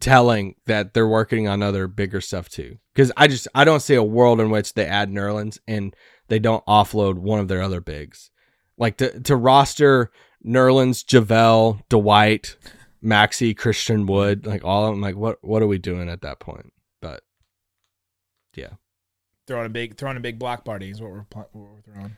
telling 0.00 0.54
that 0.66 0.94
they're 0.94 1.08
working 1.08 1.48
on 1.48 1.62
other 1.62 1.86
bigger 1.86 2.20
stuff 2.20 2.48
too. 2.48 2.78
Because 2.94 3.12
I 3.16 3.26
just 3.26 3.48
I 3.54 3.64
don't 3.64 3.80
see 3.80 3.94
a 3.94 4.02
world 4.02 4.40
in 4.40 4.50
which 4.50 4.74
they 4.74 4.86
add 4.86 5.10
Nerlens 5.10 5.58
and 5.66 5.94
they 6.28 6.38
don't 6.38 6.64
offload 6.66 7.18
one 7.18 7.40
of 7.40 7.48
their 7.48 7.62
other 7.62 7.80
bigs, 7.80 8.30
like 8.76 8.96
to 8.98 9.20
to 9.20 9.36
roster 9.36 10.10
Nerlens, 10.44 11.04
Javale, 11.04 11.82
Dwight, 11.88 12.56
Maxi, 13.02 13.56
Christian 13.56 14.06
Wood, 14.06 14.46
like 14.46 14.64
all 14.64 14.86
of 14.86 14.92
them. 14.92 15.00
Like 15.00 15.16
what 15.16 15.38
what 15.42 15.62
are 15.62 15.66
we 15.66 15.78
doing 15.78 16.08
at 16.08 16.22
that 16.22 16.40
point? 16.40 16.72
But 17.00 17.22
yeah. 18.54 18.74
Throwing 19.46 19.66
a 19.66 19.70
big 19.70 19.96
throwing 19.96 20.16
a 20.16 20.20
big 20.20 20.38
block 20.38 20.64
party 20.64 20.90
is 20.90 21.00
what 21.00 21.10
we're 21.10 21.26
what 21.32 21.54
we're 21.54 21.80
throwing. 21.82 22.16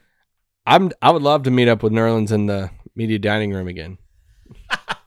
I'm 0.66 0.90
I 1.00 1.10
would 1.10 1.22
love 1.22 1.44
to 1.44 1.50
meet 1.50 1.68
up 1.68 1.82
with 1.82 1.92
Nerlens 1.92 2.32
in 2.32 2.46
the 2.46 2.70
media 2.94 3.18
dining 3.18 3.52
room 3.52 3.68
again. 3.68 3.98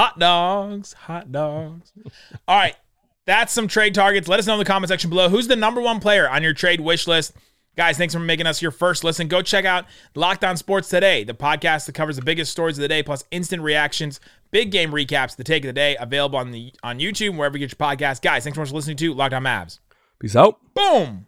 Hot 0.00 0.18
dogs, 0.18 0.94
hot 0.94 1.30
dogs. 1.30 1.92
All 2.48 2.56
right. 2.56 2.74
That's 3.26 3.52
some 3.52 3.68
trade 3.68 3.94
targets. 3.94 4.28
Let 4.28 4.38
us 4.38 4.46
know 4.46 4.54
in 4.54 4.58
the 4.58 4.64
comment 4.64 4.88
section 4.88 5.10
below. 5.10 5.28
Who's 5.28 5.46
the 5.46 5.56
number 5.56 5.82
one 5.82 6.00
player 6.00 6.26
on 6.26 6.42
your 6.42 6.54
trade 6.54 6.80
wish 6.80 7.06
list? 7.06 7.34
Guys, 7.76 7.98
thanks 7.98 8.14
for 8.14 8.20
making 8.20 8.46
us 8.46 8.62
your 8.62 8.70
first 8.70 9.04
listen. 9.04 9.28
Go 9.28 9.42
check 9.42 9.66
out 9.66 9.84
Locked 10.14 10.42
On 10.42 10.56
Sports 10.56 10.88
Today, 10.88 11.22
the 11.22 11.34
podcast 11.34 11.84
that 11.84 11.94
covers 11.94 12.16
the 12.16 12.22
biggest 12.22 12.50
stories 12.50 12.78
of 12.78 12.82
the 12.82 12.88
day, 12.88 13.02
plus 13.02 13.24
instant 13.30 13.62
reactions, 13.62 14.20
big 14.50 14.70
game 14.70 14.90
recaps, 14.90 15.36
the 15.36 15.44
take 15.44 15.64
of 15.64 15.68
the 15.68 15.74
day, 15.74 15.98
available 16.00 16.38
on 16.38 16.50
the 16.50 16.72
on 16.82 16.98
YouTube, 16.98 17.36
wherever 17.36 17.58
you 17.58 17.66
get 17.66 17.78
your 17.78 17.86
podcast. 17.86 18.22
Guys, 18.22 18.42
thanks 18.42 18.56
so 18.56 18.62
much 18.62 18.70
for 18.70 18.76
listening 18.76 18.96
to 18.96 19.12
Locked 19.12 19.34
On 19.34 19.42
Mavs. 19.42 19.80
Peace 20.18 20.34
out. 20.34 20.60
Boom. 20.72 21.26